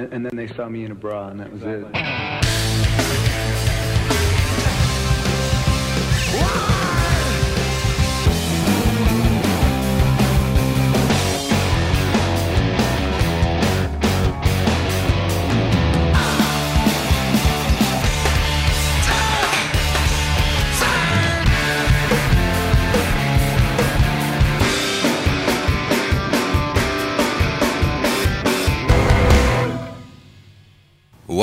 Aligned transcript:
And, 0.00 0.14
and 0.14 0.24
then 0.24 0.34
they 0.34 0.46
saw 0.46 0.66
me 0.66 0.86
in 0.86 0.92
a 0.92 0.94
bra, 0.94 1.28
and 1.28 1.40
that 1.40 1.52
was 1.52 1.62
it. 1.62 1.84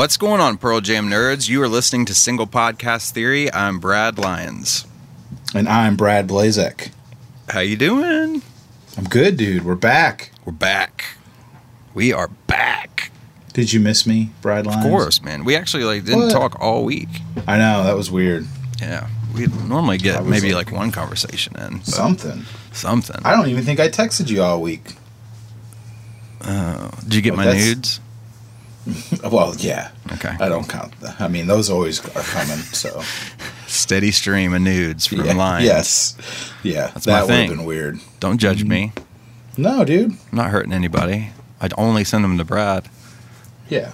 What's 0.08 0.16
going 0.16 0.39
on, 0.39 0.57
Pearl 0.57 0.79
Jam 0.79 1.10
nerds? 1.10 1.50
You 1.50 1.61
are 1.64 1.68
listening 1.68 2.06
to 2.06 2.15
Single 2.15 2.48
Podcast 2.48 3.11
Theory. 3.11 3.52
I'm 3.52 3.78
Brad 3.78 4.18
Lyons. 4.18 4.88
And 5.54 5.68
I'm 5.68 5.98
Brad 5.98 6.29
Blazek. 6.29 6.92
How 7.50 7.60
you 7.60 7.75
doing? 7.75 8.42
I'm 8.98 9.04
good, 9.04 9.36
dude. 9.36 9.65
We're 9.65 9.75
back. 9.75 10.32
We're 10.46 10.54
back. 10.54 11.04
We 11.93 12.14
are 12.14 12.29
back. 12.29 13.12
Did 13.51 13.74
you 13.74 13.82
miss 13.82 14.07
me, 14.07 14.29
Brad 14.42 14.65
Lyons? 14.65 14.86
Of 14.86 14.89
course, 14.92 15.21
man. 15.21 15.43
We 15.43 15.57
actually 15.57 15.84
like 15.84 16.06
didn't 16.06 16.21
What? 16.21 16.32
talk 16.32 16.57
all 16.62 16.86
week. 16.86 17.10
I 17.46 17.57
know 17.57 17.84
that 17.84 17.98
was 17.98 18.10
weird. 18.10 18.48
Yeah, 18.79 19.07
we 19.36 19.48
normally 19.48 19.98
get 19.98 20.26
maybe 20.26 20.54
like- 20.54 20.68
like 20.71 20.79
one 20.79 20.92
conversation 20.93 21.54
in. 21.60 21.84
Something. 21.84 22.46
Something. 22.71 23.20
I 23.26 23.36
don't 23.36 23.50
even 23.50 23.65
think 23.65 23.82
I 23.82 23.89
texted 23.89 24.29
you 24.29 24.42
all 24.42 24.62
week. 24.62 24.96
Oh, 26.46 26.92
did 27.04 27.14
you 27.15 27.21
get 27.21 27.36
But 27.36 27.46
my 27.48 27.51
nudes? 27.51 28.00
Well, 29.32 29.55
yeah. 29.57 29.91
Okay. 30.14 30.36
I 30.39 30.50
don't 30.50 30.68
count. 30.68 30.97
That. 31.01 31.19
I 31.19 31.28
mean, 31.28 31.47
those 31.47 31.69
always 31.69 32.00
are 32.16 32.22
coming. 32.22 32.58
So 32.58 33.02
Steady 33.67 34.12
stream 34.12 34.53
of 34.53 34.62
nudes 34.62 35.08
from 35.08 35.25
yeah. 35.25 35.59
Yes. 35.59 36.16
Yeah. 36.64 36.88
That's 36.88 37.08
my 37.08 37.14
that 37.14 37.28
would 37.28 37.34
have 37.36 37.50
been 37.50 37.66
weird. 37.66 38.00
Don't 38.20 38.38
judge 38.38 38.64
me. 38.64 38.94
Mm. 38.95 39.03
No, 39.58 39.84
dude. 39.84 40.12
I'm 40.12 40.38
not 40.38 40.52
hurting 40.52 40.72
anybody. 40.72 41.31
I'd 41.59 41.73
only 41.78 42.03
send 42.03 42.23
them 42.23 42.38
to 42.38 42.45
Brad. 42.45 42.88
Yeah. 43.70 43.94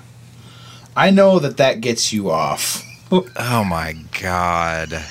I 0.95 1.09
know 1.09 1.39
that 1.39 1.57
that 1.57 1.81
gets 1.81 2.13
you 2.13 2.29
off. 2.29 2.83
Oh 3.11 3.63
my 3.63 3.95
god. 4.21 5.03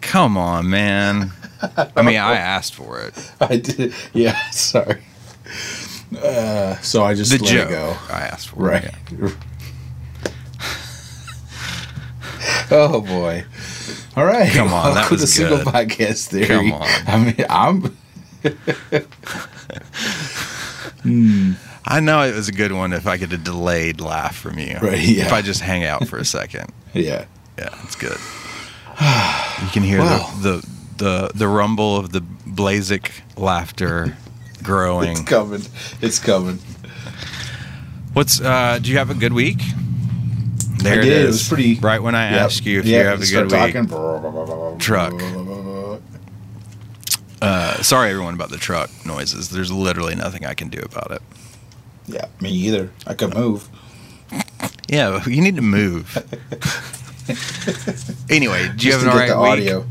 Come 0.00 0.36
on, 0.36 0.70
man. 0.70 1.32
I 1.76 2.02
mean, 2.02 2.16
I 2.16 2.36
asked 2.36 2.74
for 2.74 3.00
it. 3.00 3.32
I 3.40 3.56
did. 3.56 3.92
Yeah. 4.12 4.38
Sorry. 4.50 5.02
Uh, 6.16 6.76
so 6.80 7.04
I 7.04 7.14
just 7.14 7.30
The 7.30 7.38
let 7.44 7.52
joke. 7.52 7.68
it 7.68 7.72
go. 7.72 7.96
I 8.10 8.20
asked 8.22 8.48
for 8.50 8.56
Right. 8.56 8.90
yeah. 9.20 9.30
oh 12.70 13.00
boy. 13.00 13.44
All 14.16 14.24
right. 14.24 14.50
Come 14.52 14.72
on, 14.72 14.94
that 14.94 15.10
was 15.10 15.20
to 15.20 15.26
Single 15.26 15.58
good. 15.58 15.66
Podcast 15.66 16.28
Theory. 16.28 16.46
Come 16.46 16.72
on. 16.72 16.88
I 17.06 17.18
mean, 17.24 17.46
I'm. 17.48 17.96
I 21.86 22.00
know 22.00 22.22
it 22.22 22.34
was 22.34 22.48
a 22.48 22.52
good 22.52 22.72
one 22.72 22.92
if 22.92 23.06
I 23.06 23.16
get 23.16 23.32
a 23.32 23.38
delayed 23.38 24.00
laugh 24.00 24.36
from 24.36 24.58
you. 24.58 24.76
Right, 24.80 24.98
yeah. 25.00 25.26
If 25.26 25.32
I 25.32 25.42
just 25.42 25.60
hang 25.60 25.84
out 25.84 26.06
for 26.08 26.18
a 26.18 26.24
second. 26.24 26.72
Yeah. 26.92 27.26
Yeah, 27.56 27.68
it's 27.84 27.94
good. 27.94 28.18
You 29.62 29.68
can 29.72 29.82
hear 29.84 30.00
Wow. 30.00 30.28
the, 30.42 30.56
the 30.56 30.66
the 30.96 31.30
the 31.34 31.48
rumble 31.48 31.96
of 31.96 32.10
the 32.12 32.20
Blazek 32.46 33.10
laughter 33.36 34.16
growing. 34.60 35.10
It's 35.12 35.20
coming. 35.22 35.62
It's 36.00 36.18
coming. 36.18 36.58
What's 38.12 38.40
uh 38.40 38.78
do 38.82 38.90
you 38.90 38.98
have 38.98 39.10
a 39.10 39.14
good 39.14 39.32
week? 39.32 39.58
There 40.78 40.94
I 40.94 40.96
it 40.98 41.02
did. 41.04 41.12
It 41.12 41.22
is. 41.22 41.26
was 41.40 41.48
pretty- 41.48 41.78
right 41.80 42.02
when 42.02 42.14
I 42.14 42.30
Yep. 42.30 42.40
ask 42.40 42.64
you 42.66 42.80
if 42.80 42.86
Yep, 42.86 43.02
you 43.02 43.08
have 43.08 43.22
a 43.22 43.26
good 43.26 43.52
week. 43.52 43.88
talking. 43.88 44.78
Truck. 44.78 45.12
Uh, 47.42 47.82
sorry 47.82 48.10
everyone 48.10 48.34
about 48.34 48.50
the 48.50 48.56
truck 48.58 48.90
noises. 49.06 49.48
There's 49.48 49.72
literally 49.72 50.14
nothing 50.14 50.44
I 50.44 50.54
can 50.54 50.68
do 50.68 50.78
about 50.80 51.10
it. 51.10 51.22
Yeah, 52.06 52.26
me 52.40 52.50
either. 52.50 52.90
I 53.06 53.14
could 53.14 53.34
move. 53.34 53.68
Yeah, 54.88 55.22
you 55.26 55.40
need 55.40 55.56
to 55.56 55.62
move. 55.62 56.16
anyway, 58.30 58.70
do 58.76 58.86
you 58.86 58.92
Just 58.92 59.04
have 59.04 59.14
an 59.14 59.20
alright 59.20 59.28
week? 59.60 59.72
audio. 59.72 59.86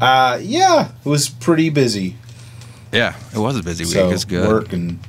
Uh, 0.00 0.38
yeah, 0.42 0.88
it 1.04 1.08
was 1.08 1.28
pretty 1.28 1.70
busy. 1.70 2.16
Yeah, 2.94 3.16
it 3.34 3.38
was 3.38 3.58
a 3.58 3.62
busy 3.62 3.84
week. 3.84 3.92
So 3.94 4.10
it's 4.10 4.24
good. 4.24 4.48
work 4.48 4.72
and 4.72 5.00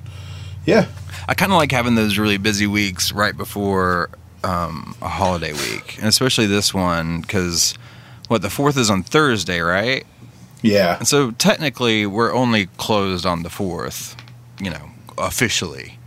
yeah, 0.66 0.88
I 1.28 1.36
kind 1.36 1.52
of 1.52 1.58
like 1.58 1.72
having 1.72 1.96
those 1.96 2.18
really 2.18 2.38
busy 2.38 2.68
weeks 2.68 3.12
right 3.12 3.38
before 3.38 4.10
um, 4.44 4.96
a 5.02 5.08
holiday 5.08 5.54
week, 5.54 5.98
and 6.00 6.08
especially 6.08 6.48
this 6.48 6.74
one 6.74 7.22
because 7.22 7.76
what 8.28 8.42
the 8.42 8.50
fourth 8.50 8.78
is 8.78 8.90
on 8.90 9.04
Thursday, 9.04 9.60
right? 9.60 10.06
yeah, 10.64 10.98
And 10.98 11.08
so 11.08 11.30
technically, 11.32 12.08
we're 12.08 12.34
only 12.34 12.66
closed 12.78 13.24
on 13.26 13.44
the 13.44 13.52
fourth, 13.52 14.16
you 14.60 14.72
know, 14.72 14.90
officially. 15.18 16.00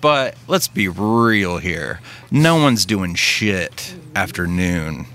But 0.00 0.34
let's 0.48 0.66
be 0.66 0.88
real 0.88 1.58
here. 1.58 2.00
No 2.30 2.56
one's 2.56 2.84
doing 2.84 3.14
shit 3.14 3.94
after 4.16 4.46
noon, 4.48 5.06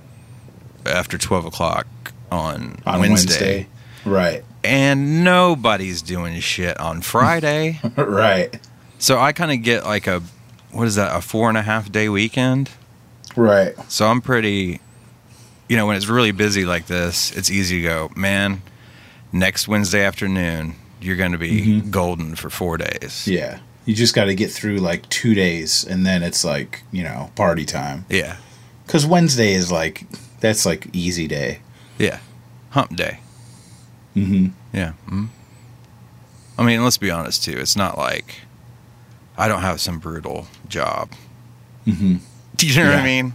after 0.86 1.18
twelve 1.18 1.44
o'clock 1.46 1.88
on, 2.32 2.78
on 2.86 3.00
Wednesday. 3.02 3.10
Wednesday. 3.10 3.68
Right, 4.06 4.46
and 4.66 5.24
nobody's 5.24 6.02
doing 6.02 6.40
shit 6.40 6.80
on 6.80 7.02
Friday. 7.02 7.80
right, 7.96 8.60
so 8.98 9.20
I 9.20 9.32
kind 9.32 9.52
of 9.52 9.62
get 9.62 9.86
like 9.86 10.08
a 10.08 10.22
what 10.72 10.88
is 10.88 10.96
that? 10.96 11.16
A 11.16 11.22
four 11.22 11.50
and 11.50 11.58
a 11.58 11.62
half 11.62 11.92
day 11.92 12.10
weekend. 12.10 12.70
right. 13.36 13.74
So 13.90 14.08
I'm 14.08 14.22
pretty, 14.22 14.82
you 15.70 15.78
know, 15.78 15.88
when 15.88 15.96
it's 15.96 16.08
really 16.08 16.32
busy 16.32 16.66
like 16.66 16.88
this, 16.88 17.32
it's 17.36 17.50
easy 17.50 17.82
to 17.82 17.88
go, 17.88 18.12
man. 18.16 18.62
Next 19.32 19.68
Wednesday 19.68 20.04
afternoon, 20.04 20.76
you're 21.02 21.16
going 21.16 21.32
to 21.32 21.38
be 21.38 21.62
mm-hmm. 21.62 21.90
golden 21.92 22.36
for 22.36 22.50
four 22.50 22.78
days. 22.78 23.28
Yeah, 23.28 23.60
you 23.86 23.94
just 23.94 24.14
got 24.16 24.26
to 24.26 24.36
get 24.36 24.52
through 24.52 24.78
like 24.78 25.08
two 25.10 25.34
days, 25.34 25.84
and 25.84 26.06
then 26.06 26.24
it's 26.24 26.44
like 26.44 26.84
you 26.92 27.04
know 27.04 27.32
party 27.36 27.66
time. 27.66 28.06
Yeah. 28.10 28.38
Because 28.86 29.06
Wednesday 29.06 29.54
is 29.54 29.72
like 29.72 30.06
that's 30.40 30.66
like 30.66 30.88
easy 30.94 31.28
day. 31.28 31.60
Yeah. 31.98 32.20
Hump 32.72 32.96
day. 32.96 33.20
Mm-hmm. 34.16 34.48
Yeah. 34.74 34.92
hmm 35.08 35.26
I 36.58 36.64
mean, 36.64 36.84
let's 36.84 36.98
be 36.98 37.12
honest 37.12 37.44
too. 37.44 37.58
It's 37.58 37.76
not 37.76 37.98
like 37.98 38.36
I 39.38 39.48
don't 39.48 39.62
have 39.62 39.82
some 39.82 40.00
brutal 40.00 40.48
job. 40.70 41.10
Mm-hmm. 41.86 42.16
Do 42.56 42.68
you 42.68 42.76
know 42.84 42.90
what 42.90 43.00
I 43.00 43.04
mean? 43.04 43.34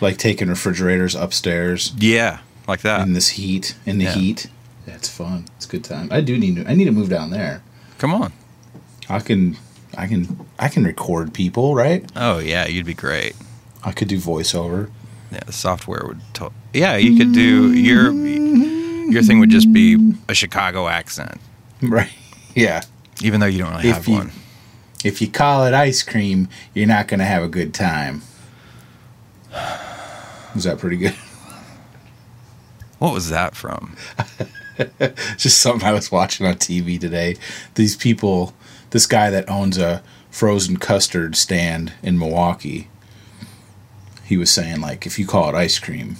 Like 0.00 0.18
taking 0.18 0.48
refrigerators 0.48 1.14
upstairs 1.14 1.92
Yeah, 1.98 2.40
like 2.66 2.82
that. 2.82 3.00
in 3.02 3.14
this 3.14 3.30
heat. 3.30 3.74
In 3.86 3.98
the 3.98 4.04
Yeah. 4.04 4.12
heat, 4.12 4.46
that's 4.86 5.08
fun. 5.08 5.46
It's 5.56 5.64
a 5.66 5.68
good 5.68 5.82
time. 5.84 6.08
I 6.12 6.20
do 6.20 6.36
need 6.38 6.56
to. 6.56 6.70
I 6.70 6.74
need 6.74 6.84
to 6.84 6.92
move 6.92 7.08
down 7.08 7.30
there. 7.30 7.62
Come 7.98 8.12
on. 8.14 8.32
I 9.08 9.20
can. 9.20 9.56
I 9.96 10.06
can. 10.06 10.46
I 10.58 10.68
can 10.68 10.84
record 10.84 11.32
people, 11.32 11.74
right? 11.74 12.04
Oh 12.14 12.38
yeah, 12.38 12.66
you'd 12.68 12.86
be 12.86 12.94
great. 12.94 13.34
I 13.82 13.92
could 13.92 14.08
do 14.08 14.18
voiceover. 14.18 14.90
Yeah, 15.32 15.40
the 15.46 15.52
software 15.52 16.02
would. 16.06 16.20
To- 16.34 16.52
yeah, 16.74 16.96
you 16.96 17.16
could 17.16 17.32
do 17.32 17.72
your 17.72 18.12
your 19.08 19.22
thing 19.22 19.38
would 19.40 19.50
just 19.50 19.72
be 19.72 20.14
a 20.28 20.34
Chicago 20.34 20.88
accent, 20.88 21.40
Right. 21.82 22.10
Yeah. 22.54 22.82
even 23.22 23.40
though 23.40 23.46
you 23.46 23.58
don't 23.58 23.70
really 23.72 23.88
If 23.88 23.96
have 23.96 24.08
you- 24.08 24.14
one. 24.14 24.32
If 25.04 25.22
you 25.22 25.28
call 25.28 25.64
it 25.64 25.74
ice 25.74 26.02
cream, 26.02 26.48
you're 26.74 26.86
not 26.88 27.06
going 27.06 27.20
to 27.20 27.24
have 27.26 27.42
a 27.44 27.48
good 27.48 27.72
time. 27.72 28.22
Was 30.54 30.64
that 30.64 30.78
pretty 30.78 30.96
good? 30.96 31.14
What 32.98 33.12
was 33.12 33.30
that 33.30 33.54
from? 33.54 33.96
Just 35.36 35.58
something 35.58 35.88
I 35.88 35.92
was 35.92 36.10
watching 36.10 36.46
on 36.46 36.54
TV 36.54 37.00
today. 37.00 37.36
These 37.76 37.94
people, 37.96 38.54
this 38.90 39.06
guy 39.06 39.30
that 39.30 39.48
owns 39.48 39.78
a 39.78 40.02
frozen 40.30 40.78
custard 40.78 41.36
stand 41.36 41.92
in 42.02 42.18
Milwaukee, 42.18 42.88
he 44.24 44.36
was 44.36 44.50
saying, 44.50 44.80
like, 44.80 45.06
if 45.06 45.16
you 45.18 45.26
call 45.28 45.48
it 45.48 45.54
ice 45.54 45.78
cream, 45.78 46.16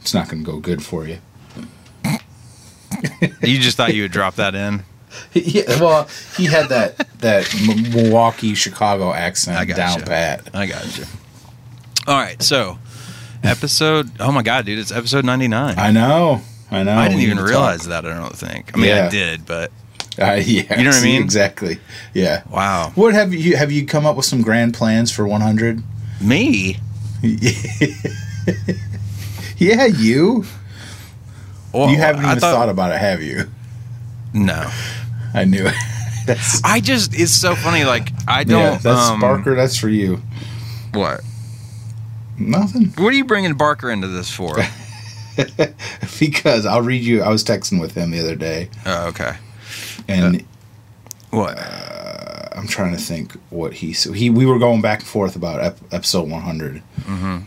it's 0.00 0.14
not 0.14 0.28
going 0.28 0.44
to 0.44 0.50
go 0.50 0.58
good 0.60 0.84
for 0.84 1.04
you. 1.06 1.18
You 3.42 3.58
just 3.58 3.76
thought 3.76 3.94
you 3.94 4.02
would 4.02 4.12
drop 4.12 4.34
that 4.36 4.54
in? 4.54 4.82
yeah, 5.32 5.80
well, 5.80 6.08
he 6.36 6.46
had 6.46 6.68
that 6.68 6.98
that 7.20 7.48
Milwaukee 7.94 8.54
Chicago 8.54 9.12
accent 9.12 9.74
down 9.74 10.00
you. 10.00 10.04
pat. 10.04 10.48
I 10.54 10.66
got 10.66 10.98
you. 10.98 11.04
All 12.06 12.16
right, 12.16 12.40
so 12.42 12.78
episode. 13.42 14.10
Oh 14.20 14.30
my 14.32 14.42
god, 14.42 14.66
dude, 14.66 14.78
it's 14.78 14.92
episode 14.92 15.24
ninety 15.24 15.48
nine. 15.48 15.78
I 15.78 15.90
know, 15.90 16.42
I 16.70 16.82
know. 16.82 16.94
I 16.96 17.08
didn't 17.08 17.20
we 17.20 17.26
even 17.26 17.38
realize 17.38 17.86
that. 17.86 18.04
I 18.04 18.14
don't 18.14 18.36
think. 18.36 18.76
I 18.76 18.80
mean, 18.80 18.92
I 18.92 19.08
did, 19.08 19.46
but. 19.46 19.70
Uh, 20.20 20.32
yeah, 20.44 20.76
You 20.78 20.84
know 20.84 20.90
what 20.90 21.00
I 21.00 21.04
mean? 21.04 21.22
Exactly. 21.22 21.78
Yeah. 22.12 22.42
wow, 22.50 22.90
What 22.96 23.14
have 23.14 23.32
you 23.32 23.56
have 23.56 23.70
you 23.70 23.86
come 23.86 24.04
up 24.04 24.16
with 24.16 24.26
some 24.26 24.42
grand 24.42 24.74
plans 24.74 25.10
for 25.12 25.26
100? 25.26 25.82
me. 26.20 26.78
Yeah, 29.58 29.86
you. 29.86 30.44
Well, 31.72 31.90
you 31.90 31.96
haven't 31.98 32.24
even 32.24 32.38
thought- 32.40 32.54
thought 32.54 32.68
about 32.68 32.92
it, 32.92 32.98
have 32.98 33.22
you? 33.22 33.48
No, 34.34 34.70
I 35.34 35.44
knew 35.44 35.66
it. 35.66 35.74
That's, 36.26 36.62
I 36.64 36.80
just 36.80 37.14
it's 37.18 37.32
so 37.32 37.54
funny. 37.54 37.84
Like 37.84 38.10
I 38.26 38.44
don't. 38.44 38.60
yeah, 38.60 38.78
that's 38.78 39.08
um, 39.08 39.20
Barker. 39.20 39.54
That's 39.54 39.76
for 39.78 39.88
you. 39.88 40.20
What? 40.92 41.22
Nothing. 42.38 42.86
What 42.96 43.08
are 43.12 43.16
you 43.16 43.24
bringing 43.24 43.54
Barker 43.54 43.90
into 43.90 44.06
this 44.08 44.30
for? 44.30 44.56
because 46.18 46.66
I'll 46.66 46.82
read 46.82 47.02
you. 47.02 47.22
I 47.22 47.28
was 47.28 47.44
texting 47.44 47.80
with 47.80 47.94
him 47.94 48.10
the 48.10 48.20
other 48.20 48.34
day, 48.36 48.68
oh, 48.86 49.08
okay. 49.08 49.36
and 50.08 50.44
What? 51.30 51.58
I'm 51.58 52.66
trying 52.66 52.92
to 52.92 53.00
think 53.00 53.32
what 53.50 53.72
he 53.74 53.92
so 53.92 54.12
he 54.12 54.30
we 54.30 54.44
were 54.46 54.58
going 54.58 54.80
back 54.82 55.00
and 55.00 55.08
forth 55.08 55.36
about 55.36 55.60
ep, 55.62 55.78
episode 55.92 56.28
100, 56.28 56.82
Mm-hmm. 57.02 57.38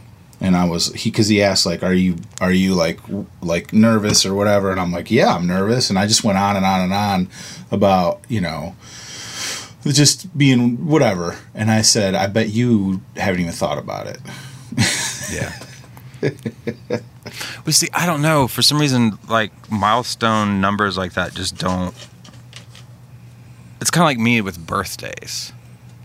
And 0.42 0.58
I 0.58 0.66
was 0.66 0.92
he 0.94 1.12
because 1.12 1.28
he 1.28 1.42
asked 1.42 1.66
like, 1.66 1.84
are 1.84 1.94
you 1.94 2.18
are 2.42 2.52
you 2.52 2.74
like 2.74 3.00
like 3.42 3.72
nervous 3.72 4.26
or 4.26 4.34
whatever, 4.34 4.72
and 4.72 4.80
I'm 4.80 4.92
like, 4.92 5.12
yeah, 5.12 5.36
I'm 5.36 5.48
nervous, 5.48 5.90
and 5.90 5.98
I 5.98 6.08
just 6.08 6.24
went 6.24 6.38
on 6.38 6.58
and 6.58 6.66
on 6.66 6.82
and 6.82 6.94
on 6.94 7.30
about 7.70 8.22
you 8.28 8.42
know 8.42 8.76
just 9.86 10.36
being 10.38 10.88
whatever, 10.88 11.38
and 11.54 11.72
I 11.72 11.82
said, 11.82 12.16
I 12.16 12.28
bet 12.28 12.50
you 12.50 13.02
haven't 13.16 13.42
even 13.42 13.54
thought 13.54 13.78
about 13.78 14.08
it. 14.08 14.20
Yeah. 15.32 15.58
but 16.22 17.74
see, 17.74 17.88
I 17.94 18.06
don't 18.06 18.22
know. 18.22 18.48
For 18.48 18.62
some 18.62 18.80
reason, 18.80 19.18
like 19.30 19.72
milestone 19.72 20.60
numbers 20.60 20.98
like 20.98 21.14
that 21.14 21.34
just 21.34 21.58
don't. 21.58 21.96
It's 23.80 23.90
kind 23.90 24.04
of 24.04 24.08
like 24.08 24.20
me 24.20 24.42
with 24.42 24.66
birthdays. 24.66 25.54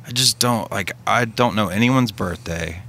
I 0.07 0.13
just 0.13 0.39
don't 0.39 0.71
like. 0.71 0.93
I 1.07 1.25
don't 1.25 1.55
know 1.57 1.69
anyone's 1.69 2.13
birthday 2.13 2.83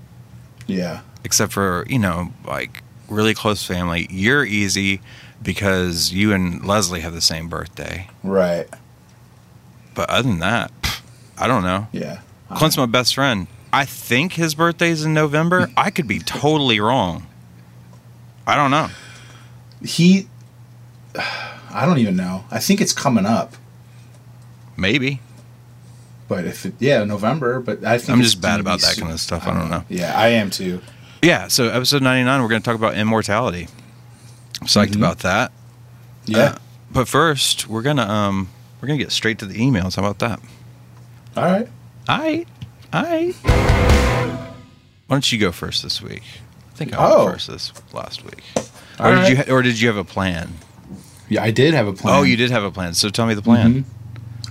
Yeah, 0.67 1.01
except 1.27 1.51
for 1.51 1.85
you 1.89 1.99
know 1.99 2.31
like 2.45 2.81
really 3.09 3.33
close 3.33 3.65
family. 3.65 4.07
You're 4.09 4.45
easy 4.45 5.01
because 5.41 6.13
you 6.13 6.31
and 6.31 6.63
Leslie 6.65 7.01
have 7.01 7.13
the 7.13 7.21
same 7.21 7.49
birthday. 7.49 8.09
right. 8.23 8.67
But 9.93 10.09
other 10.09 10.29
than 10.29 10.39
that, 10.39 10.71
I 11.37 11.47
don't 11.47 11.63
know. 11.63 11.87
Yeah, 11.91 12.21
Clint's 12.55 12.77
my 12.77 12.85
best 12.85 13.13
friend. 13.13 13.47
I 13.73 13.83
think 13.83 14.33
his 14.33 14.55
birthday's 14.55 15.03
in 15.03 15.13
November. 15.13 15.69
I 15.77 15.89
could 15.89 16.07
be 16.07 16.19
totally 16.19 16.79
wrong. 16.79 17.27
I 18.45 18.55
don't 18.55 18.71
know. 18.71 18.87
he. 19.83 20.27
I 21.15 21.85
don't 21.85 21.97
even 21.97 22.15
know. 22.15 22.45
I 22.49 22.59
think 22.59 22.79
it's 22.79 22.93
coming 22.93 23.25
up. 23.25 23.55
Maybe. 24.77 25.19
But 26.27 26.45
if 26.45 26.65
it, 26.65 26.75
yeah, 26.79 27.03
November. 27.03 27.59
But 27.59 27.83
I 27.83 27.97
think 27.97 28.11
I'm 28.11 28.21
just 28.21 28.39
bad 28.39 28.59
about 28.59 28.79
that 28.81 28.93
soon. 28.93 29.05
kind 29.05 29.13
of 29.13 29.19
stuff. 29.19 29.47
I 29.47 29.53
don't 29.59 29.69
know. 29.69 29.83
Yeah, 29.89 30.13
I 30.15 30.29
am 30.29 30.49
too. 30.51 30.81
Yeah, 31.21 31.47
so 31.47 31.69
episode 31.69 32.01
99, 32.03 32.41
we're 32.41 32.47
going 32.47 32.61
to 32.61 32.65
talk 32.65 32.75
about 32.75 32.95
immortality. 32.95 33.67
I'm 34.61 34.67
psyched 34.67 34.91
Mhm. 34.91 34.97
about 34.97 35.19
that. 35.19 35.51
Yeah. 36.25 36.37
Uh, 36.39 36.57
but 36.91 37.07
first, 37.07 37.67
we're 37.67 37.81
going 37.81 37.97
to 37.97 38.09
um 38.09 38.49
we're 38.81 38.87
going 38.87 38.99
to 38.99 39.03
get 39.05 39.11
straight 39.11 39.39
to 39.39 39.45
the 39.45 39.55
emails. 39.59 39.95
How 39.95 40.03
about 40.03 40.19
that? 40.19 40.39
All 41.35 41.43
right. 41.43 41.67
I 42.07 42.45
I 42.93 43.33
Why 45.07 45.15
don't 45.15 45.31
you 45.31 45.37
go 45.39 45.51
first 45.51 45.83
this 45.83 46.01
week? 46.01 46.23
I 46.73 46.77
think 46.77 46.93
I 46.93 46.97
Oh. 46.99 47.25
went 47.25 47.35
first 47.35 47.47
this 47.49 47.73
last 47.93 48.23
week. 48.23 48.43
All 48.99 49.07
Or 49.07 49.11
did 49.15 49.17
right. 49.21 49.29
you 49.29 49.37
ha- 49.37 49.43
or 49.51 49.61
did 49.61 49.79
you 49.81 49.87
have 49.87 49.97
a 49.97 50.03
plan? 50.03 50.53
Yeah, 51.29 51.43
I 51.43 51.51
did 51.51 51.73
have 51.73 51.87
a 51.87 51.93
plan. 51.93 52.15
Oh, 52.15 52.23
you 52.23 52.37
did 52.37 52.51
have 52.51 52.63
a 52.63 52.71
plan. 52.71 52.93
So 52.93 53.09
tell 53.09 53.25
me 53.25 53.33
the 53.33 53.41
plan. 53.41 53.83
Mhm. 53.83 53.83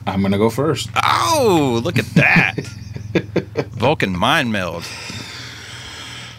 I'm 0.06 0.22
gonna 0.22 0.38
go 0.38 0.50
first. 0.50 0.88
Oh, 1.02 1.80
look 1.82 1.98
at 1.98 2.06
that. 2.14 2.54
Vulcan 3.72 4.16
mind 4.16 4.52
meld. 4.52 4.84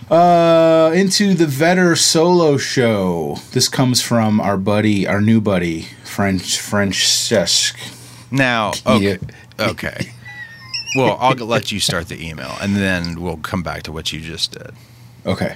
Uh, 0.09 0.91
into 0.95 1.33
the 1.33 1.45
Vedder 1.45 1.95
solo 1.95 2.57
show. 2.57 3.37
This 3.51 3.67
comes 3.67 4.01
from 4.01 4.39
our 4.39 4.55
buddy, 4.57 5.05
our 5.05 5.19
new 5.19 5.41
buddy, 5.41 5.81
French 6.05 6.57
Francesc. 6.57 7.75
Now, 8.31 8.71
okay. 8.85 9.17
Yeah. 9.59 9.69
Okay. 9.69 10.11
Well, 10.95 11.17
I'll 11.19 11.35
let 11.35 11.71
you 11.71 11.79
start 11.81 12.07
the 12.07 12.25
email 12.25 12.55
and 12.61 12.75
then 12.75 13.21
we'll 13.21 13.37
come 13.37 13.61
back 13.61 13.83
to 13.83 13.91
what 13.91 14.13
you 14.13 14.21
just 14.21 14.53
did. 14.53 14.71
Okay. 15.25 15.55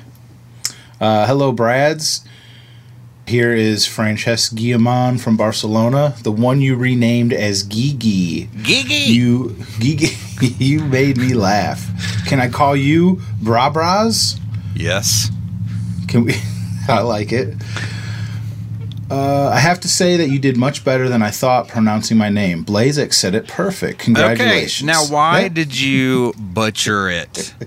Uh, 0.99 1.25
hello, 1.25 1.53
Brads. 1.53 2.25
Here 3.31 3.53
is 3.53 3.85
Francesc 3.85 4.55
Guillamon 4.55 5.17
from 5.17 5.37
Barcelona, 5.37 6.15
the 6.21 6.33
one 6.33 6.59
you 6.59 6.75
renamed 6.75 7.31
as 7.31 7.63
Gigi. 7.63 8.49
Gigi. 8.61 9.13
You, 9.13 9.55
Gigi, 9.79 10.17
you 10.61 10.83
made 10.83 11.15
me 11.15 11.33
laugh. 11.33 11.81
Can 12.27 12.41
I 12.41 12.49
call 12.49 12.75
you 12.75 13.21
Bra 13.41 13.69
Bras? 13.69 14.37
yes. 14.75 15.31
Can 16.09 16.25
we? 16.25 16.33
I 16.89 16.99
like 17.03 17.31
it. 17.31 17.55
Uh, 19.09 19.47
I 19.47 19.59
have 19.59 19.79
to 19.79 19.87
say 19.87 20.17
that 20.17 20.27
you 20.27 20.37
did 20.37 20.57
much 20.57 20.83
better 20.83 21.07
than 21.07 21.21
I 21.21 21.31
thought 21.31 21.69
pronouncing 21.69 22.17
my 22.17 22.27
name. 22.27 22.65
Blazek 22.65 23.13
said 23.13 23.33
it 23.33 23.47
perfect. 23.47 23.99
Congratulations. 23.99 24.89
Okay. 24.89 25.05
Now, 25.07 25.09
why 25.09 25.47
did 25.47 25.79
you 25.79 26.33
butcher 26.37 27.09
it? 27.09 27.53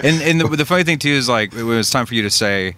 And 0.00 0.22
and 0.22 0.40
the, 0.40 0.56
the 0.56 0.64
funny 0.64 0.84
thing 0.84 0.98
too 0.98 1.10
is 1.10 1.28
like 1.28 1.52
it 1.54 1.64
was 1.64 1.90
time 1.90 2.06
for 2.06 2.14
you 2.14 2.22
to 2.22 2.30
say 2.30 2.76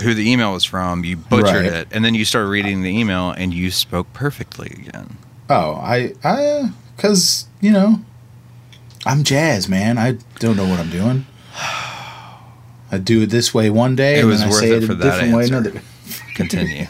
who 0.00 0.14
the 0.14 0.28
email 0.30 0.52
was 0.52 0.64
from. 0.64 1.04
You 1.04 1.16
butchered 1.16 1.64
Right. 1.66 1.72
it, 1.72 1.88
and 1.92 2.04
then 2.04 2.14
you 2.14 2.24
started 2.24 2.48
reading 2.48 2.82
the 2.82 2.90
email, 2.90 3.30
and 3.30 3.52
you 3.54 3.70
spoke 3.70 4.12
perfectly 4.12 4.68
again. 4.86 5.16
Oh, 5.50 5.74
I, 5.74 6.14
I, 6.24 6.70
because 6.96 7.46
you 7.60 7.70
know, 7.70 8.00
I'm 9.06 9.22
jazz, 9.24 9.68
man. 9.68 9.98
I 9.98 10.18
don't 10.38 10.56
know 10.56 10.66
what 10.66 10.80
I'm 10.80 10.90
doing. 10.90 11.26
I 11.56 12.98
do 13.02 13.22
it 13.22 13.30
this 13.30 13.52
way 13.52 13.70
one 13.70 13.96
day, 13.96 14.16
It 14.16 14.20
and 14.20 14.28
was 14.28 14.40
then 14.40 14.48
I 14.48 14.52
say 14.52 14.70
it 14.72 14.82
it, 14.82 14.86
for 14.86 14.92
a 14.92 14.94
that 14.96 15.04
different 15.20 15.34
way 15.36 15.46
another. 15.46 15.72
Continue. 16.34 16.86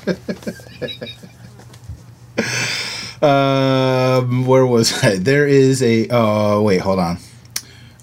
Um, 3.23 4.45
where 4.47 4.67
was 4.67 5.03
I? 5.03 5.17
There 5.17 5.47
is 5.47 5.83
a. 5.83 6.09
Oh, 6.11 6.63
wait, 6.63 6.81
hold 6.81 6.99
on. 6.99 7.19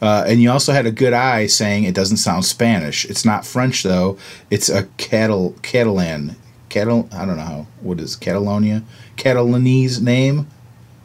Uh, 0.02 0.24
and 0.28 0.42
you 0.42 0.50
also 0.52 0.72
had 0.74 0.86
a 0.88 0.92
good 0.92 1.14
eye 1.14 1.46
saying 1.46 1.84
it 1.84 1.94
doesn't 1.94 2.18
sound 2.18 2.44
Spanish. 2.46 3.06
It's 3.06 3.24
not 3.24 3.46
French 3.46 3.84
though. 3.84 4.18
It's 4.50 4.68
a 4.70 4.84
Catal 4.98 5.56
Catalan. 5.62 6.36
Catal. 6.70 7.08
I 7.12 7.26
don't 7.26 7.38
know 7.38 7.44
how. 7.44 7.68
What 7.82 8.00
is 8.00 8.16
Catalonia? 8.16 8.82
Catalanese 9.18 10.02
name. 10.02 10.48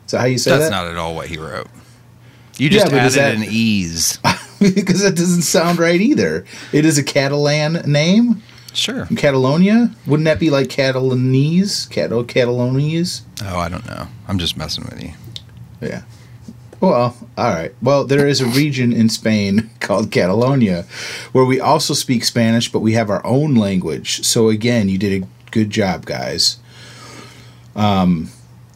Is 0.06 0.12
that 0.12 0.20
how 0.20 0.26
you 0.26 0.38
say 0.38 0.50
That's 0.52 0.64
that? 0.64 0.70
That's 0.70 0.84
not 0.84 0.90
at 0.90 0.96
all 0.96 1.14
what 1.14 1.26
he 1.28 1.36
wrote. 1.36 1.66
You 2.56 2.70
just 2.70 2.90
Yeah, 2.90 2.98
added 2.98 3.12
that- 3.18 3.34
an 3.34 3.44
ease. 3.46 4.18
because 4.60 5.02
that 5.02 5.14
doesn't 5.16 5.42
sound 5.42 5.78
right 5.78 6.00
either. 6.00 6.46
It 6.72 6.86
is 6.86 6.96
a 6.96 7.02
Catalan 7.02 7.82
name. 7.90 8.42
Sure. 8.72 9.04
From 9.06 9.16
Catalonia. 9.16 9.90
Wouldn't 10.06 10.24
that 10.24 10.38
be 10.38 10.48
like 10.50 10.68
Catalanese? 10.68 11.90
Catal 11.90 12.24
Catalonese. 12.24 13.22
Oh, 13.44 13.58
I 13.58 13.68
don't 13.68 13.86
know. 13.86 14.06
I'm 14.28 14.38
just 14.38 14.56
messing 14.56 14.84
with 14.84 15.02
you. 15.02 15.12
Yeah. 15.80 16.02
Well, 16.80 17.16
all 17.38 17.50
right. 17.50 17.74
Well, 17.82 18.04
there 18.04 18.26
is 18.26 18.40
a 18.40 18.46
region 18.46 18.92
in 18.92 19.08
Spain 19.08 19.70
called 19.80 20.10
Catalonia 20.10 20.84
where 21.32 21.44
we 21.44 21.58
also 21.60 21.94
speak 21.94 22.24
Spanish, 22.24 22.70
but 22.70 22.80
we 22.80 22.92
have 22.92 23.08
our 23.10 23.24
own 23.24 23.54
language. 23.54 24.24
So 24.26 24.48
again, 24.50 24.88
you 24.88 24.98
did 24.98 25.22
a 25.22 25.26
good 25.50 25.70
job, 25.70 26.04
guys. 26.06 26.58
Um, 27.74 28.30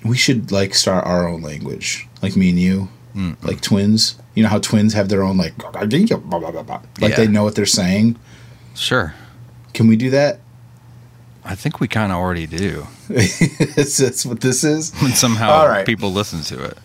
we 0.04 0.16
should 0.16 0.50
like 0.50 0.74
start 0.74 1.04
our 1.06 1.28
own 1.28 1.42
language, 1.42 2.08
like 2.22 2.36
me 2.36 2.50
and 2.50 2.58
you, 2.58 2.88
Mm. 3.14 3.36
like 3.42 3.60
twins. 3.60 4.16
You 4.36 4.44
know 4.44 4.48
how 4.48 4.60
twins 4.60 4.94
have 4.94 5.08
their 5.08 5.22
own 5.24 5.36
like, 5.36 5.52
like 5.74 5.90
Yeah. 5.90 7.16
they 7.16 7.26
know 7.26 7.42
what 7.42 7.56
they're 7.56 7.66
saying. 7.66 8.16
Sure. 8.74 9.14
Can 9.74 9.88
we 9.88 9.96
do 9.96 10.10
that? 10.10 10.38
I 11.44 11.54
think 11.56 11.80
we 11.80 11.88
kind 11.88 12.12
of 12.12 12.18
already 12.18 12.46
do. 12.46 12.86
that's, 13.08 13.96
that's 13.96 14.24
what 14.24 14.40
this 14.40 14.62
is. 14.62 14.92
And 15.02 15.14
somehow 15.14 15.50
All 15.50 15.68
right. 15.68 15.84
people 15.84 16.12
listen 16.12 16.42
to 16.42 16.62
it. 16.62 16.78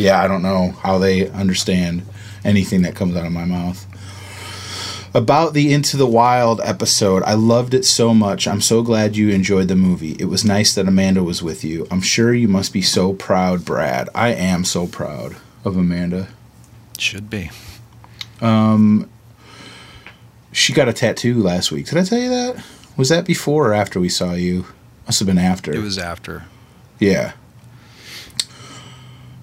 Yeah, 0.00 0.22
I 0.22 0.28
don't 0.28 0.42
know 0.42 0.70
how 0.82 0.98
they 0.98 1.28
understand 1.30 2.02
anything 2.44 2.82
that 2.82 2.94
comes 2.94 3.16
out 3.16 3.26
of 3.26 3.32
my 3.32 3.44
mouth. 3.44 3.84
About 5.14 5.54
the 5.54 5.72
Into 5.72 5.96
the 5.96 6.06
Wild 6.06 6.60
episode, 6.62 7.22
I 7.24 7.32
loved 7.34 7.72
it 7.74 7.84
so 7.84 8.12
much. 8.12 8.46
I'm 8.46 8.60
so 8.60 8.82
glad 8.82 9.16
you 9.16 9.30
enjoyed 9.30 9.68
the 9.68 9.74
movie. 9.74 10.12
It 10.18 10.26
was 10.26 10.44
nice 10.44 10.74
that 10.74 10.86
Amanda 10.86 11.22
was 11.22 11.42
with 11.42 11.64
you. 11.64 11.86
I'm 11.90 12.02
sure 12.02 12.34
you 12.34 12.46
must 12.46 12.72
be 12.74 12.82
so 12.82 13.14
proud, 13.14 13.64
Brad. 13.64 14.10
I 14.14 14.28
am 14.34 14.64
so 14.64 14.86
proud 14.86 15.36
of 15.64 15.76
Amanda. 15.76 16.28
Should 16.98 17.30
be. 17.30 17.50
Um, 18.40 19.08
She 20.52 20.72
got 20.72 20.88
a 20.88 20.92
tattoo 20.92 21.42
last 21.42 21.72
week. 21.72 21.86
Did 21.86 21.98
I 21.98 22.04
tell 22.04 22.18
you 22.18 22.28
that? 22.30 22.62
Was 22.96 23.08
that 23.08 23.24
before 23.24 23.68
or 23.68 23.74
after 23.74 23.98
we 24.00 24.08
saw 24.08 24.34
you? 24.34 24.66
Must 25.06 25.20
have 25.20 25.26
been 25.26 25.38
after. 25.38 25.72
It 25.74 25.80
was 25.82 25.98
after. 25.98 26.44
Yeah. 26.98 27.32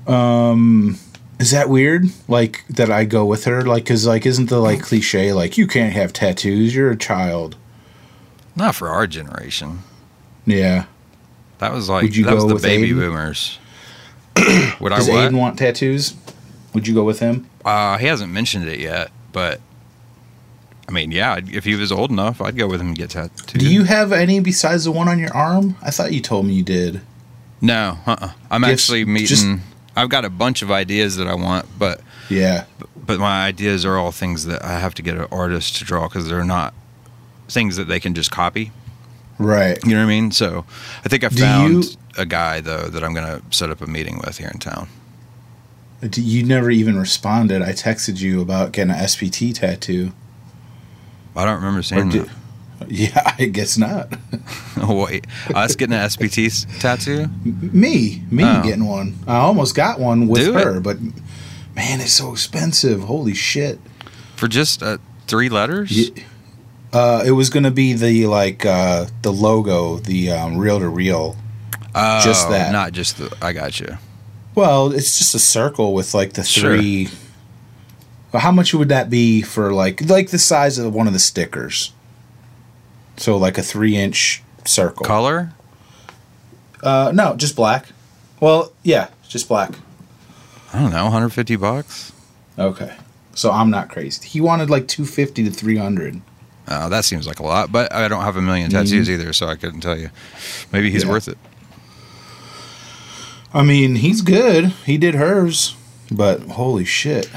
Um, 0.08 0.98
is 1.40 1.52
that 1.52 1.70
weird? 1.70 2.06
Like 2.28 2.64
that 2.70 2.90
I 2.92 3.06
go 3.06 3.26
with 3.26 3.46
her? 3.46 3.64
Like, 3.64 3.86
cause 3.86 4.06
like, 4.06 4.26
isn't 4.26 4.50
the 4.50 4.60
like 4.60 4.82
cliche 4.82 5.34
like 5.34 5.58
you 5.58 5.68
can't 5.68 5.94
have 5.94 6.14
tattoos? 6.14 6.76
You're 6.76 6.92
a 6.92 6.98
child. 6.98 7.56
Not 8.56 8.76
for 8.76 8.88
our 8.90 9.06
generation. 9.08 9.80
Yeah. 10.46 10.86
That 11.58 11.74
was 11.74 11.90
like 11.90 12.04
Would 12.04 12.16
you 12.16 12.26
that 12.26 12.36
was 12.36 12.44
go 12.44 12.50
the 12.50 12.54
with 12.56 12.64
baby 12.64 12.90
Aiden? 12.92 12.96
boomers. 13.00 13.60
Would 14.80 14.92
I 14.92 14.98
Does 14.98 15.10
what? 15.10 15.32
Aiden 15.32 15.38
want 15.40 15.58
tattoos? 15.58 16.16
Would 16.74 16.88
you 16.88 16.94
go 16.94 17.04
with 17.04 17.20
him? 17.20 17.50
uh, 17.64 17.98
he 17.98 18.06
hasn't 18.06 18.32
mentioned 18.32 18.68
it 18.68 18.80
yet, 18.80 19.10
but 19.32 19.60
I 20.88 20.92
mean, 20.92 21.12
yeah, 21.12 21.40
if 21.52 21.64
he 21.66 21.74
was 21.76 21.92
old 21.92 22.12
enough, 22.12 22.42
I'd 22.42 22.56
go 22.58 22.68
with 22.68 22.80
him 22.80 22.88
and 22.90 22.96
get 22.98 23.10
tattooed. 23.12 23.60
Do 23.60 23.68
you 23.68 23.86
have 23.86 24.12
any 24.12 24.40
besides 24.40 24.84
the 24.84 24.92
one 24.92 25.08
on 25.08 25.18
your 25.18 25.34
arm? 25.34 25.76
I 25.82 25.90
thought 25.90 26.14
you 26.14 26.22
told 26.22 26.46
me 26.46 26.54
you 26.54 26.62
did. 26.64 27.02
No, 27.60 27.98
uh-uh. 28.06 28.34
I'm 28.52 28.64
actually 28.64 29.04
meeting. 29.06 29.26
just- 29.28 29.48
I've 29.96 30.10
got 30.10 30.26
a 30.26 30.30
bunch 30.30 30.62
of 30.62 30.72
ideas 30.72 31.16
that 31.18 31.28
I 31.28 31.36
want, 31.36 31.66
but 31.80 32.02
Yeah. 32.30 32.66
but 33.06 33.20
my 33.20 33.46
ideas 33.46 33.86
are 33.86 33.98
all 33.98 34.12
things 34.12 34.46
that 34.46 34.64
I 34.64 34.80
have 34.80 34.94
to 34.96 35.02
get 35.02 35.16
an 35.16 35.28
artist 35.32 35.78
to 35.78 35.86
draw 35.86 36.08
because 36.08 36.28
they're 36.28 36.44
not 36.44 36.74
things 37.48 37.76
that 37.78 37.88
they 37.88 38.00
can 38.00 38.14
just 38.14 38.32
copy. 38.32 38.72
Right. 39.38 39.78
You 39.86 39.92
know 39.92 39.98
what 40.00 40.06
I 40.06 40.08
mean? 40.08 40.32
So 40.32 40.66
I 41.06 41.10
think 41.10 41.24
I 41.24 41.30
found 41.30 41.84
you- 41.86 41.90
a 42.18 42.26
guy 42.26 42.62
though 42.62 42.88
that 42.88 43.04
I'm 43.04 43.14
gonna 43.14 43.42
set 43.52 43.70
up 43.70 43.82
a 43.82 43.88
meeting 43.88 44.22
with 44.26 44.38
here 44.38 44.50
in 44.54 44.60
town. 44.60 44.88
You 46.16 46.44
never 46.44 46.70
even 46.70 46.98
responded. 47.00 47.62
I 47.62 47.72
texted 47.72 48.20
you 48.20 48.42
about 48.42 48.72
getting 48.74 48.92
an 48.94 49.00
SPT 49.00 49.54
tattoo. 49.54 50.12
I 51.36 51.46
don't 51.46 51.56
remember 51.56 51.82
saying 51.84 52.10
did- 52.10 52.30
yeah, 52.88 53.34
I 53.40 53.46
guess 53.46 53.78
not. 53.78 54.14
Oh 54.78 55.06
wait, 55.06 55.26
us 55.54 55.76
getting 55.76 55.94
an 55.96 56.08
SPT 56.10 56.80
tattoo? 56.80 57.28
me, 57.44 58.24
me 58.30 58.44
Oh. 58.44 58.64
getting 58.64 58.86
one. 58.86 59.16
I 59.28 59.38
almost 59.38 59.76
got 59.76 60.00
one 60.00 60.28
with 60.28 60.42
Do 60.44 60.58
it. 60.58 60.64
her, 60.64 60.80
but 60.80 60.98
man, 61.76 62.02
it's 62.02 62.14
so 62.14 62.32
expensive. 62.32 63.02
Holy 63.04 63.34
shit. 63.34 63.80
For 64.36 64.48
just 64.48 64.84
uh, 64.84 64.98
three 65.28 65.50
letters? 65.50 65.92
Ye- 65.92 66.24
Uh, 66.94 67.24
it 67.26 67.32
was 67.32 67.50
gonna 67.50 67.72
be 67.72 67.94
the 67.94 68.26
like 68.28 68.66
uh, 68.66 69.06
the 69.22 69.32
logo, 69.34 69.98
the 69.98 70.32
um, 70.32 70.58
reel 70.58 70.80
to 70.80 70.88
reel. 70.88 71.36
Oh, 71.94 72.22
just 72.24 72.50
that. 72.50 72.72
Not 72.72 72.92
just 72.94 73.18
the. 73.18 73.36
I 73.42 73.52
got 73.54 73.80
you. 73.80 73.98
Well, 74.54 74.94
it's 74.94 75.18
just 75.18 75.36
a 75.36 75.40
circle 75.40 75.94
with 75.94 76.14
like 76.14 76.34
the 76.34 76.44
Sure. 76.44 76.78
three. 76.78 77.10
Well, 78.32 78.42
how 78.42 78.52
much 78.52 78.74
would 78.74 78.90
that 78.90 79.10
be 79.10 79.42
for 79.42 79.74
like 79.74 80.08
like 80.10 80.30
the 80.30 80.40
size 80.40 80.78
of 80.78 80.94
one 80.94 81.08
of 81.08 81.14
the 81.14 81.20
stickers? 81.20 81.92
So 83.18 83.38
like 83.38 83.58
a 83.58 83.64
three 83.64 83.96
inch 83.96 84.44
circle. 84.66 85.06
Color? 85.06 85.52
Uh, 86.84 87.12
no, 87.14 87.36
just 87.36 87.56
black. 87.56 87.88
Well, 88.40 88.72
yeah, 88.84 89.10
just 89.28 89.48
black. 89.48 89.72
I 90.74 90.80
don't 90.80 90.92
know. 90.92 91.04
150 91.06 91.56
bucks. 91.56 92.12
Okay, 92.60 92.96
so 93.34 93.52
I'm 93.52 93.70
not 93.70 93.90
crazy. 93.90 94.28
He 94.28 94.40
wanted 94.42 94.70
like 94.70 94.88
two 94.88 95.06
fifty 95.06 95.44
to 95.44 95.52
three 95.52 95.78
hundred. 95.78 96.22
Oh, 96.68 96.90
that 96.90 97.04
seems 97.06 97.28
like 97.28 97.40
a 97.40 97.44
lot, 97.44 97.72
but 97.72 97.94
I 97.94 98.08
don't 98.08 98.24
have 98.24 98.38
a 98.38 98.42
million 98.42 98.72
tattoos 98.72 99.10
either, 99.10 99.34
so 99.34 99.48
I 99.48 99.56
couldn't 99.56 99.82
tell 99.82 99.98
you. 99.98 100.10
Maybe 100.72 100.90
he's 100.90 101.02
Mm-hmm. 101.04 101.10
Yeah. 101.10 101.14
worth 101.14 101.28
it. 101.28 101.38
I 103.54 103.64
mean, 103.64 103.96
he's 103.96 104.22
good. 104.22 104.66
He 104.86 104.98
did 104.98 105.16
hers, 105.16 105.76
but 106.12 106.42
holy 106.42 106.86
shit, 106.86 107.30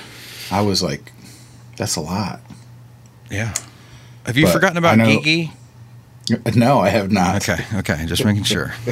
I 0.51 0.63
was 0.63 0.83
like, 0.83 1.13
that's 1.77 1.97
a 1.97 2.01
lot. 2.01 2.41
Yeah. 3.31 3.55
Have 4.27 4.37
you 4.37 4.47
But 4.47 4.53
forgotten 4.53 4.77
about 4.79 4.99
Geeky? 4.99 5.53
No, 6.55 6.81
I 6.81 6.89
have 6.89 7.11
not. 7.11 7.49
Okay, 7.49 7.65
okay, 7.79 8.07
just 8.07 8.25
making 8.25 8.45
sure. 8.45 8.75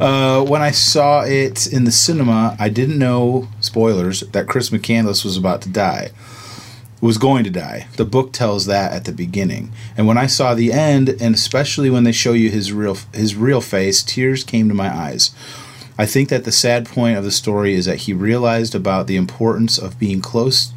Uh, 0.00 0.42
when 0.42 0.62
I 0.62 0.72
saw 0.72 1.22
it 1.22 1.72
in 1.72 1.84
the 1.84 1.92
cinema, 1.92 2.56
I 2.58 2.70
didn't 2.70 2.98
know 2.98 3.46
spoilers 3.60 4.20
that 4.20 4.48
Chris 4.48 4.70
McCandless 4.70 5.24
was 5.24 5.36
about 5.36 5.62
to 5.62 5.68
die. 5.68 6.10
Was 7.00 7.18
going 7.18 7.44
to 7.44 7.50
die. 7.50 7.86
The 7.96 8.04
book 8.04 8.32
tells 8.32 8.66
that 8.66 8.92
at 8.92 9.04
the 9.04 9.12
beginning. 9.12 9.70
And 9.96 10.08
when 10.08 10.18
I 10.18 10.26
saw 10.26 10.54
the 10.54 10.72
end, 10.72 11.08
and 11.08 11.36
especially 11.36 11.88
when 11.88 12.02
they 12.02 12.10
show 12.10 12.32
you 12.32 12.50
his 12.50 12.72
real 12.72 12.96
his 13.12 13.36
real 13.36 13.60
face, 13.60 14.02
tears 14.02 14.42
came 14.42 14.68
to 14.68 14.74
my 14.74 14.92
eyes. 14.92 15.30
I 15.98 16.06
think 16.06 16.30
that 16.30 16.44
the 16.44 16.52
sad 16.52 16.86
point 16.86 17.18
of 17.18 17.22
the 17.22 17.30
story 17.30 17.74
is 17.74 17.84
that 17.84 18.00
he 18.00 18.12
realized 18.12 18.74
about 18.74 19.06
the 19.06 19.16
importance 19.16 19.78
of 19.78 19.98
being 20.00 20.20
close 20.20 20.72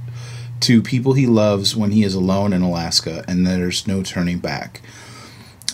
to 0.62 0.82
people 0.82 1.14
he 1.14 1.26
loves 1.26 1.76
when 1.76 1.92
he 1.92 2.04
is 2.04 2.14
alone 2.14 2.54
in 2.54 2.62
Alaska, 2.62 3.24
and 3.28 3.46
there's 3.46 3.88
no 3.88 4.04
turning 4.04 4.40
back. 4.40 4.82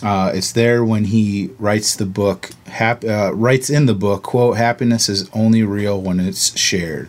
Uh, 0.02 0.32
it's 0.34 0.52
there 0.52 0.84
when 0.84 1.04
he 1.04 1.50
writes 1.58 1.94
the 1.94 2.06
book, 2.06 2.50
hap- 2.66 3.04
uh, 3.04 3.32
writes 3.34 3.70
in 3.70 3.86
the 3.86 3.94
book, 3.94 4.24
quote, 4.24 4.56
happiness 4.56 5.08
is 5.08 5.30
only 5.32 5.62
real 5.62 6.00
when 6.00 6.18
it's 6.18 6.58
shared, 6.58 7.08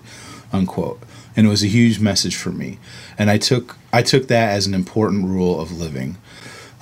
unquote. 0.52 1.02
And 1.36 1.48
it 1.48 1.50
was 1.50 1.64
a 1.64 1.68
huge 1.68 2.00
message 2.00 2.36
for 2.36 2.52
me. 2.52 2.78
And 3.18 3.32
I 3.32 3.38
took 3.40 3.78
I 3.92 4.04
took 4.04 4.28
that 4.28 4.54
as 4.54 4.68
an 4.68 4.74
important 4.74 5.26
rule 5.26 5.60
of 5.60 5.72
living. 5.72 6.18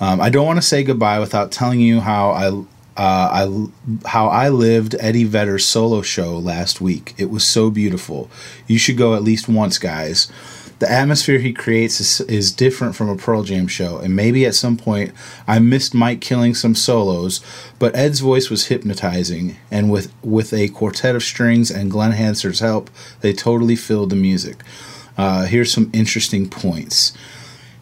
Um, 0.00 0.20
I 0.20 0.30
don't 0.30 0.46
want 0.46 0.58
to 0.58 0.62
say 0.62 0.82
goodbye 0.82 1.20
without 1.20 1.52
telling 1.52 1.80
you 1.80 2.00
how 2.00 2.30
I 2.30 2.48
uh, 2.96 3.46
I 3.46 3.66
how 4.08 4.28
I 4.28 4.50
lived 4.50 4.94
Eddie 5.00 5.24
Vedder's 5.24 5.64
solo 5.64 6.02
show 6.02 6.36
last 6.36 6.80
week. 6.80 7.14
It 7.16 7.30
was 7.30 7.46
so 7.46 7.70
beautiful. 7.70 8.30
You 8.66 8.78
should 8.78 8.98
go 8.98 9.14
at 9.14 9.22
least 9.22 9.48
once, 9.48 9.78
guys. 9.78 10.30
The 10.82 10.90
atmosphere 10.90 11.38
he 11.38 11.52
creates 11.52 12.00
is, 12.00 12.22
is 12.22 12.50
different 12.50 12.96
from 12.96 13.08
a 13.08 13.14
Pearl 13.14 13.44
Jam 13.44 13.68
show, 13.68 13.98
and 13.98 14.16
maybe 14.16 14.44
at 14.44 14.56
some 14.56 14.76
point 14.76 15.12
I 15.46 15.60
missed 15.60 15.94
Mike 15.94 16.20
killing 16.20 16.56
some 16.56 16.74
solos, 16.74 17.40
but 17.78 17.94
Ed's 17.94 18.18
voice 18.18 18.50
was 18.50 18.66
hypnotizing, 18.66 19.58
and 19.70 19.92
with 19.92 20.12
with 20.24 20.52
a 20.52 20.70
quartet 20.70 21.14
of 21.14 21.22
strings 21.22 21.70
and 21.70 21.88
Glen 21.88 22.10
Hansard's 22.10 22.58
help, 22.58 22.90
they 23.20 23.32
totally 23.32 23.76
filled 23.76 24.10
the 24.10 24.16
music. 24.16 24.64
Uh, 25.16 25.44
here's 25.44 25.72
some 25.72 25.88
interesting 25.92 26.50
points. 26.50 27.12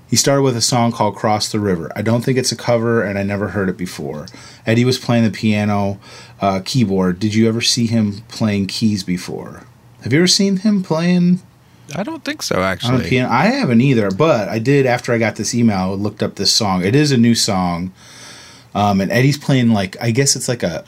He 0.07 0.17
started 0.17 0.43
with 0.43 0.55
a 0.55 0.61
song 0.61 0.93
called 0.93 1.17
Cross 1.17 1.53
the 1.53 1.59
River. 1.59 1.91
I 1.97 2.03
don't 2.03 2.23
think 2.23 2.37
it's 2.37 2.53
a 2.53 2.57
cover, 2.57 3.03
and 3.03 3.19
I 3.19 3.23
never 3.23 3.49
heard 3.49 3.71
it 3.71 3.79
before. 3.79 4.27
Eddie 4.67 4.85
was 4.85 4.99
playing 4.99 5.25
the 5.25 5.31
piano 5.31 5.99
uh, 6.43 6.61
keyboard. 6.67 7.19
Did 7.19 7.35
you 7.35 7.49
ever 7.49 7.63
see 7.63 7.87
him 7.87 8.25
playing 8.29 8.67
keys 8.67 9.03
before? 9.05 9.63
Have 10.03 10.13
you 10.13 10.19
ever 10.19 10.27
seen 10.27 10.59
him 10.59 10.83
playing 10.83 11.41
I 11.95 12.03
don't 12.03 12.25
think 12.25 12.43
so, 12.43 12.63
actually. 12.63 13.09
piano? 13.09 13.29
I 13.31 13.47
haven't 13.47 13.81
either, 13.81 14.11
but 14.11 14.49
I 14.49 14.59
did 14.59 14.87
after 14.87 15.13
I 15.13 15.19
got 15.19 15.37
this 15.37 15.55
email. 15.55 15.77
I 15.79 15.87
looked 15.91 16.23
up 16.23 16.37
this 16.37 16.53
song. 16.53 16.85
It 16.85 16.95
is 16.95 17.13
a 17.13 17.17
new 17.17 17.35
song, 17.35 17.93
um, 18.75 19.01
and 19.01 19.11
Eddie's 19.11 19.39
playing 19.39 19.71
like 19.71 19.97
I 20.01 20.11
guess 20.11 20.37
it's 20.37 20.49
like 20.49 20.63
a 20.63 20.85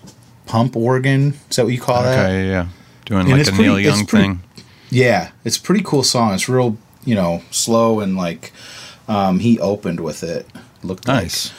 pump 0.46 0.76
organ. 0.76 1.34
Is 1.50 1.56
that 1.56 1.64
what 1.64 1.72
you 1.72 1.80
call 1.80 2.02
that? 2.02 2.18
Okay, 2.26 2.48
yeah. 2.48 2.68
Doing 3.06 3.22
And 3.22 3.30
like 3.38 3.46
a 3.46 3.50
pretty- 3.50 3.62
Neil 3.62 3.80
Young 3.80 4.06
pretty- 4.06 4.26
thing. 4.26 4.42
Yeah, 4.90 5.30
it's 5.44 5.56
a 5.56 5.60
pretty 5.60 5.82
cool 5.84 6.02
song. 6.02 6.34
It's 6.34 6.48
real, 6.48 6.76
you 7.04 7.14
know, 7.14 7.42
slow 7.50 8.00
and 8.00 8.16
like 8.16 8.52
um, 9.08 9.38
he 9.40 9.58
opened 9.58 10.00
with 10.00 10.22
it. 10.22 10.46
Looked 10.82 11.08
like. 11.08 11.22
Nice. 11.24 11.52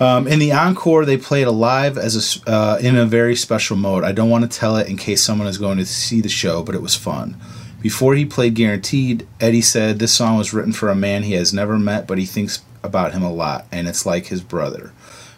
Um, 0.00 0.26
in 0.26 0.38
the 0.40 0.50
encore, 0.52 1.04
they 1.04 1.16
played 1.16 1.46
it 1.46 1.52
live 1.52 1.96
as 1.96 2.40
a 2.46 2.50
uh, 2.50 2.78
in 2.80 2.96
a 2.96 3.06
very 3.06 3.36
special 3.36 3.76
mode. 3.76 4.02
I 4.04 4.12
don't 4.12 4.30
want 4.30 4.50
to 4.50 4.58
tell 4.58 4.76
it 4.76 4.88
in 4.88 4.96
case 4.96 5.22
someone 5.22 5.46
is 5.46 5.58
going 5.58 5.78
to 5.78 5.86
see 5.86 6.20
the 6.20 6.28
show, 6.28 6.62
but 6.62 6.74
it 6.74 6.82
was 6.82 6.94
fun. 6.96 7.36
Before 7.82 8.14
he 8.14 8.24
played 8.24 8.54
Guaranteed, 8.54 9.26
Eddie 9.40 9.60
said 9.60 9.98
this 9.98 10.14
song 10.14 10.38
was 10.38 10.54
written 10.54 10.72
for 10.72 10.88
a 10.88 10.94
man 10.94 11.24
he 11.24 11.32
has 11.32 11.52
never 11.52 11.78
met, 11.78 12.06
but 12.06 12.16
he 12.16 12.24
thinks 12.24 12.62
about 12.82 13.12
him 13.12 13.22
a 13.22 13.32
lot, 13.32 13.66
and 13.72 13.88
it's 13.88 14.06
like 14.06 14.26
his 14.26 14.40
brother. 14.40 14.92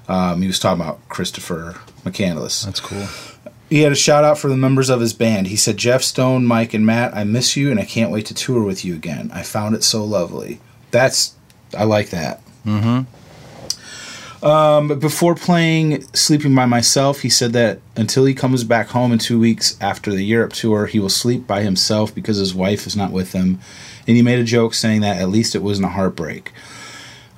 Um, 0.09 0.43
he 0.43 0.47
was 0.47 0.59
talking 0.59 0.83
about 0.83 1.09
Christopher 1.09 1.81
McCandless. 2.05 2.65
That's 2.65 2.81
cool. 2.81 3.07
He 3.71 3.81
had 3.81 3.93
a 3.93 3.97
shout 3.97 4.25
out 4.25 4.37
for 4.37 4.49
the 4.49 4.57
members 4.57 4.91
of 4.91 5.01
his 5.01 5.15
band. 5.15 5.47
He 5.47 5.57
said, 5.57 5.79
Jeff 5.79 6.03
Stone, 6.03 6.45
Mike, 6.45 6.75
and 6.75 6.85
Matt, 6.85 7.17
I 7.17 7.25
miss 7.25 7.57
you, 7.57 7.71
and 7.71 7.81
I 7.81 7.87
can't 7.87 8.11
wait 8.11 8.27
to 8.27 8.35
tour 8.35 8.63
with 8.63 8.85
you 8.85 8.95
again. 8.95 9.31
I 9.33 9.43
found 9.43 9.75
it 9.75 9.83
so 9.83 10.05
lovely. 10.05 10.61
That's, 10.91 11.35
I 11.77 11.85
like 11.85 12.11
that. 12.11 12.43
Mm-hmm. 12.67 13.11
Um, 14.45 14.99
before 14.99 15.35
playing 15.35 16.03
Sleeping 16.13 16.55
by 16.55 16.67
Myself, 16.67 17.21
he 17.21 17.31
said 17.31 17.55
that 17.55 17.81
until 17.97 18.27
he 18.27 18.35
comes 18.35 18.63
back 18.63 18.89
home 18.89 19.11
in 19.11 19.19
two 19.19 19.41
weeks 19.41 19.79
after 19.81 20.11
the 20.11 20.23
Europe 20.23 20.53
tour, 20.53 20.85
he 20.85 21.01
will 21.01 21.09
sleep 21.09 21.47
by 21.47 21.63
himself 21.63 22.15
because 22.15 22.37
his 22.37 22.55
wife 22.55 22.87
is 22.87 22.95
not 22.95 23.11
with 23.11 23.33
him. 23.33 23.59
And 24.07 24.17
he 24.17 24.23
made 24.23 24.39
a 24.39 24.45
joke 24.45 24.75
saying 24.75 25.01
that 25.01 25.17
at 25.17 25.31
least 25.31 25.55
it 25.55 25.63
wasn't 25.63 25.87
a 25.87 25.91
heartbreak. 25.91 26.53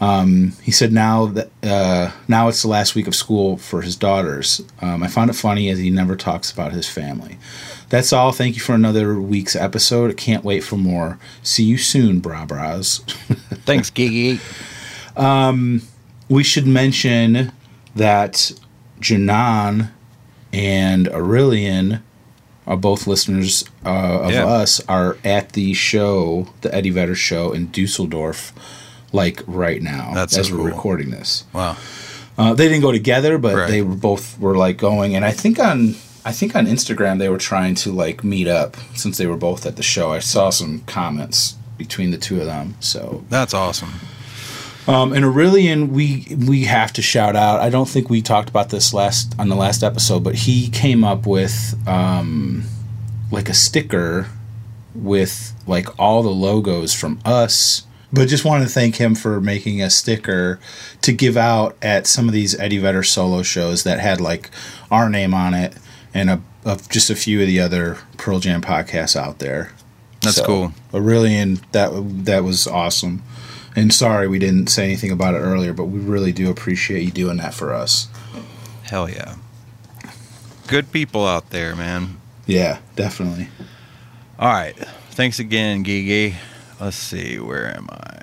Um, 0.01 0.53
he 0.63 0.73
said 0.73 0.93
now 0.93 1.27
that 1.27 1.51
uh, 1.63 2.11
now 2.27 2.49
it's 2.49 2.63
the 2.63 2.69
last 2.69 2.97
week 2.97 3.07
of 3.07 3.15
school 3.15 3.57
for 3.57 3.83
his 3.83 3.95
daughters. 3.95 4.61
Um, 4.83 5.05
I 5.05 5.07
found 5.07 5.31
it 5.31 5.35
funny 5.35 5.71
as 5.71 5.79
he 5.79 5.91
never 5.91 6.17
talks 6.17 6.51
about 6.51 6.73
his 6.73 6.89
family. 6.89 7.39
That's 7.89 8.13
all. 8.13 8.33
Thank 8.33 8.57
you 8.57 8.61
for 8.61 8.75
another 8.75 9.21
week's 9.21 9.55
episode. 9.55 10.11
I 10.11 10.15
can't 10.15 10.45
wait 10.45 10.65
for 10.65 10.77
more. 10.77 11.21
See 11.45 11.63
you 11.63 11.79
soon, 11.79 12.19
bra 12.19 12.45
bras. 12.45 12.99
Thanks, 13.65 13.91
Geeky. 13.91 14.41
We 16.29 16.43
should 16.43 16.67
mention 16.67 17.53
that 17.95 18.53
Janan 19.01 19.91
and 20.53 21.09
Aurelian 21.09 22.03
are 22.67 22.77
both 22.77 23.07
listeners 23.07 23.65
uh, 23.85 23.89
of 24.23 24.33
Yeah. 24.33 24.45
us 24.47 24.81
are 24.89 25.17
at 25.25 25.53
the 25.53 25.73
show, 25.75 26.49
the 26.63 26.75
Eddie 26.75 26.91
Vedder 26.91 27.15
show 27.15 27.53
in 27.53 27.71
Dusseldorf, 27.71 28.53
like 29.13 29.41
right 29.47 29.81
now 29.81 30.13
That's 30.15 30.35
so 30.35 30.41
as 30.41 30.53
we're 30.53 30.65
recording 30.65 31.11
this. 31.11 31.45
Wow. 31.53 31.77
Uh, 32.37 32.53
they 32.55 32.69
didn't 32.69 32.83
go 32.83 32.93
together, 32.93 33.39
but 33.39 33.55
Right. 33.55 33.71
they 33.71 33.83
were 33.83 33.95
both 33.95 34.39
were 34.39 34.57
like 34.57 34.77
going, 34.79 35.15
and 35.15 35.25
I 35.25 35.31
think 35.33 35.59
on 35.59 35.95
I 36.25 36.33
think 36.33 36.57
on 36.57 36.67
Instagram 36.67 37.19
they 37.21 37.29
were 37.29 37.39
trying 37.39 37.77
to 37.77 37.93
like 37.93 38.25
meet 38.25 38.49
up 38.49 38.77
since 38.97 39.17
they 39.17 39.27
were 39.27 39.37
both 39.37 39.65
at 39.65 39.77
the 39.77 39.83
show. 39.85 40.11
I 40.13 40.19
saw 40.19 40.51
some 40.51 40.81
comments 40.87 41.55
between 41.79 42.11
the 42.11 42.19
two 42.19 42.41
of 42.41 42.47
them, 42.47 42.75
so 42.81 43.25
That's 43.31 43.55
awesome. 43.55 43.93
Um, 44.87 45.13
and 45.13 45.25
Aurelian, 45.25 45.93
we 45.93 46.27
we 46.47 46.65
have 46.65 46.93
to 46.95 47.03
shout 47.03 47.37
out. 47.37 47.61
I 47.61 47.71
don't 47.71 47.89
think 47.89 48.09
we 48.09 48.23
talked 48.23 48.49
about 48.49 48.71
this 48.71 48.95
last 48.95 49.35
on 49.39 49.49
the 49.49 49.57
last 49.57 49.83
episode, 49.83 50.23
but 50.23 50.35
he 50.35 50.69
came 50.69 51.05
up 51.05 51.27
with 51.27 51.77
um, 51.89 52.65
like 53.31 53.49
a 53.49 53.55
sticker 53.55 54.29
with 54.95 55.53
like 55.67 55.99
all 55.99 56.23
the 56.23 56.31
logos 56.31 56.95
from 56.95 57.21
us. 57.25 57.87
But 58.13 58.29
just 58.29 58.45
wanted 58.45 58.65
to 58.67 58.71
thank 58.71 58.97
him 58.97 59.17
for 59.17 59.41
making 59.41 59.83
a 59.83 59.91
sticker 59.91 60.61
to 61.03 61.13
give 61.13 61.37
out 61.37 61.77
at 61.83 62.07
some 62.07 62.29
of 62.29 62.33
these 62.33 62.59
Eddie 62.59 62.79
Vedder 62.79 63.03
solo 63.03 63.43
shows 63.43 63.83
that 63.83 63.99
had 63.99 64.21
like 64.21 64.51
our 64.91 65.11
name 65.11 65.35
on 65.35 65.55
it 65.55 65.75
and 66.15 66.31
a 66.31 66.41
of 66.65 66.89
just 66.89 67.11
a 67.11 67.15
few 67.15 67.41
of 67.41 67.47
the 67.47 67.61
other 67.61 67.99
Pearl 68.17 68.41
Jam 68.41 68.61
podcasts 68.61 69.17
out 69.17 69.39
there. 69.39 69.73
That's 70.21 70.41
cool. 70.41 70.73
Aurelian, 70.93 71.61
that 71.73 71.91
that 72.25 72.43
was 72.43 72.67
awesome. 72.67 73.23
And 73.77 73.93
sorry 73.93 74.27
we 74.27 74.39
didn't 74.39 74.69
say 74.69 74.85
anything 74.85 75.11
about 75.13 75.35
it 75.35 75.39
earlier, 75.39 75.73
but 75.75 75.85
we 75.85 76.01
really 76.01 76.33
do 76.33 76.51
appreciate 76.51 77.03
you 77.03 77.11
doing 77.11 77.37
that 77.37 77.53
for 77.55 77.75
us. 77.75 78.09
Hell 78.85 79.09
yeah. 79.11 79.37
Good 80.67 80.91
people 80.91 81.27
out 81.27 81.51
there, 81.51 81.77
man. 81.77 82.19
Yeah, 82.47 82.79
definitely. 82.97 83.49
All 84.39 84.49
right. 84.53 84.75
Thanks 85.11 85.39
again, 85.39 85.85
Gigi. 85.85 86.37
Let's 86.81 86.97
see. 86.97 87.39
Where 87.39 87.67
am 87.77 87.89
I? 87.91 88.21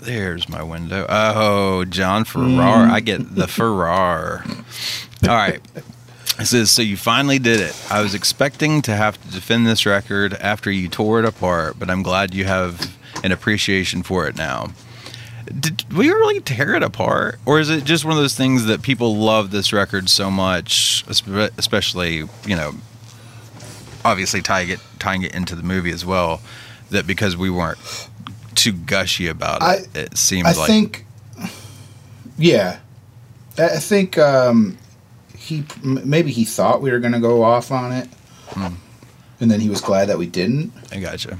There's 0.00 0.48
my 0.48 0.62
window. 0.62 1.06
Oh, 1.08 1.84
John 1.84 2.24
Farrar. 2.24 2.88
I 2.88 3.00
get 3.00 3.34
the 3.34 3.46
Farrar. 3.48 4.44
All 5.28 5.34
right. 5.36 5.60
It 6.38 6.46
says, 6.46 6.70
So 6.70 6.82
you 6.82 6.96
finally 6.96 7.38
did 7.38 7.60
it. 7.60 7.76
I 7.90 8.00
was 8.00 8.14
expecting 8.14 8.80
to 8.82 8.94
have 8.94 9.20
to 9.22 9.28
defend 9.28 9.66
this 9.66 9.84
record 9.84 10.34
after 10.34 10.70
you 10.70 10.88
tore 10.88 11.18
it 11.18 11.26
apart, 11.26 11.78
but 11.78 11.90
I'm 11.90 12.02
glad 12.02 12.34
you 12.34 12.44
have 12.46 12.96
an 13.24 13.32
appreciation 13.32 14.02
for 14.02 14.26
it 14.28 14.36
now. 14.36 14.72
Did 15.58 15.84
we 15.92 16.08
really 16.10 16.40
tear 16.40 16.74
it 16.74 16.82
apart? 16.82 17.38
Or 17.44 17.58
is 17.58 17.70
it 17.70 17.84
just 17.84 18.04
one 18.04 18.12
of 18.12 18.18
those 18.22 18.36
things 18.36 18.66
that 18.66 18.82
people 18.82 19.16
love 19.16 19.50
this 19.50 19.72
record 19.72 20.08
so 20.08 20.30
much, 20.30 21.04
especially, 21.08 22.16
you 22.46 22.56
know, 22.56 22.72
obviously 24.04 24.42
tying 24.42 24.68
it, 24.70 24.80
tying 24.98 25.22
it 25.22 25.34
into 25.34 25.54
the 25.56 25.62
movie 25.62 25.90
as 25.90 26.04
well, 26.06 26.40
that 26.90 27.06
because 27.06 27.36
we 27.36 27.50
weren't 27.50 27.78
too 28.54 28.72
gushy 28.72 29.26
about 29.26 29.62
it, 29.62 29.88
I- 29.94 29.98
it 29.98 30.18
seemed 30.18 30.46
I 30.46 30.52
like. 30.52 30.68
think, 30.68 31.06
yeah, 32.38 32.78
I 33.58 33.64
I 33.64 33.78
think 33.78 34.18
um, 34.18 34.78
he 35.36 35.64
maybe 35.82 36.30
he 36.30 36.44
thought 36.44 36.80
we 36.82 36.90
were 36.90 36.98
going 37.00 37.12
to 37.12 37.20
go 37.20 37.42
off 37.42 37.70
on 37.70 37.92
it, 37.92 38.08
Hmm. 38.50 38.74
and 39.40 39.50
then 39.50 39.60
he 39.60 39.68
was 39.68 39.80
glad 39.80 40.08
that 40.08 40.18
we 40.18 40.26
didn't. 40.26 40.72
I 40.92 40.98
gotcha. 41.00 41.38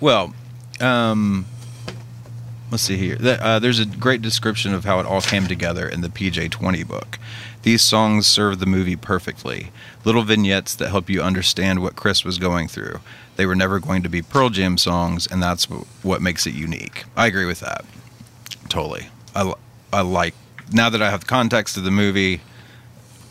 Well, 0.00 0.34
um, 0.80 1.46
let's 2.70 2.82
see 2.82 2.96
here. 2.96 3.18
Uh, 3.20 3.58
there's 3.58 3.78
a 3.78 3.86
great 3.86 4.22
description 4.22 4.74
of 4.74 4.84
how 4.84 5.00
it 5.00 5.06
all 5.06 5.20
came 5.20 5.46
together 5.46 5.88
in 5.88 6.00
the 6.00 6.08
PJ20 6.08 6.86
book. 6.86 7.18
These 7.62 7.82
songs 7.82 8.26
serve 8.26 8.58
the 8.58 8.66
movie 8.66 8.96
perfectly. 8.96 9.70
Little 10.04 10.22
vignettes 10.22 10.74
that 10.76 10.88
help 10.88 11.10
you 11.10 11.20
understand 11.20 11.82
what 11.82 11.96
Chris 11.96 12.24
was 12.24 12.38
going 12.38 12.68
through. 12.68 13.00
They 13.36 13.46
were 13.46 13.54
never 13.54 13.80
going 13.80 14.02
to 14.02 14.08
be 14.08 14.22
Pearl 14.22 14.48
Jam 14.48 14.78
songs, 14.78 15.26
and 15.26 15.42
that's 15.42 15.64
what 15.64 16.22
makes 16.22 16.46
it 16.46 16.54
unique. 16.54 17.04
I 17.16 17.26
agree 17.26 17.44
with 17.44 17.60
that. 17.60 17.84
Totally. 18.68 19.08
I, 19.34 19.52
I 19.92 20.00
like, 20.02 20.34
now 20.72 20.88
that 20.88 21.02
I 21.02 21.10
have 21.10 21.20
the 21.20 21.26
context 21.26 21.76
of 21.76 21.84
the 21.84 21.90
movie, 21.90 22.40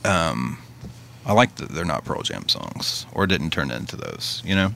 um, 0.06 0.60
I 1.26 1.34
like 1.34 1.56
that 1.56 1.70
they're 1.70 1.86
not 1.86 2.06
Pearl 2.06 2.22
Jam 2.22 2.48
songs 2.48 3.06
or 3.14 3.26
didn't 3.28 3.52
turn 3.52 3.72
into 3.72 3.96
those, 3.96 4.42
you 4.46 4.56
know? 4.56 4.72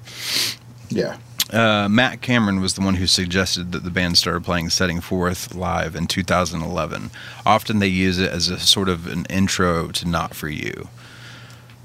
Yeah, 0.89 1.17
Uh, 1.53 1.87
Matt 1.87 2.21
Cameron 2.21 2.61
was 2.61 2.73
the 2.73 2.81
one 2.81 2.95
who 2.95 3.05
suggested 3.05 3.73
that 3.73 3.83
the 3.83 3.91
band 3.91 4.17
started 4.17 4.43
playing 4.43 4.69
Setting 4.69 4.99
Forth 4.99 5.53
live 5.53 5.95
in 5.95 6.07
2011. 6.07 7.11
Often 7.45 7.77
they 7.77 7.87
use 7.87 8.17
it 8.17 8.31
as 8.31 8.49
a 8.49 8.59
sort 8.59 8.89
of 8.89 9.05
an 9.05 9.25
intro 9.29 9.89
to 9.89 10.07
Not 10.07 10.33
For 10.33 10.49
You. 10.49 10.87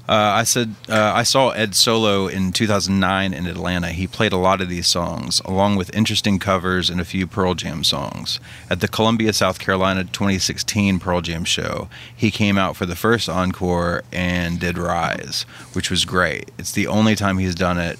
Uh, 0.07 0.33
I 0.37 0.43
said 0.43 0.73
uh, 0.89 1.11
I 1.13 1.21
saw 1.21 1.51
Ed 1.51 1.75
Solo 1.75 2.27
in 2.27 2.51
2009 2.51 3.31
in 3.31 3.45
Atlanta. 3.45 3.89
He 3.89 4.07
played 4.07 4.33
a 4.33 4.37
lot 4.37 4.59
of 4.59 4.67
these 4.67 4.87
songs, 4.87 5.39
along 5.45 5.75
with 5.75 5.95
interesting 5.95 6.39
covers 6.39 6.89
and 6.89 6.99
a 6.99 7.05
few 7.05 7.27
Pearl 7.27 7.53
Jam 7.53 7.83
songs. 7.83 8.39
At 8.71 8.81
the 8.81 8.87
Columbia, 8.87 9.33
South 9.33 9.59
Carolina 9.59 10.03
2016 10.03 10.97
Pearl 10.97 11.21
Jam 11.21 11.43
show, 11.43 11.89
he 12.15 12.31
came 12.31 12.57
out 12.57 12.75
for 12.75 12.87
the 12.87 12.95
first 12.95 13.29
encore 13.29 14.03
and 14.11 14.59
did 14.59 14.79
Rise, 14.79 15.43
which 15.73 15.91
was 15.91 16.05
great. 16.05 16.49
It's 16.57 16.71
the 16.71 16.87
only 16.87 17.13
time 17.15 17.37
he's 17.37 17.53
done 17.53 17.77
it 17.77 17.99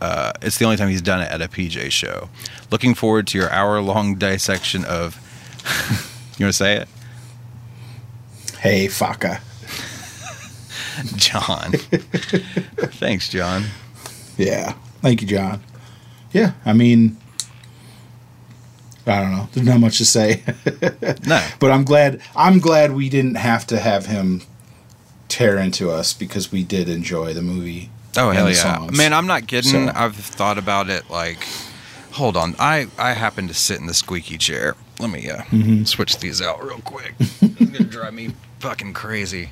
uh, 0.00 0.32
it's 0.42 0.58
the 0.58 0.64
only 0.64 0.76
time 0.76 0.88
he's 0.88 1.02
done 1.02 1.20
it 1.20 1.30
at 1.30 1.40
a 1.42 1.48
PJ 1.48 1.90
show. 1.90 2.28
Looking 2.70 2.94
forward 2.94 3.26
to 3.28 3.38
your 3.38 3.50
hour 3.50 3.80
long 3.80 4.14
dissection 4.16 4.84
of. 4.84 5.16
you 6.38 6.44
want 6.44 6.50
to 6.50 6.52
say 6.52 6.76
it? 6.76 6.88
hey, 8.60 8.86
Faka. 8.86 9.40
John. 11.16 11.72
Thanks, 12.98 13.28
John. 13.28 13.64
Yeah, 14.38 14.72
thank 15.02 15.20
you, 15.22 15.26
John. 15.28 15.62
Yeah, 16.32 16.52
I 16.64 16.72
mean, 16.72 17.16
I 19.06 19.20
don't 19.20 19.30
know. 19.32 19.48
There's 19.52 19.66
not 19.66 19.80
much 19.80 19.98
to 19.98 20.04
say, 20.04 20.42
No. 21.26 21.46
but 21.60 21.70
I'm 21.70 21.84
glad. 21.84 22.20
I'm 22.34 22.58
glad 22.58 22.92
we 22.92 23.08
didn't 23.08 23.36
have 23.36 23.66
to 23.68 23.78
have 23.78 24.06
him 24.06 24.42
tear 25.28 25.58
into 25.58 25.90
us 25.90 26.12
because 26.12 26.50
we 26.52 26.64
did 26.64 26.88
enjoy 26.88 27.32
the 27.34 27.42
movie. 27.42 27.90
Oh, 28.16 28.30
hell 28.30 28.48
yeah. 28.48 28.54
songs. 28.54 28.96
Man, 28.96 29.12
I'm 29.12 29.26
not 29.26 29.46
kidding. 29.46 29.70
So- 29.88 29.92
I've 29.94 30.16
thought 30.16 30.58
about 30.58 30.88
it 30.90 31.08
like. 31.10 31.46
Hold 32.12 32.34
on. 32.38 32.54
I, 32.58 32.86
I 32.98 33.12
happen 33.12 33.46
to 33.48 33.52
sit 33.52 33.78
in 33.78 33.86
the 33.86 33.92
squeaky 33.92 34.38
chair. 34.38 34.74
Let 34.98 35.10
me 35.10 35.28
uh, 35.28 35.42
Mm-hmm. 35.42 35.84
switch 35.84 36.18
these 36.18 36.40
out 36.40 36.64
real 36.64 36.78
quick. 36.78 37.14
it's 37.20 37.76
to 37.76 37.84
drive 37.84 38.14
me 38.14 38.30
fucking 38.60 38.94
crazy. 38.94 39.50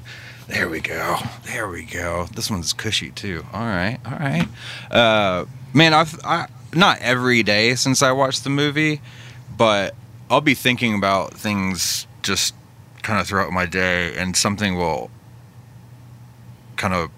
There 0.48 0.70
we 0.70 0.80
go. 0.80 1.18
There 1.44 1.68
we 1.68 1.84
go. 1.84 2.26
This 2.34 2.50
one's 2.50 2.72
cushy 2.72 3.10
too. 3.10 3.44
All 3.52 3.60
right. 3.66 3.98
All 4.06 4.12
right. 4.18 4.48
Uh, 4.90 5.44
man, 5.74 5.92
I've 5.92 6.18
I, 6.24 6.46
not 6.72 7.00
every 7.00 7.42
day 7.42 7.74
since 7.74 8.00
I 8.02 8.12
watched 8.12 8.44
the 8.44 8.50
movie, 8.50 9.02
but 9.58 9.94
I'll 10.30 10.40
be 10.40 10.54
thinking 10.54 10.94
about 10.94 11.34
things 11.34 12.06
just 12.22 12.54
kind 13.02 13.20
of 13.20 13.26
throughout 13.26 13.52
my 13.52 13.66
day, 13.66 14.16
and 14.16 14.34
something 14.34 14.74
will 14.76 15.10
kind 16.76 16.94
of, 16.94 17.10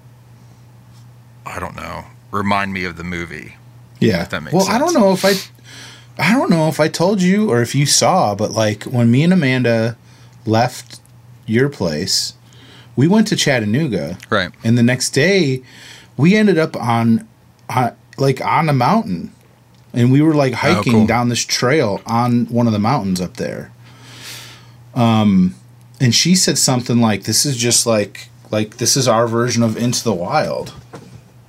I 1.46 1.58
don't 1.60 1.76
know, 1.76 2.04
remind 2.30 2.72
me 2.72 2.84
of 2.84 2.96
the 2.96 3.04
movie. 3.04 3.54
Yeah, 4.00 4.22
If 4.22 4.30
that 4.30 4.42
makes 4.42 4.52
well, 4.54 4.68
I 4.68 4.76
don't 4.78 4.92
know 4.92 5.12
if 5.12 5.24
I, 5.24 5.32
I 6.18 6.32
don't 6.32 6.50
know 6.50 6.68
if 6.68 6.80
I 6.80 6.88
told 6.88 7.22
you 7.22 7.50
or 7.50 7.62
if 7.62 7.74
you 7.74 7.86
saw, 7.86 8.34
but 8.34 8.50
like 8.52 8.82
when 8.84 9.10
me 9.10 9.22
and 9.22 9.32
Amanda 9.32 9.96
left 10.44 11.00
your 11.46 11.68
place, 11.70 12.34
we 12.96 13.06
went 13.08 13.26
to 13.28 13.36
Chattanooga, 13.36 14.18
Right. 14.28 14.50
and 14.64 14.76
the 14.76 14.82
next 14.82 15.10
day, 15.10 15.62
we 16.16 16.36
ended 16.36 16.58
up 16.58 16.76
on, 16.76 17.26
on 17.70 17.94
like 18.18 18.40
on 18.44 18.68
a 18.68 18.72
mountain, 18.74 19.32
and 19.94 20.10
we 20.12 20.20
were 20.20 20.34
like 20.34 20.54
hiking 20.54 20.94
Oh, 20.94 20.98
cool. 20.98 21.06
down 21.06 21.28
this 21.28 21.44
trail 21.44 22.00
on 22.06 22.46
one 22.46 22.66
of 22.66 22.72
the 22.72 22.78
mountains 22.78 23.20
up 23.20 23.36
there. 23.36 23.70
Um, 24.94 25.54
and 26.00 26.14
she 26.14 26.34
said 26.34 26.58
something 26.58 27.00
like, 27.00 27.24
"This 27.24 27.44
is 27.46 27.56
just 27.56 27.86
like 27.86 28.28
like 28.50 28.78
this 28.78 28.96
is 28.96 29.06
our 29.08 29.26
version 29.26 29.62
of 29.62 29.76
Into 29.76 30.02
the 30.04 30.14
Wild," 30.14 30.72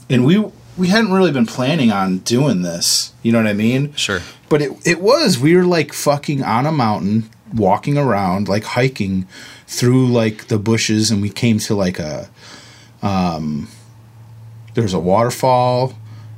and 0.09 0.25
we 0.25 0.43
we 0.77 0.87
hadn't 0.87 1.11
really 1.11 1.31
been 1.31 1.45
planning 1.45 1.91
on 1.91 2.19
doing 2.19 2.61
this. 2.61 3.13
You 3.23 3.31
know 3.31 3.39
what 3.39 3.47
I 3.47 3.53
mean? 3.53 3.93
Sure. 3.93 4.21
But 4.49 4.61
it 4.61 4.71
it 4.85 5.01
was 5.01 5.39
we 5.39 5.55
were 5.55 5.65
like 5.65 5.93
fucking 5.93 6.43
on 6.43 6.65
a 6.65 6.71
mountain, 6.71 7.29
walking 7.53 7.97
around, 7.97 8.47
like 8.47 8.63
hiking 8.63 9.27
through 9.67 10.07
like 10.07 10.47
the 10.47 10.57
bushes, 10.57 11.11
and 11.11 11.21
we 11.21 11.29
came 11.29 11.59
to 11.59 11.75
like 11.75 11.99
a 11.99 12.29
um, 13.01 13.67
there 14.73 14.83
was 14.83 14.93
a 14.93 14.99
waterfall 14.99 15.93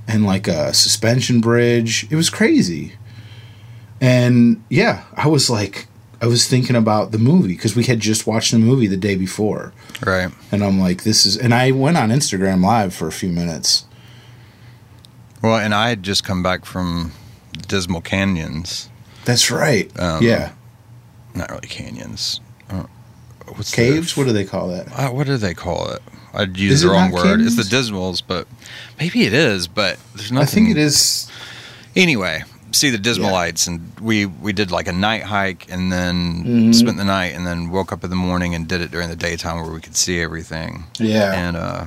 and 0.07 0.25
like 0.25 0.47
a 0.47 0.73
suspension 0.73 1.41
bridge. 1.41 2.07
It 2.09 2.15
was 2.15 2.29
crazy. 2.29 2.93
And 4.01 4.63
yeah, 4.69 5.03
I 5.13 5.27
was 5.27 5.49
like, 5.49 5.87
I 6.21 6.27
was 6.27 6.47
thinking 6.47 6.75
about 6.75 7.11
the 7.11 7.17
movie 7.17 7.49
because 7.55 7.75
we 7.75 7.85
had 7.85 7.99
just 7.99 8.27
watched 8.27 8.51
the 8.51 8.59
movie 8.59 8.87
the 8.87 8.97
day 8.97 9.15
before, 9.15 9.71
Right. 10.05 10.29
and 10.51 10.63
I'm 10.63 10.79
like, 10.79 11.03
this 11.03 11.25
is. 11.25 11.37
And 11.37 11.53
I 11.53 11.71
went 11.71 11.95
on 11.97 12.09
Instagram 12.09 12.63
Live 12.63 12.93
for 12.93 13.07
a 13.07 13.11
few 13.11 13.29
minutes. 13.29 13.85
Well, 15.41 15.55
and 15.57 15.73
I 15.73 15.89
had 15.89 16.03
just 16.03 16.23
come 16.25 16.43
back 16.43 16.65
from 16.65 17.13
Dismal 17.67 18.01
Canyons. 18.01 18.89
That's 19.25 19.49
right. 19.49 19.89
Um, 19.99 20.21
yeah, 20.23 20.51
Not 21.33 21.49
really 21.51 21.67
canyons. 21.67 22.41
Uh, 22.69 22.83
what's 23.53 23.71
the- 23.71 23.75
caves. 23.77 24.17
What 24.17 24.25
do 24.27 24.33
they 24.33 24.43
call 24.45 24.67
that? 24.69 24.87
Uh, 24.93 25.09
what 25.11 25.27
do 25.27 25.37
they 25.37 25.53
call 25.53 25.89
it? 25.91 26.01
I'd 26.33 26.57
use 26.57 26.73
Is 26.73 26.81
the 26.81 26.89
wrong 26.89 27.11
word. 27.11 27.39
It's 27.41 27.55
the? 27.55 27.63
Dismals, 27.63 28.21
but 28.25 28.47
maybe 28.99 29.23
it 29.23 29.33
is. 29.33 29.67
But 29.67 29.97
there's 30.15 30.31
nothing. 30.31 30.65
I 30.65 30.67
think 30.67 30.77
it 30.77 30.77
is. 30.77 31.31
Anyway, 31.95 32.43
see 32.71 32.89
the 32.89 32.97
Dismalites, 32.97 33.67
and 33.67 33.91
we 34.01 34.25
we 34.25 34.53
did 34.53 34.71
like 34.71 34.87
a 34.87 34.93
night 34.93 35.23
hike, 35.23 35.65
and 35.69 35.91
then 35.91 36.43
Mhm. 36.45 36.75
spent 36.75 36.97
the 36.97 37.03
night, 37.03 37.33
and 37.35 37.45
then 37.45 37.69
woke 37.69 37.91
up 37.91 38.03
in 38.03 38.09
the 38.09 38.15
morning 38.15 38.55
and 38.55 38.67
did 38.67 38.81
it 38.81 38.91
during 38.91 39.09
the 39.09 39.15
daytime 39.15 39.61
where 39.61 39.71
we 39.71 39.81
could 39.81 39.95
see 39.95 40.19
everything, 40.21 40.83
Yeah, 40.99 41.33
and 41.33 41.57
uh, 41.57 41.85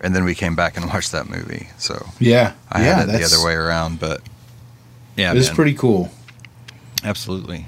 and 0.00 0.14
then 0.14 0.24
we 0.24 0.34
came 0.34 0.54
back 0.56 0.76
and 0.76 0.86
watched 0.92 1.12
that 1.12 1.28
movie. 1.28 1.68
So 1.78 2.06
yeah, 2.18 2.52
I 2.70 2.82
yeah. 2.84 2.94
had 2.94 3.08
it 3.08 3.12
the 3.18 3.24
other 3.24 3.42
way 3.44 3.54
around, 3.54 4.00
but 4.00 4.20
yeah, 5.16 5.32
It 5.32 5.36
was 5.36 5.50
pretty 5.50 5.74
cool. 5.74 6.10
Absolutely. 7.02 7.66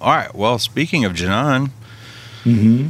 All 0.00 0.12
right. 0.14 0.34
Well, 0.34 0.58
speaking 0.58 1.04
of 1.04 1.12
Janan, 1.12 1.70
hmm 2.44 2.88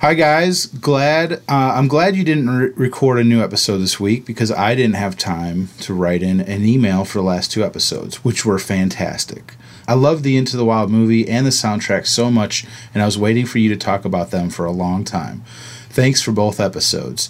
Hi 0.00 0.14
guys, 0.14 0.64
glad 0.64 1.42
uh, 1.46 1.74
I'm 1.74 1.86
glad 1.86 2.16
you 2.16 2.24
didn't 2.24 2.48
re- 2.48 2.72
record 2.74 3.18
a 3.18 3.22
new 3.22 3.42
episode 3.42 3.80
this 3.80 4.00
week 4.00 4.24
because 4.24 4.50
I 4.50 4.74
didn't 4.74 4.94
have 4.94 5.18
time 5.18 5.68
to 5.80 5.92
write 5.92 6.22
in 6.22 6.40
an 6.40 6.64
email 6.64 7.04
for 7.04 7.18
the 7.18 7.24
last 7.24 7.52
two 7.52 7.62
episodes, 7.62 8.24
which 8.24 8.46
were 8.46 8.58
fantastic. 8.58 9.56
I 9.86 9.92
love 9.92 10.22
the 10.22 10.38
Into 10.38 10.56
the 10.56 10.64
Wild 10.64 10.90
movie 10.90 11.28
and 11.28 11.44
the 11.44 11.50
soundtrack 11.50 12.06
so 12.06 12.30
much, 12.30 12.64
and 12.94 13.02
I 13.02 13.04
was 13.04 13.18
waiting 13.18 13.44
for 13.44 13.58
you 13.58 13.68
to 13.68 13.76
talk 13.76 14.06
about 14.06 14.30
them 14.30 14.48
for 14.48 14.64
a 14.64 14.70
long 14.72 15.04
time. 15.04 15.44
Thanks 15.90 16.22
for 16.22 16.32
both 16.32 16.60
episodes. 16.60 17.28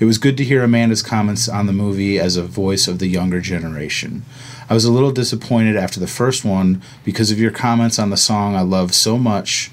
It 0.00 0.04
was 0.04 0.18
good 0.18 0.36
to 0.38 0.44
hear 0.44 0.64
Amanda's 0.64 1.04
comments 1.04 1.48
on 1.48 1.66
the 1.66 1.72
movie 1.72 2.18
as 2.18 2.36
a 2.36 2.42
voice 2.42 2.88
of 2.88 2.98
the 2.98 3.06
younger 3.06 3.40
generation. 3.40 4.24
I 4.68 4.74
was 4.74 4.84
a 4.84 4.90
little 4.90 5.12
disappointed 5.12 5.76
after 5.76 6.00
the 6.00 6.08
first 6.08 6.44
one 6.44 6.82
because 7.04 7.30
of 7.30 7.38
your 7.38 7.52
comments 7.52 7.96
on 7.96 8.10
the 8.10 8.16
song 8.16 8.56
I 8.56 8.62
love 8.62 8.92
so 8.92 9.18
much, 9.18 9.70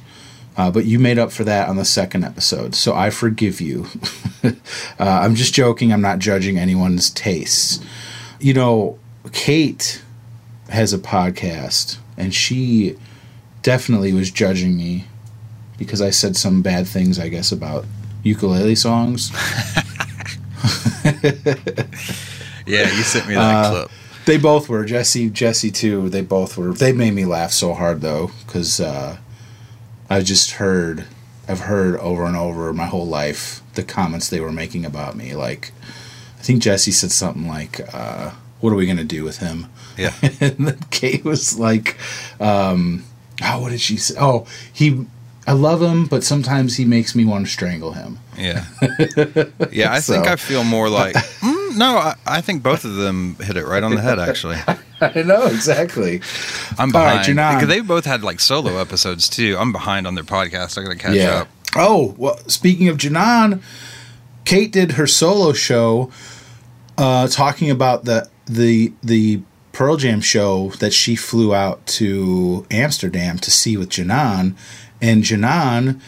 uh, 0.58 0.72
but 0.72 0.86
you 0.86 1.00
made 1.00 1.18
up 1.20 1.32
for 1.32 1.44
that 1.44 1.68
on 1.70 1.76
the 1.78 1.86
second 1.86 2.24
episode, 2.24 2.76
so 2.76 2.94
I 2.94 3.10
forgive 3.10 3.60
you. 3.62 3.86
uh, 4.44 4.52
I'm 5.00 5.36
just 5.36 5.54
joking, 5.54 5.92
I'm 5.92 6.02
not 6.02 6.20
judging 6.20 6.58
anyone's 6.58 7.10
tastes. 7.10 7.84
You 8.40 8.54
know, 8.54 9.00
Kate 9.32 10.02
has 10.70 10.94
a 10.94 10.98
podcast, 10.98 11.98
and 12.18 12.34
she 12.34 12.96
definitely 13.62 14.14
was 14.14 14.32
judging 14.32 14.78
me 14.78 15.06
because 15.78 16.02
I 16.02 16.10
said 16.10 16.38
some 16.38 16.62
bad 16.62 16.88
things, 16.88 17.20
I 17.20 17.28
guess, 17.30 17.52
about 17.52 17.86
ukulele 18.24 18.76
songs. 18.76 19.32
Yeah, 22.68 22.92
you 22.96 23.04
sent 23.04 23.28
me 23.28 23.36
that 23.36 23.42
Uh, 23.66 23.70
clip. 23.72 23.92
They 24.26 24.38
both 24.38 24.68
were 24.70 24.84
Jesse, 24.86 25.30
Jesse 25.30 25.70
too. 25.70 26.10
They 26.10 26.22
both 26.22 26.58
were. 26.58 26.74
They 26.74 26.92
made 26.92 27.12
me 27.12 27.26
laugh 27.26 27.52
so 27.52 27.74
hard 27.76 28.02
though, 28.02 28.32
because 28.46 28.80
uh, 28.80 29.18
I 30.10 30.22
just 30.22 30.52
heard, 30.52 31.06
I've 31.48 31.62
heard 31.62 32.00
over 32.00 32.26
and 32.26 32.36
over 32.36 32.72
my 32.74 32.86
whole 32.86 33.08
life 33.08 33.62
the 33.74 33.84
comments 33.84 34.30
they 34.30 34.40
were 34.40 34.52
making 34.52 34.86
about 34.86 35.16
me. 35.16 35.36
Like, 35.36 35.72
I 36.40 36.42
think 36.42 36.62
Jesse 36.62 36.92
said 36.92 37.12
something 37.12 37.48
like, 37.48 37.82
uh, 37.94 38.32
"What 38.60 38.72
are 38.72 38.76
we 38.76 38.86
gonna 38.86 39.04
do 39.04 39.24
with 39.24 39.38
him?" 39.38 39.68
Yeah. 39.98 40.14
and 40.22 40.68
then 40.68 40.80
Kate 40.92 41.24
was 41.24 41.58
like, 41.60 41.98
um, 42.40 43.04
"Oh, 43.44 43.62
what 43.62 43.70
did 43.70 43.82
she 43.82 43.98
say? 43.98 44.16
Oh, 44.20 44.46
he." 44.72 45.06
I 45.48 45.52
love 45.52 45.80
him, 45.80 46.08
but 46.08 46.24
sometimes 46.24 46.78
he 46.78 46.86
makes 46.86 47.14
me 47.14 47.24
want 47.24 47.46
to 47.46 47.52
strangle 47.52 47.92
him. 47.92 48.18
Yeah. 48.36 48.66
Yeah, 49.72 49.94
I 49.94 50.00
think 50.00 50.26
I 50.26 50.38
feel 50.38 50.64
more 50.64 50.90
like 50.90 51.14
mm, 51.42 51.78
no. 51.78 51.98
I, 51.98 52.16
I 52.26 52.42
think 52.42 52.64
both 52.64 52.84
of 52.86 52.96
them 52.96 53.36
hit 53.40 53.58
it 53.58 53.66
right 53.66 53.84
on 53.84 53.94
the 53.94 54.02
head. 54.02 54.20
Actually, 54.20 54.58
I 55.02 55.24
know 55.24 55.46
exactly. 55.48 56.22
I'm 56.78 56.96
All 56.96 57.02
right, 57.02 57.26
behind 57.26 57.38
Janan. 57.38 57.56
because 57.56 57.68
they 57.68 57.82
both 57.82 58.06
had 58.06 58.24
like 58.24 58.40
solo 58.40 58.78
episodes 58.78 59.28
too. 59.28 59.58
I'm 59.60 59.72
behind 59.72 60.08
on 60.08 60.16
their 60.16 60.24
podcast. 60.24 60.78
I 60.78 60.84
gotta 60.84 60.96
catch 60.96 61.20
up. 61.20 61.48
Oh, 61.76 62.16
well, 62.18 62.38
speaking 62.48 62.88
of 62.88 62.98
Janan, 62.98 63.62
Kate 64.46 64.72
did 64.72 64.94
her 64.94 65.08
solo 65.08 65.52
show 65.52 66.12
uh, 66.98 67.28
talking 67.28 67.70
about 67.70 68.06
the 68.06 68.30
the 68.46 68.94
the 69.04 69.42
Pearl 69.74 69.98
Jam 69.98 70.22
show 70.22 70.70
that 70.80 70.94
she 70.94 71.18
flew 71.18 71.54
out 71.54 71.86
to 71.88 72.66
Amsterdam 72.72 73.38
to 73.40 73.52
see 73.52 73.76
with 73.76 73.90
Janan, 73.90 74.56
and 75.02 75.24
Janan 75.24 76.00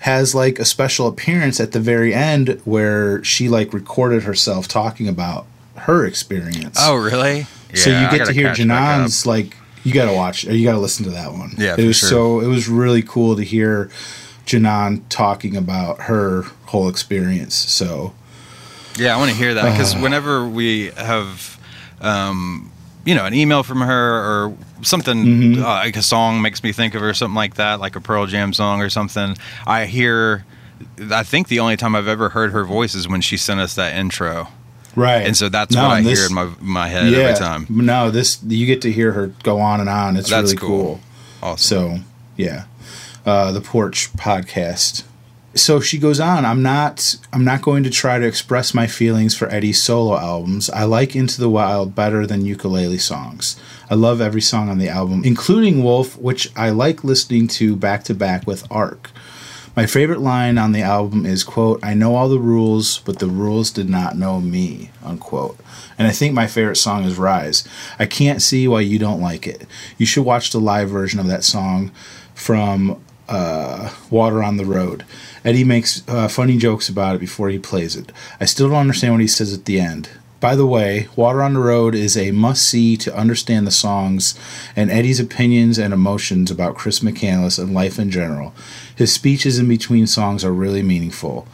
has 0.00 0.32
like 0.34 0.60
a 0.60 0.64
special 0.64 1.08
appearance 1.08 1.58
at 1.58 1.72
the 1.72 1.80
very 1.80 2.14
end 2.14 2.60
where 2.64 3.22
she 3.24 3.48
like 3.48 3.72
recorded 3.72 4.22
herself 4.22 4.68
talking 4.68 5.08
about 5.08 5.46
her 5.74 6.06
experience. 6.06 6.78
Oh, 6.80 6.94
really? 6.94 7.46
So 7.74 7.90
you 7.90 8.08
get 8.10 8.18
gotta 8.18 8.32
hear. 8.32 8.52
Janan's 8.54 9.26
like 9.26 9.56
you 9.84 9.92
got 9.94 10.06
to 10.06 10.12
watch 10.12 10.46
or 10.46 10.54
you 10.54 10.64
got 10.66 10.72
to 10.72 10.78
listen 10.78 11.04
to 11.04 11.10
that 11.12 11.32
one. 11.32 11.52
Yeah, 11.56 11.76
it 11.78 11.84
was 11.86 11.96
sure. 11.96 12.08
so 12.08 12.40
it 12.40 12.46
was 12.46 12.68
really 12.68 13.02
cool 13.02 13.36
to 13.36 13.42
hear 13.42 13.90
Janan 14.46 15.02
talking 15.08 15.56
about 15.56 16.02
her 16.02 16.42
whole 16.66 16.88
experience. 16.88 17.54
So 17.54 18.12
Yeah, 18.96 19.14
I 19.14 19.18
want 19.18 19.30
to 19.30 19.36
hear 19.36 19.54
that 19.54 19.70
because 19.72 19.94
Uh. 19.94 19.98
whenever 20.00 20.46
we 20.48 20.90
have, 20.96 21.58
um, 22.00 22.70
you 23.04 23.14
know, 23.14 23.24
an 23.24 23.34
email 23.34 23.62
from 23.62 23.80
her 23.80 24.14
or 24.14 24.56
something, 24.82 25.24
Mm-hmm. 25.24 25.62
uh, 25.62 25.66
like 25.66 25.96
a 25.96 26.02
song 26.02 26.42
makes 26.42 26.62
me 26.62 26.72
think 26.72 26.94
of 26.94 27.00
her, 27.00 27.14
something 27.14 27.34
like 27.36 27.54
that, 27.54 27.80
like 27.80 27.96
a 27.96 28.00
Pearl 28.00 28.26
Jam 28.26 28.52
song 28.52 28.80
or 28.82 28.90
something, 28.90 29.36
I 29.66 29.86
hear. 29.86 30.44
I 31.10 31.22
think 31.24 31.48
the 31.48 31.58
only 31.60 31.76
time 31.76 31.94
I've 31.96 32.06
ever 32.08 32.28
heard 32.28 32.52
her 32.52 32.64
voice 32.64 32.94
is 32.94 33.08
when 33.08 33.20
she 33.20 33.36
sent 33.36 33.58
us 33.60 33.74
that 33.74 33.94
intro, 33.96 34.48
right, 34.96 35.26
and 35.26 35.36
so 35.36 35.48
that's 35.48 35.74
No, 35.74 35.82
what 35.84 35.90
I 35.92 35.98
and 35.98 36.06
hear 36.06 36.16
this- 36.16 36.28
in 36.28 36.34
my 36.34 36.48
my 36.60 36.88
head 36.88 37.10
yeah, 37.10 37.18
every 37.18 37.38
time. 37.38 37.66
No, 37.70 38.10
this 38.10 38.38
you 38.46 38.66
get 38.66 38.82
to 38.82 38.92
hear 38.92 39.12
her 39.12 39.28
go 39.42 39.60
on 39.60 39.80
and 39.80 39.88
on. 39.88 40.16
It's 40.16 40.30
That's 40.30 40.52
really 40.54 40.56
cool. 40.56 40.68
cool. 40.68 41.00
Awesome. 41.42 41.98
So 41.98 42.04
yeah, 42.36 42.64
uh, 43.26 43.52
the 43.52 43.60
Porch 43.60 44.12
podcast. 44.14 45.04
So 45.54 45.80
she 45.80 45.98
goes 45.98 46.20
on. 46.20 46.44
I'm 46.44 46.62
not. 46.62 47.16
I'm 47.32 47.42
not 47.44 47.62
going 47.62 47.82
to 47.82 47.90
try 47.90 48.18
to 48.18 48.26
express 48.26 48.74
my 48.74 48.86
feelings 48.86 49.34
for 49.34 49.48
Eddie's 49.48 49.82
solo 49.82 50.16
albums. 50.16 50.68
I 50.70 50.84
like 50.84 51.16
Into 51.16 51.40
the 51.40 51.48
Wild 51.48 51.94
better 51.94 52.26
than 52.26 52.44
ukulele 52.44 52.98
songs. 52.98 53.56
I 53.90 53.94
love 53.94 54.20
every 54.20 54.42
song 54.42 54.68
on 54.68 54.78
the 54.78 54.88
album, 54.88 55.22
including 55.24 55.82
Wolf, 55.82 56.16
which 56.18 56.50
I 56.54 56.70
like 56.70 57.02
listening 57.02 57.48
to 57.48 57.74
back 57.74 58.04
to 58.04 58.14
back 58.14 58.46
with 58.46 58.70
Arc. 58.70 59.10
My 59.78 59.86
favorite 59.86 60.18
line 60.18 60.58
on 60.58 60.72
the 60.72 60.82
album 60.82 61.24
is 61.24 61.44
quote, 61.44 61.78
I 61.84 61.94
know 61.94 62.16
all 62.16 62.28
the 62.28 62.40
rules, 62.40 62.98
but 62.98 63.20
the 63.20 63.28
rules 63.28 63.70
did 63.70 63.88
not 63.88 64.18
know 64.18 64.40
me, 64.40 64.90
unquote. 65.04 65.56
And 65.96 66.08
I 66.08 66.10
think 66.10 66.34
my 66.34 66.48
favorite 66.48 66.74
song 66.74 67.04
is 67.04 67.16
Rise. 67.16 67.62
I 67.96 68.06
can't 68.06 68.42
see 68.42 68.66
why 68.66 68.80
you 68.80 68.98
don't 68.98 69.20
like 69.20 69.46
it. 69.46 69.68
You 69.96 70.04
should 70.04 70.24
watch 70.24 70.50
the 70.50 70.58
live 70.58 70.90
version 70.90 71.20
of 71.20 71.28
that 71.28 71.44
song 71.44 71.92
from 72.34 73.00
uh, 73.28 73.94
Water 74.10 74.42
on 74.42 74.56
the 74.56 74.64
Road. 74.64 75.04
Eddie 75.44 75.62
makes 75.62 76.02
uh, 76.08 76.26
funny 76.26 76.56
jokes 76.56 76.88
about 76.88 77.14
it 77.14 77.20
before 77.20 77.48
he 77.48 77.60
plays 77.60 77.94
it. 77.94 78.10
I 78.40 78.46
still 78.46 78.70
don't 78.70 78.78
understand 78.78 79.14
what 79.14 79.20
he 79.20 79.28
says 79.28 79.54
at 79.54 79.66
the 79.66 79.78
end. 79.78 80.08
By 80.40 80.54
the 80.54 80.66
way, 80.66 81.08
Water 81.16 81.42
on 81.42 81.54
the 81.54 81.60
Road 81.60 81.94
is 81.94 82.16
a 82.16 82.30
must 82.30 82.62
see 82.62 82.96
to 82.98 83.16
understand 83.16 83.66
the 83.66 83.72
songs 83.72 84.38
and 84.76 84.90
Eddie's 84.90 85.18
opinions 85.18 85.78
and 85.78 85.92
emotions 85.92 86.50
about 86.50 86.76
Chris 86.76 87.00
McCandless 87.00 87.58
and 87.58 87.74
life 87.74 87.98
in 87.98 88.10
general. 88.10 88.54
His 88.94 89.12
speeches 89.12 89.58
in 89.58 89.68
between 89.68 90.06
songs 90.06 90.44
are 90.44 90.52
really 90.52 90.82
meaningful. 90.82 91.48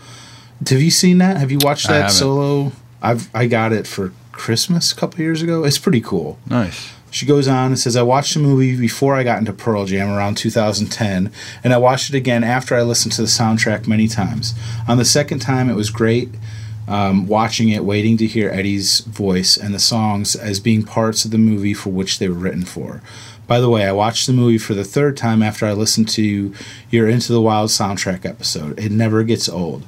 Have 0.69 0.83
you 0.83 0.91
seen 0.91 1.19
that? 1.19 1.39
Have 1.39 1.51
you 1.51 1.59
watched 1.63 1.89
that 1.89 2.11
solo? 2.11 2.73
I've 3.03 3.35
I 3.35 3.47
got 3.47 3.73
it 3.73 3.87
for 3.87 4.13
Christmas 4.33 4.93
a 4.93 4.97
couple 4.97 5.21
years 5.21 5.43
ago. 5.43 5.65
It's 5.65 5.79
pretty 5.79 6.01
cool. 6.01 6.39
Nice. 6.47 6.93
She 7.11 7.27
goes 7.27 7.47
on 7.47 7.67
and 7.67 7.79
says, 7.79 7.95
I 7.95 8.03
watched 8.03 8.35
the 8.35 8.41
movie 8.41 8.77
before 8.77 9.15
I 9.15 9.23
got 9.23 9.39
into 9.39 9.53
Pearl 9.53 9.85
Jam 9.85 10.11
around 10.11 10.37
2010, 10.37 11.31
and 11.63 11.73
I 11.73 11.77
watched 11.79 12.11
it 12.11 12.17
again 12.17 12.43
after 12.43 12.75
I 12.75 12.83
listened 12.83 13.13
to 13.13 13.23
the 13.23 13.29
soundtrack 13.29 13.87
many 13.87 14.09
times. 14.09 14.53
On 14.89 14.99
the 14.99 15.05
second 15.05 15.39
time, 15.39 15.71
it 15.71 15.77
was 15.77 15.91
great 15.91 16.31
um, 16.87 17.27
watching 17.27 17.69
it, 17.69 17.85
waiting 17.85 18.17
to 18.19 18.27
hear 18.27 18.51
Eddie's 18.51 19.01
voice 19.01 19.57
and 19.57 19.75
the 19.75 19.79
songs 19.79 20.37
as 20.37 20.61
being 20.61 20.83
parts 20.83 21.25
of 21.25 21.31
the 21.31 21.39
movie 21.39 21.75
for 21.75 21.91
which 21.91 22.19
they 22.19 22.29
were 22.29 22.35
written 22.35 22.65
for. 22.65 23.01
By 23.47 23.61
the 23.61 23.69
way, 23.69 23.85
I 23.85 23.93
watched 23.93 24.27
the 24.27 24.33
movie 24.33 24.59
for 24.59 24.75
the 24.75 24.85
third 24.85 25.17
time 25.17 25.43
after 25.43 25.67
I 25.67 25.73
listened 25.73 26.09
to 26.11 26.55
your 26.91 27.09
Into 27.09 27.33
the 27.33 27.41
Wild 27.41 27.71
soundtrack 27.71 28.25
episode. 28.25 28.79
It 28.79 28.91
never 28.91 29.23
gets 29.23 29.49
old. 29.49 29.85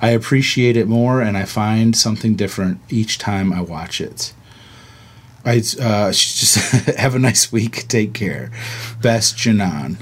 I 0.00 0.10
appreciate 0.10 0.76
it 0.76 0.86
more, 0.86 1.20
and 1.20 1.36
I 1.36 1.44
find 1.44 1.96
something 1.96 2.34
different 2.34 2.80
each 2.88 3.18
time 3.18 3.52
I 3.52 3.60
watch 3.60 4.00
it. 4.00 4.32
I 5.44 5.58
uh, 5.80 6.12
just 6.12 6.56
have 6.86 7.14
a 7.14 7.18
nice 7.18 7.50
week. 7.50 7.88
Take 7.88 8.14
care. 8.14 8.50
Best 9.02 9.36
Janan. 9.36 9.96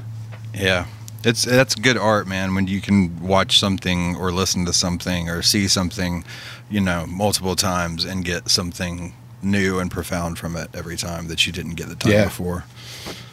Yeah. 0.55 0.87
It's 1.25 1.43
that's 1.45 1.75
good 1.75 1.97
art, 1.97 2.27
man. 2.29 2.55
When 2.55 2.67
you 2.69 2.81
can 2.81 3.21
watch 3.21 3.59
something 3.59 4.17
or 4.17 4.31
listen 4.33 4.65
to 4.67 4.73
something 4.73 5.29
or 5.29 5.43
see 5.43 5.67
something, 5.69 6.25
you 6.71 6.81
know, 6.81 7.07
multiple 7.07 7.57
times 7.57 8.05
and 8.05 8.25
get 8.25 8.49
something 8.49 9.15
new 9.43 9.79
and 9.79 9.91
profound 9.91 10.39
from 10.39 10.57
it 10.57 10.69
every 10.75 10.97
time 10.97 11.29
that 11.29 11.47
you 11.47 11.53
didn't 11.53 11.75
get 11.75 11.89
the 11.89 11.95
time 11.97 12.13
Yeah. 12.13 12.25
before. 12.25 12.65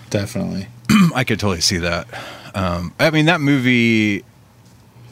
Definitely. 0.09 0.67
I 1.15 1.23
could 1.23 1.39
totally 1.39 1.61
see 1.61 1.77
that. 1.77 2.07
Um, 2.55 2.93
I 2.99 3.09
mean, 3.11 3.25
that 3.25 3.41
movie. 3.41 4.23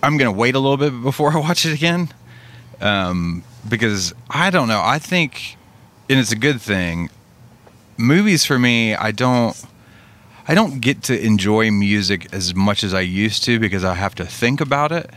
I'm 0.02 0.18
gonna 0.18 0.32
wait 0.32 0.56
a 0.56 0.60
little 0.60 0.78
bit 0.78 0.90
before 1.02 1.32
I 1.32 1.38
watch 1.38 1.66
it 1.66 1.74
again, 1.74 2.10
um, 2.82 3.44
because 3.70 4.14
I 4.30 4.50
don't 4.50 4.68
know. 4.68 4.82
I 4.84 5.00
think, 5.00 5.56
and 6.10 6.20
it's 6.20 6.32
a 6.32 6.36
good 6.38 6.60
thing. 6.62 7.10
Movies 7.98 8.44
for 8.46 8.58
me, 8.60 8.96
I 8.96 9.12
don't. 9.12 9.56
I 10.48 10.56
don't 10.56 10.82
get 10.82 11.04
to 11.04 11.26
enjoy 11.26 11.72
music 11.72 12.28
as 12.34 12.54
much 12.54 12.84
as 12.84 12.94
I 12.94 13.02
used 13.02 13.44
to 13.46 13.60
because 13.60 13.84
I 13.84 13.94
have 13.94 14.16
to 14.16 14.26
think 14.26 14.60
about 14.60 14.92
it, 14.92 15.10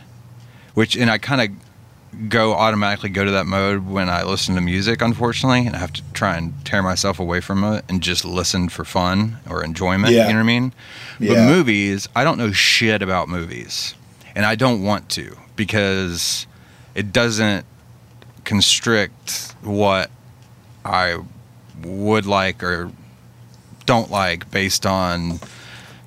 which 0.75 0.97
and 0.97 1.11
I 1.11 1.19
kind 1.19 1.41
of 1.41 2.29
go 2.29 2.55
automatically 2.55 3.11
go 3.11 3.25
to 3.25 3.31
that 3.33 3.47
mode 3.47 3.87
when 3.87 4.09
I 4.09 4.23
listen 4.23 4.55
to 4.55 4.61
music, 4.61 5.03
unfortunately, 5.03 5.67
and 5.67 5.77
I 5.77 5.81
have 5.81 5.93
to 5.95 6.03
try 6.13 6.37
and 6.37 6.55
tear 6.65 6.83
myself 6.83 7.19
away 7.19 7.41
from 7.41 7.63
it 7.65 7.85
and 7.89 8.03
just 8.03 8.25
listen 8.25 8.69
for 8.69 8.85
fun 8.85 9.39
or 9.51 9.63
enjoyment. 9.65 10.13
Yeah. 10.13 10.29
You 10.29 10.33
know 10.33 10.39
what 10.39 10.45
I 10.45 10.47
mean? 10.47 10.73
But 11.19 11.39
movies, 11.47 12.09
I 12.15 12.25
don't 12.25 12.39
know 12.39 12.53
shit 12.53 13.03
about 13.03 13.29
movies, 13.29 13.95
and 14.35 14.47
I 14.47 14.55
don't 14.55 14.83
want 14.83 15.09
to 15.11 15.37
because 15.57 16.47
it 16.95 17.13
doesn't 17.13 17.67
constrict 18.45 19.55
what 19.63 20.11
I 20.85 21.19
would 21.83 22.27
like 22.27 22.63
or 22.63 22.93
don't 23.87 24.11
like 24.11 24.51
based 24.51 24.85
on 24.85 25.39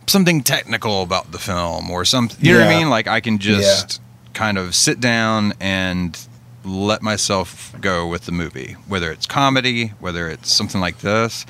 something 0.07 0.41
technical 0.43 1.01
about 1.01 1.31
the 1.31 1.39
film 1.39 1.89
or 1.91 2.03
something. 2.05 2.43
you 2.45 2.53
know 2.53 2.59
what 2.65 2.67
I 2.73 2.77
mean 2.77 2.89
like 2.89 3.07
I 3.07 3.19
can 3.19 3.37
just 3.39 4.01
kind 4.33 4.57
of 4.57 4.73
sit 4.75 4.99
down 4.99 5.53
and 5.59 6.17
let 6.65 7.01
myself 7.01 7.73
go 7.79 8.07
with 8.07 8.25
the 8.25 8.31
movie 8.31 8.73
whether 8.87 9.11
it's 9.11 9.25
comedy 9.25 9.87
whether 9.99 10.29
it's 10.29 10.51
something 10.51 10.81
like 10.81 10.99
this 10.99 11.45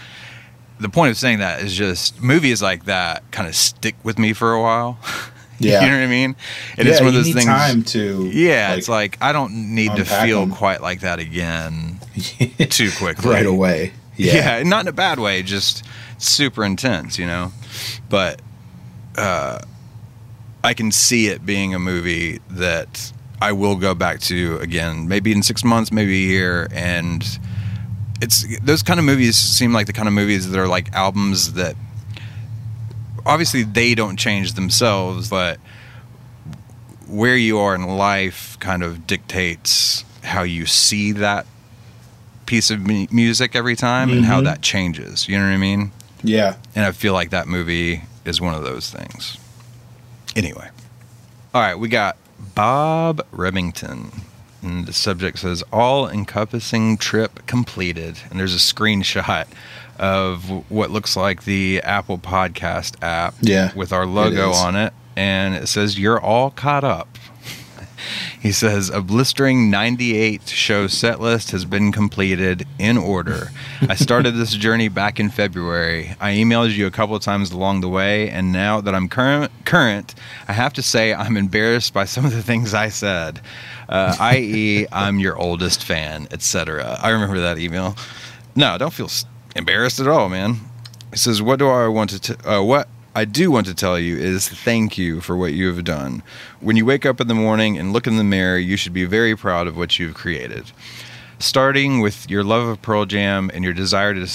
the 0.80 0.90
point 0.90 1.12
of 1.12 1.18
saying 1.18 1.40
that 1.40 1.62
is 1.62 1.76
just 1.76 2.22
movies 2.22 2.62
like 2.62 2.86
that 2.86 3.30
kind 3.32 3.48
of 3.48 3.56
stick 3.56 3.96
with 4.04 4.18
me 4.20 4.34
for 4.34 4.54
a 4.54 4.62
while 4.62 4.98
Yeah. 5.62 5.82
you 5.82 5.88
know 5.92 5.98
what 5.98 6.04
I 6.04 6.08
mean? 6.08 6.36
And 6.78 6.88
yeah, 6.88 6.94
it's 6.94 7.02
one 7.02 7.10
of 7.10 7.14
those 7.16 7.34
things. 7.34 7.44
time 7.44 7.84
to. 7.84 8.30
yeah, 8.34 8.76
it's 8.76 8.88
like 8.88 9.18
I 9.20 9.34
don't 9.34 9.76
need 9.76 9.94
to 9.98 10.06
feel 10.06 10.40
them. 10.40 10.52
quite 10.52 10.82
like 10.82 11.02
that 11.02 11.20
again 11.20 12.00
too 12.70 12.90
quickly. 12.98 13.30
right 13.30 13.46
away. 13.46 13.92
Yeah. 14.16 14.60
Yeah. 14.60 14.64
not 14.64 14.82
in 14.86 14.88
a 14.88 14.94
bad 14.94 15.20
way, 15.20 15.44
just 15.44 15.86
super 16.20 16.64
intense, 16.64 17.18
you 17.18 17.26
know. 17.26 17.52
But 18.10 18.42
uh, 19.18 19.60
I 20.64 20.74
can 20.76 20.92
see 20.92 21.28
it 21.28 21.46
being 21.46 21.74
a 21.74 21.80
movie 21.80 22.40
that 22.52 23.12
I 23.42 23.52
will 23.54 23.76
go 23.76 23.96
back 23.96 24.20
to 24.22 24.58
again, 24.60 25.08
maybe 25.08 25.32
in 25.32 25.42
six 25.44 25.64
months, 25.64 25.92
maybe 25.92 26.14
a 26.26 26.28
year, 26.28 26.68
and 26.72 27.24
it's 28.22 28.46
those 28.60 28.84
kind 28.84 29.00
of 29.00 29.06
movies 29.06 29.36
seem 29.38 29.72
like 29.74 29.88
the 29.88 29.94
kind 29.94 30.08
of 30.08 30.14
movies 30.14 30.50
that 30.52 30.60
are 30.60 30.68
like 30.68 30.92
albums 30.94 31.54
that 31.54 31.76
obviously 33.26 33.64
they 33.64 33.96
don't 33.96 34.18
change 34.18 34.54
themselves, 34.54 35.30
but 35.30 35.58
where 37.08 37.38
you 37.38 37.58
are 37.60 37.74
in 37.76 37.84
life 37.84 38.58
kind 38.60 38.84
of 38.84 39.08
dictates 39.08 40.04
how 40.24 40.44
you 40.44 40.66
see 40.66 41.12
that 41.14 41.46
piece 42.46 42.70
of 42.70 42.80
mu- 42.82 43.08
music 43.12 43.56
every 43.56 43.76
time 43.76 44.12
and 44.12 44.26
how 44.26 44.42
Mhm. 44.42 44.46
that 44.46 44.62
changes. 44.62 45.28
You 45.28 45.38
know 45.38 45.46
what 45.46 45.54
I 45.54 45.58
mean? 45.58 45.92
Yeah. 46.24 46.56
And 46.76 46.86
I 46.86 46.92
feel 46.92 47.14
like 47.14 47.30
that 47.32 47.48
movie 47.48 48.04
is 48.26 48.40
one 48.42 48.54
of 48.54 48.64
those 48.64 48.90
things. 48.90 49.38
Anyway. 50.36 50.70
All 51.54 51.62
right, 51.62 51.76
we 51.76 51.88
got 51.88 52.18
Bob 52.56 53.26
Remington. 53.32 54.12
And 54.62 54.86
the 54.86 54.94
subject 54.94 55.40
says 55.40 55.64
all 55.72 56.10
encompassing 56.10 56.98
trip 56.98 57.46
completed. 57.48 58.20
And 58.30 58.40
there's 58.40 58.54
a 58.54 58.58
screenshot 58.58 59.48
of 59.98 60.50
what 60.70 60.92
looks 60.92 61.16
like 61.16 61.44
the 61.46 61.82
Apple 61.84 62.18
Podcast 62.18 62.96
app 63.02 63.36
Yeah, 63.42 63.74
with 63.76 63.92
our 63.94 64.06
logo 64.06 64.52
is. 64.52 64.58
on 64.58 64.76
it. 64.76 64.94
And 65.16 65.56
it 65.56 65.68
says, 65.68 65.98
You're 66.00 66.20
all 66.20 66.52
caught 66.52 66.84
up. 66.84 67.18
He 68.40 68.54
says, 68.54 68.90
A 68.90 69.02
blistering 69.02 69.70
98 69.70 70.48
show 70.48 70.88
set 70.88 71.20
list 71.20 71.52
has 71.52 71.66
been 71.66 71.92
completed 71.92 72.66
in 72.78 72.98
order. 72.98 73.52
I 73.82 73.96
started 73.96 74.32
this 74.32 74.54
journey 74.54 74.88
back 74.88 75.20
in 75.20 75.30
February. 75.30 76.16
I 76.22 76.36
emailed 76.36 76.74
you 76.74 76.88
a 76.88 76.92
couple 76.92 77.18
of 77.18 77.22
times 77.22 77.52
along 77.52 77.82
the 77.82 77.90
way, 77.90 78.30
and 78.30 78.54
now 78.54 78.80
that 78.80 78.96
I'm 78.96 79.10
current, 79.10 79.52
current 79.66 80.16
I 80.48 80.54
have 80.54 80.72
to 80.74 80.82
say 80.82 81.14
I'm 81.14 81.36
embarrassed 81.36 81.94
by 81.94 82.06
some 82.06 82.24
of 82.24 82.32
the 82.32 82.42
things 82.42 82.74
I 82.74 82.88
said, 82.88 83.42
uh, 83.90 84.16
i.e., 84.20 84.88
I'm 84.90 85.20
your 85.20 85.36
oldest 85.36 85.84
fan, 85.84 86.30
etc. 86.32 86.98
I 87.02 87.10
remember 87.10 87.42
that 87.42 87.58
email. 87.58 87.98
No, 88.56 88.78
don't 88.78 88.94
feel 88.94 89.10
embarrassed 89.56 90.00
at 90.00 90.08
all, 90.08 90.30
man. 90.30 90.56
He 91.12 91.18
says, 91.18 91.42
"What 91.42 91.60
do 91.60 91.68
I 91.68 91.88
want 91.88 92.12
to? 92.12 92.20
T- 92.20 92.48
uh, 92.48 92.62
what 92.64 92.88
I 93.20 93.26
do 93.26 93.52
want 93.52 93.68
to 93.68 93.74
tell 93.74 94.00
you 94.00 94.16
is 94.16 94.48
thank 94.48 94.98
you 94.98 95.20
for 95.20 95.36
what 95.36 95.52
you 95.52 95.68
have 95.68 95.84
done. 95.84 96.24
When 96.62 96.78
you 96.78 96.86
wake 96.86 97.06
up 97.06 97.20
in 97.20 97.28
the 97.28 97.34
morning 97.34 97.78
and 97.78 97.92
look 97.92 98.08
in 98.08 98.16
the 98.16 98.24
mirror, 98.24 98.58
you 98.58 98.78
should 98.78 98.94
be 98.94 99.04
very 99.04 99.36
proud 99.36 99.68
of 99.68 99.76
what 99.76 100.00
you've 100.00 100.14
created. 100.14 100.72
Starting 101.38 102.00
with 102.00 102.30
your 102.30 102.46
love 102.46 102.66
of 102.66 102.82
Pearl 102.82 103.04
Jam 103.06 103.52
and 103.54 103.66
your 103.66 103.74
desire 103.74 104.14
to 104.14 104.26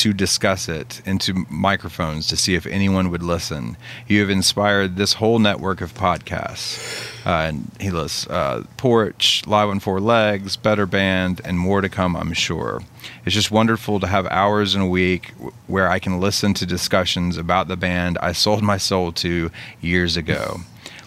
to 0.00 0.14
discuss 0.14 0.66
it 0.66 1.02
into 1.04 1.44
microphones 1.50 2.26
to 2.28 2.34
see 2.34 2.54
if 2.54 2.66
anyone 2.66 3.10
would 3.10 3.22
listen. 3.22 3.76
You 4.08 4.20
have 4.20 4.30
inspired 4.30 4.96
this 4.96 5.12
whole 5.12 5.38
network 5.38 5.82
of 5.82 5.92
podcasts. 5.92 7.06
Uh, 7.26 7.48
and 7.48 7.70
he 7.78 7.90
lists 7.90 8.26
uh, 8.28 8.64
Porch, 8.78 9.42
Live 9.46 9.68
on 9.68 9.78
Four 9.78 10.00
Legs, 10.00 10.56
Better 10.56 10.86
Band, 10.86 11.42
and 11.44 11.58
more 11.58 11.82
to 11.82 11.90
come, 11.90 12.16
I'm 12.16 12.32
sure. 12.32 12.80
It's 13.26 13.34
just 13.34 13.50
wonderful 13.50 14.00
to 14.00 14.06
have 14.06 14.26
hours 14.28 14.74
in 14.74 14.80
a 14.80 14.86
week 14.88 15.34
where 15.66 15.90
I 15.90 15.98
can 15.98 16.18
listen 16.18 16.54
to 16.54 16.64
discussions 16.64 17.36
about 17.36 17.68
the 17.68 17.76
band 17.76 18.16
I 18.22 18.32
sold 18.32 18.62
my 18.62 18.78
soul 18.78 19.12
to 19.12 19.50
years 19.82 20.16
ago. 20.16 20.60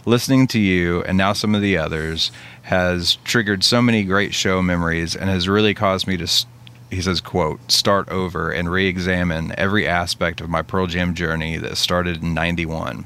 Listening 0.06 0.46
to 0.48 0.60
you 0.60 1.02
and 1.04 1.18
now 1.18 1.34
some 1.34 1.56
of 1.56 1.62
the 1.64 1.78
others 1.78 2.32
has 2.64 3.16
triggered 3.24 3.64
so 3.64 3.82
many 3.82 4.04
great 4.04 4.36
show 4.36 4.62
memories 4.62 5.16
and 5.16 5.32
has 5.32 5.50
really 5.50 5.74
caused 5.74 6.06
me 6.08 6.18
to 6.18 6.26
s- 6.26 6.46
he 6.94 7.02
says 7.02 7.22
quote 7.22 7.72
start 7.72 8.08
over 8.10 8.52
and 8.52 8.70
re-examine 8.72 9.54
every 9.58 9.88
aspect 9.88 10.42
of 10.42 10.50
my 10.50 10.62
pearl 10.62 10.88
jam 10.88 11.14
journey 11.14 11.58
that 11.58 11.78
started 11.78 12.22
in 12.22 12.34
91 12.34 13.06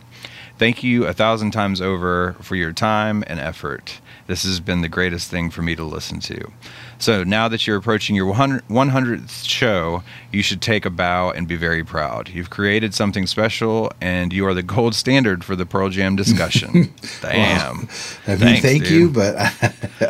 thank 0.57 0.83
you 0.83 1.05
a 1.05 1.13
thousand 1.13 1.51
times 1.51 1.81
over 1.81 2.35
for 2.41 2.55
your 2.55 2.73
time 2.73 3.23
and 3.27 3.39
effort. 3.39 3.99
This 4.27 4.43
has 4.43 4.59
been 4.59 4.81
the 4.81 4.89
greatest 4.89 5.31
thing 5.31 5.49
for 5.49 5.61
me 5.61 5.75
to 5.75 5.83
listen 5.83 6.19
to. 6.21 6.51
So 6.99 7.23
now 7.23 7.47
that 7.47 7.65
you're 7.65 7.77
approaching 7.77 8.15
your 8.15 8.33
100th 8.33 9.47
show 9.47 10.03
you 10.31 10.41
should 10.41 10.61
take 10.61 10.85
a 10.85 10.89
bow 10.89 11.29
and 11.29 11.47
be 11.47 11.55
very 11.55 11.83
proud. 11.83 12.29
You've 12.29 12.49
created 12.49 12.93
something 12.93 13.27
special 13.27 13.91
and 14.01 14.33
you 14.33 14.45
are 14.47 14.53
the 14.53 14.63
gold 14.63 14.95
standard 14.95 15.45
for 15.45 15.55
the 15.55 15.65
pearl 15.65 15.89
jam 15.89 16.15
discussion. 16.15 16.93
Damn. 17.21 17.87
I 18.25 18.31
mean, 18.31 18.37
Thanks, 18.37 18.61
thank 18.61 18.83
dude. 18.83 18.91
you, 18.91 19.09
but 19.09 19.35
I, 19.39 19.51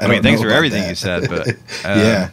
I 0.01 0.07
mean, 0.07 0.23
thanks 0.23 0.41
for 0.41 0.49
everything 0.49 0.87
you 0.87 0.95
said, 0.95 1.29
but 1.29 1.49
uh, 1.49 1.53
yeah, 1.85 2.29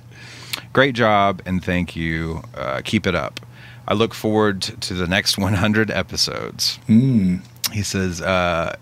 great 0.75 0.95
job 0.95 1.41
and 1.47 1.65
thank 1.65 1.97
you. 1.97 2.43
Uh, 2.55 2.83
keep 2.85 3.07
it 3.07 3.15
up. 3.15 3.41
I 3.89 3.95
look 3.95 4.13
forward 4.13 4.61
to 4.63 4.93
the 4.95 5.07
next 5.07 5.39
100 5.39 5.91
episodes. 5.91 6.79
mm, 6.89 7.41
He 7.73 7.83
says, 7.83 8.21
uh, 8.21 8.77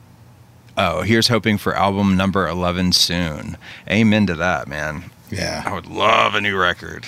"Oh, 0.77 1.03
here's 1.03 1.29
hoping 1.29 1.59
for 1.59 1.77
album 1.77 2.17
number 2.17 2.49
11 2.49 2.93
soon." 2.93 3.57
Amen 3.89 4.27
to 4.27 4.35
that, 4.35 4.67
man. 4.69 5.05
Yeah. 5.31 5.63
I 5.67 5.73
would 5.73 5.87
love 5.87 6.35
a 6.35 6.41
new 6.41 6.57
record. 6.59 7.07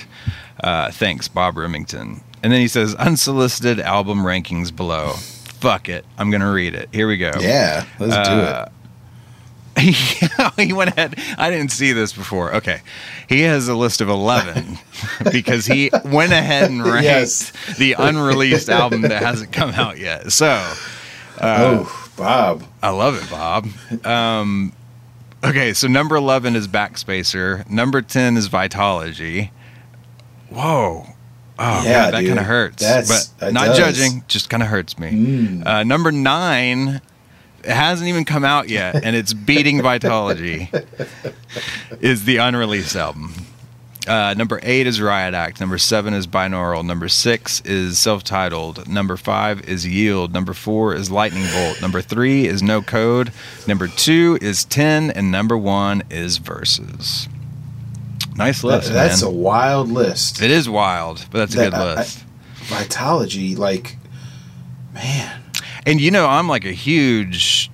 Uh, 0.63 0.91
thanks, 0.91 1.29
Bob 1.29 1.57
Remington. 1.57 2.23
And 2.43 2.53
then 2.53 2.61
he 2.61 2.69
says, 2.69 2.95
"Unsolicited 2.97 3.81
album 3.81 4.21
rankings 4.21 4.75
below." 4.75 5.13
Fuck 5.61 5.89
it, 5.89 6.05
I'm 6.19 6.31
gonna 6.31 6.51
read 6.53 6.75
it. 6.75 6.89
Here 6.93 7.09
we 7.09 7.17
go. 7.17 7.33
yeah. 7.41 7.85
Let's 7.99 8.29
do 8.29 8.35
Uh, 8.35 8.69
yeah, 9.81 10.51
he 10.57 10.73
went 10.73 10.91
ahead. 10.91 11.17
I 11.37 11.51
didn't 11.51 11.71
see 11.73 11.93
this 11.93 12.13
before. 12.13 12.55
Okay. 12.57 12.81
He 13.29 13.41
has 13.43 13.69
a 13.69 13.75
list 13.75 14.01
of 14.01 14.09
11 14.09 14.79
because 15.33 15.67
he 15.67 15.91
went 16.05 16.33
ahead 16.33 16.71
and 16.71 16.85
ranked 16.85 17.05
Yes. 17.05 17.53
the 17.77 17.95
unreleased 17.95 18.69
album 18.69 19.03
that 19.03 19.23
hasn't 19.23 19.53
come 19.53 19.71
out 19.71 19.99
yet. 19.99 20.31
So 20.33 20.55
it. 21.37 21.41
oh, 21.43 22.11
Bob. 22.17 22.63
I 22.83 22.91
love 22.91 23.17
it, 23.23 23.29
Bob. 23.31 23.67
Um, 24.07 24.73
okay, 25.43 25.73
so 25.73 25.89
number 25.89 26.15
11 26.17 26.55
is 26.55 26.69
Backspacer. 26.69 27.69
Number 27.69 28.01
10 28.03 28.37
is 28.37 28.49
Vitology. 28.49 29.51
Whoa. 30.51 31.07
Oh, 31.59 31.83
Yeah, 31.85 32.11
God, 32.11 32.15
that 32.15 32.27
kind 32.27 32.39
of 32.39 32.45
hurts. 32.47 32.83
That's- 32.83 33.29
but 33.41 33.53
not 33.53 33.67
does. 33.67 33.79
judging, 33.79 34.25
just 34.29 34.51
kind 34.51 34.63
of 34.63 34.69
hurts 34.69 34.99
me. 34.99 35.11
Mm. 35.11 35.67
Uh, 35.67 35.83
number 35.85 36.11
nine, 36.13 37.01
it 37.67 37.73
hasn't 37.75 38.09
even 38.09 38.25
come 38.25 38.45
out 38.45 38.69
yet, 38.69 39.03
and 39.05 39.17
it's 39.17 39.33
beating 39.33 39.81
Vitology. 39.81 40.69
is 42.01 42.25
the 42.25 42.37
unreleased 42.39 42.97
album. 42.97 43.33
Uh, 44.07 44.35
number 44.37 44.61
eight 44.63 44.87
is 44.87 45.01
Riot 45.01 45.33
Act. 45.33 45.61
Number 45.61 45.79
seven 45.79 46.13
is 46.13 46.27
Binaural. 46.27 46.85
Number 46.85 47.09
six 47.09 47.63
is 47.63 47.99
self-titled. 47.99 48.87
Number 48.87 49.17
five 49.17 49.67
is 49.67 49.87
Yield. 49.87 50.31
Number 50.35 50.53
four 50.53 50.95
is 50.95 51.11
Lightning 51.11 51.47
Bolt. 51.51 51.81
Number 51.81 52.03
three 52.03 52.47
is 52.47 52.63
No 52.63 52.83
Code. 52.83 53.33
Number 53.67 53.89
two 53.89 54.39
is 54.43 54.67
Ten, 54.67 55.11
and 55.11 55.31
number 55.33 55.57
one 55.57 56.03
is 56.11 56.37
Verses. 56.37 57.29
Nice 58.37 58.63
list, 58.63 58.93
that's 58.93 59.23
man. 59.23 59.31
a 59.31 59.35
wild 59.35 59.89
list. 59.91 60.43
it 60.43 60.51
is 60.51 60.69
wild, 60.69 61.25
but 61.31 61.39
that's 61.39 61.55
a 61.55 61.57
That- 61.59 61.71
good 61.71 61.75
I- 61.75 61.93
I- 61.93 61.95
list. 61.97 62.25
Vitology, 62.65 63.57
like, 63.57 63.97
man. 64.93 65.41
And 65.87 66.01
you 66.01 66.11
know, 66.11 66.27
I'm 66.27 66.49
like 66.49 66.65
a 66.65 66.73
huge, 66.73 67.71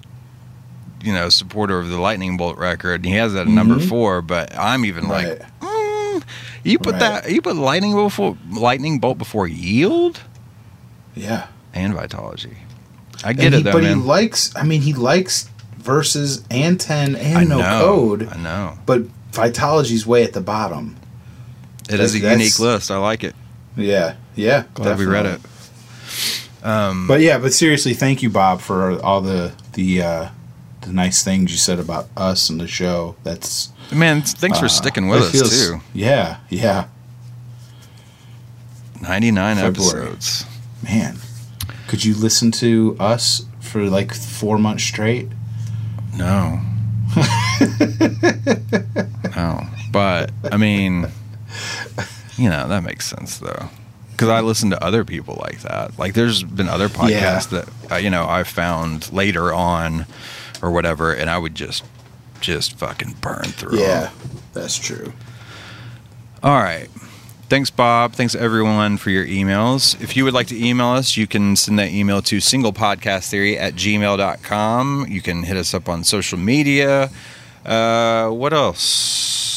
you 1.03 1.12
know, 1.12 1.29
supporter 1.29 1.79
of 1.79 1.88
the 1.88 1.99
Lightning 2.01 2.37
Bolt 2.37 2.59
record. 2.59 2.96
And 3.03 3.07
he 3.07 3.12
has 3.12 3.33
that 3.35 3.42
at 3.42 3.49
number 3.49 3.79
four, 3.79 4.20
but 4.23 4.57
I'm 4.57 4.85
even 4.85 5.07
Right. 5.09 5.38
like, 5.40 5.61
mm, 5.61 6.23
you 6.64 6.79
put 6.79 6.92
Right. 6.94 7.01
that, 7.25 7.31
you 7.31 7.40
put 7.40 7.57
Lightning 7.57 7.92
Bolt 7.92 8.09
before 8.11 8.37
Lightning 8.51 8.99
Bolt 8.99 9.18
before 9.18 9.46
Yield 9.46 10.20
Yeah. 11.14 11.46
and 11.73 11.94
Vitology. 11.94 12.57
I 13.23 13.33
get 13.33 13.46
And 13.46 13.55
it 13.55 13.59
he- 13.59 13.62
though, 13.64 13.73
but 13.73 13.83
man. 13.85 13.99
he 13.99 14.03
likes. 14.03 14.51
I 14.57 14.62
mean, 14.64 14.83
he 14.83 14.92
likes 14.94 15.49
Vs. 15.79 16.42
and 16.51 16.81
ten 16.81 17.14
and 17.16 17.38
I 17.38 17.44
no 17.44 17.59
know, 17.59 17.81
code. 17.85 18.29
I 18.33 18.37
know. 18.38 18.79
But 18.87 19.03
Vitology's 19.33 20.07
way 20.07 20.25
at 20.25 20.33
the 20.33 20.40
bottom. 20.40 20.96
It 21.88 22.01
is 22.01 22.14
a 22.14 22.18
unique 22.18 22.59
list. 22.59 22.90
I 22.90 22.96
like 22.99 23.23
it. 23.25 23.35
Yeah. 23.77 24.14
Yeah. 24.35 24.64
Glad 24.75 24.99
we 24.99 25.07
read 25.07 25.27
it. 25.27 25.40
Um, 26.62 27.07
But 27.07 27.20
yeah, 27.20 27.38
but 27.38 27.53
seriously, 27.53 27.94
thank 27.94 28.23
you, 28.23 28.31
Bob, 28.31 28.61
for 28.61 29.01
all 29.03 29.20
the 29.20 29.53
the 29.73 30.03
uh, 30.03 30.29
the 30.83 30.92
nice 30.92 31.23
things 31.23 31.51
you 31.53 31.59
said 31.59 31.79
about 31.79 32.09
us 32.16 32.51
and 32.51 32.61
the 32.61 32.66
show. 32.66 33.16
That's 33.23 33.70
man, 33.92 34.23
thanks 34.23 34.59
for 34.59 34.66
uh, 34.66 34.68
sticking 34.68 35.09
with 35.09 35.23
us 35.23 35.33
feels- 35.33 35.66
too. 35.66 35.81
Yeah. 35.94 36.38
Yeah. 36.49 36.87
99 39.01 39.59
episodes. 39.59 40.44
Man, 40.83 41.16
could 41.88 42.05
you 42.05 42.14
listen 42.14 42.51
to 42.53 42.96
us 43.01 43.46
for 43.61 43.85
like 43.88 44.12
four 44.14 44.59
months 44.59 44.85
straight? 44.85 45.29
No. 46.14 46.61
no. 49.37 49.66
But 49.90 50.31
I 50.53 50.57
mean, 50.59 51.07
you 52.37 52.51
know, 52.51 52.68
that 52.68 52.83
makes 52.85 53.07
sense 53.07 53.38
though. 53.38 53.68
Because 54.20 54.28
I 54.28 54.40
listen 54.42 54.68
to 54.68 54.85
other 54.85 55.02
people 55.02 55.38
like 55.40 55.61
that. 55.61 55.98
Like, 55.98 56.12
there's 56.12 56.42
been 56.42 56.68
other 56.68 56.90
podcasts 56.90 57.50
Yeah. 57.50 57.62
that 57.62 57.92
uh, 57.92 57.96
you 57.96 58.11
know 58.11 58.26
I 58.28 58.42
found 58.44 59.11
later 59.14 59.50
on, 59.54 60.04
or 60.61 60.70
whatever, 60.70 61.14
and 61.14 61.30
I 61.30 61.38
would 61.38 61.54
just 61.54 61.83
just 62.42 62.76
fucking 62.78 63.14
burn 63.22 63.44
through. 63.44 63.78
Yeah, 63.78 64.11
that's 64.52 64.76
true. 64.76 65.14
All 66.42 66.56
right. 66.62 66.88
Thanks, 67.48 67.70
Bob. 67.70 68.12
Thanks, 68.12 68.35
everyone, 68.35 68.96
for 68.98 69.09
your 69.11 69.24
emails. 69.26 70.00
If 70.02 70.16
you 70.16 70.24
would 70.24 70.35
like 70.35 70.46
to 70.48 70.64
email 70.64 70.88
us, 70.88 71.16
you 71.16 71.26
can 71.26 71.56
send 71.56 71.78
that 71.78 71.88
email 71.90 72.20
to 72.22 72.37
singlepodcasttheory 72.38 73.56
at 73.59 73.74
gmail.com. 73.74 75.06
You 75.09 75.20
can 75.22 75.42
hit 75.44 75.56
us 75.56 75.72
up 75.74 75.88
on 75.88 76.04
social 76.04 76.38
media. 76.38 77.11
Uh, 77.66 78.28
what 78.28 78.52
else? 78.52 79.49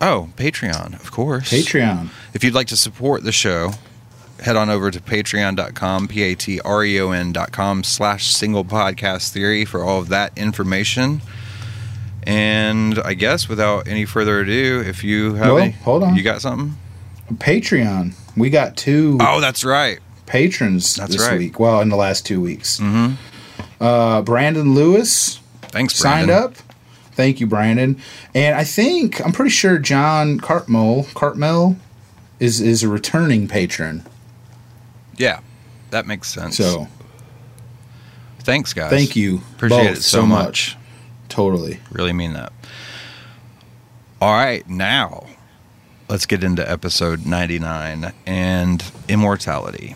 Oh, 0.00 0.30
Patreon, 0.36 0.94
of 1.00 1.10
course. 1.12 1.50
Patreon. 1.52 2.08
If 2.34 2.42
you'd 2.42 2.54
like 2.54 2.68
to 2.68 2.76
support 2.76 3.22
the 3.22 3.32
show, 3.32 3.72
head 4.40 4.56
on 4.56 4.70
over 4.70 4.90
to 4.90 5.00
patreon.com, 5.00 6.08
P 6.08 6.22
A 6.22 6.34
T 6.34 6.58
R 6.60 6.82
E 6.84 6.98
O 7.00 7.10
N.com 7.10 7.84
slash 7.84 8.32
single 8.34 8.64
podcast 8.64 9.30
theory 9.30 9.64
for 9.64 9.84
all 9.84 9.98
of 10.00 10.08
that 10.08 10.36
information. 10.38 11.20
And 12.22 12.98
I 13.00 13.14
guess 13.14 13.48
without 13.48 13.88
any 13.88 14.04
further 14.04 14.40
ado, 14.40 14.82
if 14.86 15.02
you 15.04 15.34
have 15.34 15.46
Well, 15.54 15.58
any, 15.58 15.72
hold 15.72 16.02
on. 16.02 16.16
you 16.16 16.22
got 16.22 16.40
something? 16.42 16.76
Patreon. 17.34 18.12
We 18.36 18.50
got 18.50 18.76
two 18.76 19.16
Oh, 19.20 19.40
that's 19.40 19.64
right. 19.64 19.98
patrons 20.26 20.94
That's 20.96 21.12
this 21.16 21.26
right. 21.26 21.38
week. 21.38 21.58
Well, 21.58 21.80
in 21.80 21.88
the 21.88 21.96
last 21.96 22.26
two 22.26 22.40
weeks. 22.40 22.78
Mm-hmm. 22.78 23.14
Uh, 23.82 24.22
Brandon 24.22 24.74
Lewis 24.74 25.40
Thanks, 25.62 25.94
signed 25.94 26.30
up. 26.30 26.54
Thank 27.12 27.40
you, 27.40 27.46
Brandon. 27.46 28.00
And 28.34 28.56
I 28.56 28.64
think 28.64 29.24
I'm 29.24 29.32
pretty 29.32 29.50
sure 29.50 29.78
John 29.78 30.38
Cartmel 30.38 31.06
Cartmel 31.14 31.76
is 32.38 32.60
is 32.60 32.82
a 32.82 32.88
returning 32.88 33.48
patron. 33.48 34.04
Yeah, 35.16 35.40
that 35.90 36.06
makes 36.06 36.28
sense. 36.28 36.56
So 36.56 36.88
thanks, 38.40 38.72
guys. 38.72 38.90
thank 38.90 39.16
you. 39.16 39.42
Appreciate 39.56 39.92
it 39.98 40.02
so 40.02 40.24
much. 40.24 40.76
Totally. 41.28 41.80
Really 41.92 42.12
mean 42.12 42.32
that. 42.32 42.52
All 44.20 44.32
right, 44.32 44.68
now 44.68 45.26
let's 46.08 46.26
get 46.26 46.44
into 46.44 46.68
episode 46.68 47.24
99 47.24 48.12
and 48.26 48.84
immortality. 49.08 49.94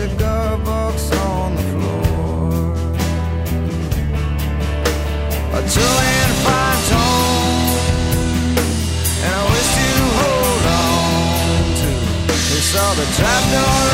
Cigar 0.00 0.56
box 0.64 1.12
on 1.12 1.56
the 1.56 1.64
floor. 1.70 2.72
A 5.58 5.60
trillion 5.72 6.30
fine 6.44 6.82
tone, 6.90 7.76
and 9.24 9.32
I 9.40 9.44
wish 9.52 9.70
to 9.76 9.88
hold 10.20 10.64
on 10.80 11.62
to. 11.80 11.90
They 12.48 12.62
saw 12.72 12.88
the 13.00 13.06
trapdoor 13.16 13.89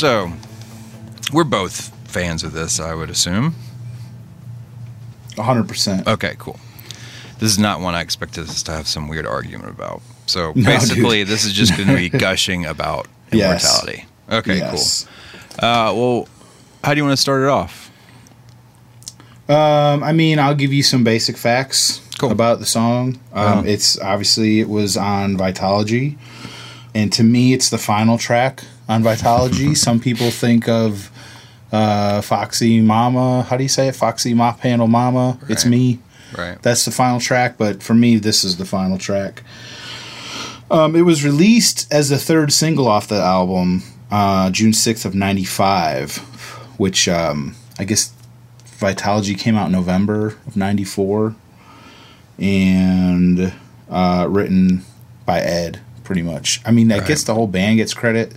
So 0.00 0.32
we're 1.30 1.44
both 1.44 1.94
fans 2.10 2.42
of 2.42 2.52
this, 2.52 2.80
I 2.80 2.94
would 2.94 3.10
assume. 3.10 3.54
100%. 5.34 6.06
Okay, 6.06 6.36
cool. 6.38 6.58
This 7.38 7.50
is 7.50 7.58
not 7.58 7.82
one 7.82 7.94
I 7.94 8.00
expected 8.00 8.44
us 8.44 8.62
to 8.62 8.72
have 8.72 8.88
some 8.88 9.08
weird 9.08 9.26
argument 9.26 9.68
about. 9.68 10.00
So 10.24 10.52
No, 10.56 10.64
basically, 10.64 11.22
this 11.24 11.44
is 11.44 11.52
just 11.52 11.76
going 11.76 11.88
to 11.90 11.96
be 11.96 12.08
gushing 12.08 12.64
about 12.64 13.08
Yes. 13.30 13.62
immortality. 13.62 14.06
Okay, 14.32 14.56
Yes. 14.56 15.04
cool. 15.60 15.68
Uh, 15.68 15.92
well, 15.92 16.28
how 16.82 16.94
do 16.94 16.98
you 16.98 17.04
want 17.04 17.12
to 17.18 17.20
start 17.20 17.42
it 17.42 17.48
off? 17.50 17.90
Um, 19.50 20.02
I 20.02 20.12
mean, 20.12 20.38
I'll 20.38 20.54
give 20.54 20.72
you 20.72 20.82
some 20.82 21.04
basic 21.04 21.36
facts 21.36 22.00
Cool. 22.18 22.30
about 22.32 22.58
the 22.58 22.64
song. 22.66 23.18
Um, 23.34 23.46
Uh-huh. 23.46 23.62
It's 23.66 23.98
obviously 24.00 24.60
it 24.60 24.70
was 24.70 24.96
on 24.96 25.36
Vitology, 25.36 26.16
and 26.94 27.12
to 27.12 27.22
me, 27.22 27.52
it's 27.52 27.68
the 27.68 27.76
final 27.76 28.16
track 28.16 28.64
on 28.90 29.02
Vitology. 29.02 29.76
some 29.86 30.00
people 30.00 30.30
think 30.30 30.68
of 30.68 31.10
uh, 31.72 32.20
Foxy 32.20 32.80
Mama. 32.80 33.42
How 33.42 33.56
do 33.56 33.62
you 33.62 33.68
say 33.68 33.88
it? 33.88 33.94
Foxy 33.96 34.34
Mop 34.34 34.60
Handle 34.60 34.88
Mama. 34.88 35.38
It's 35.48 35.64
me. 35.64 36.00
Right. 36.36 36.60
That's 36.62 36.84
the 36.84 36.90
final 36.90 37.20
track, 37.20 37.56
but 37.58 37.82
for 37.82 37.94
me, 37.94 38.16
this 38.16 38.44
is 38.44 38.56
the 38.56 38.64
final 38.64 38.98
track. 38.98 39.42
Um, 40.70 40.94
it 40.94 41.02
was 41.02 41.24
released 41.24 41.92
as 41.92 42.08
the 42.10 42.18
third 42.18 42.52
single 42.52 42.86
off 42.86 43.08
the 43.08 43.20
album, 43.20 43.82
uh, 44.10 44.50
June 44.50 44.70
6th 44.72 45.04
of 45.04 45.14
95, 45.14 46.18
which 46.78 47.08
um, 47.08 47.56
I 47.78 47.84
guess 47.84 48.12
Vitology 48.78 49.36
came 49.36 49.56
out 49.56 49.66
in 49.66 49.72
November 49.72 50.36
of 50.46 50.56
94, 50.56 51.34
and 52.38 53.52
uh, 53.90 54.26
written 54.30 54.84
by 55.26 55.40
Ed, 55.40 55.80
pretty 56.04 56.22
much. 56.22 56.60
I 56.64 56.70
mean, 56.70 56.90
I 56.92 56.98
Right. 56.98 57.08
guess 57.08 57.24
the 57.24 57.34
whole 57.34 57.48
band 57.48 57.78
gets 57.78 57.92
credit, 57.92 58.34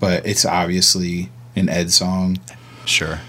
but 0.00 0.26
it's 0.26 0.44
obviously 0.44 1.30
an 1.54 1.68
Ed 1.68 1.92
song. 1.92 2.38
Sure. 2.86 3.20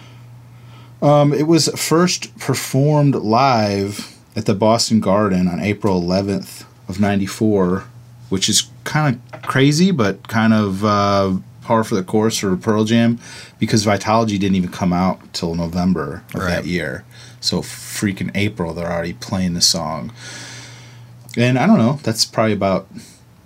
Um, 1.01 1.33
it 1.33 1.47
was 1.47 1.67
first 1.79 2.35
performed 2.39 3.15
live 3.15 4.15
at 4.35 4.45
the 4.45 4.53
Boston 4.55 4.99
Garden 4.99 5.47
on 5.47 5.59
April 5.59 6.01
11th 6.01 6.63
of 6.87 6.99
94, 6.99 7.85
which 8.29 8.47
is 8.47 8.69
kind 8.83 9.19
of 9.33 9.41
crazy, 9.41 9.91
but 9.91 10.27
kind 10.27 10.53
of 10.53 10.85
uh, 10.85 11.33
par 11.63 11.83
for 11.83 11.95
the 11.95 12.03
course 12.03 12.37
for 12.37 12.55
Pearl 12.55 12.83
Jam 12.85 13.19
because 13.59 13.85
Vitology 13.85 14.39
didn't 14.39 14.55
even 14.55 14.71
come 14.71 14.93
out 14.93 15.19
till 15.33 15.55
November 15.55 16.23
of 16.33 16.41
Right. 16.41 16.49
that 16.49 16.65
year. 16.65 17.03
So 17.39 17.61
freaking 17.61 18.29
April, 18.35 18.73
they're 18.73 18.91
already 18.91 19.13
playing 19.13 19.55
the 19.55 19.61
song. 19.61 20.11
And 21.35 21.57
I 21.57 21.65
don't 21.65 21.77
know, 21.77 21.99
that's 22.03 22.25
probably 22.25 22.53
about 22.53 22.87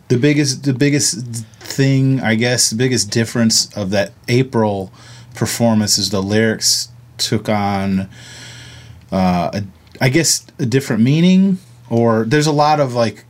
the 0.08 0.18
biggest 0.18 0.64
the 0.64 0.74
biggest 0.74 1.46
thing, 1.60 2.20
I 2.22 2.36
guess, 2.36 2.70
the 2.70 2.76
biggest 2.76 3.12
difference 3.12 3.76
of 3.76 3.90
that 3.92 4.12
April 4.28 4.92
performance 5.34 5.98
is 5.98 6.10
the 6.12 6.22
lyrics 6.22 6.90
took 7.18 7.50
on 7.50 8.10
uh, 9.12 9.50
a, 9.54 9.64
I 10.02 10.10
guess 10.10 10.46
a 10.60 10.66
different 10.66 11.02
meaning 11.04 11.58
or 11.90 12.26
there's 12.26 12.48
a 12.48 12.52
lot 12.52 12.80
of 12.80 12.94
like 12.94 13.26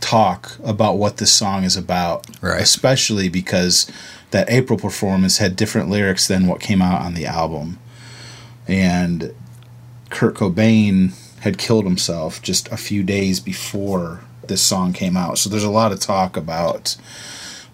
talk 0.00 0.52
about 0.62 0.98
what 0.98 1.16
this 1.16 1.32
song 1.32 1.64
is 1.64 1.76
about 1.76 2.26
Right. 2.42 2.60
especially 2.60 3.28
because 3.28 3.90
that 4.30 4.50
April 4.50 4.78
performance 4.78 5.38
had 5.38 5.56
different 5.56 5.88
lyrics 5.88 6.28
than 6.28 6.46
what 6.46 6.60
came 6.60 6.82
out 6.82 7.00
on 7.00 7.14
the 7.14 7.26
album 7.26 7.78
and 8.68 9.34
Kurt 10.10 10.34
Cobain 10.34 11.12
had 11.40 11.58
killed 11.58 11.84
himself 11.84 12.42
just 12.42 12.68
a 12.70 12.76
few 12.76 13.02
days 13.02 13.40
before 13.40 14.20
this 14.48 14.62
song 14.62 14.92
came 14.92 15.16
out 15.16 15.38
so 15.38 15.48
there's 15.48 15.64
a 15.64 15.70
lot 15.70 15.92
of 15.92 16.00
talk 16.00 16.36
about 16.36 16.96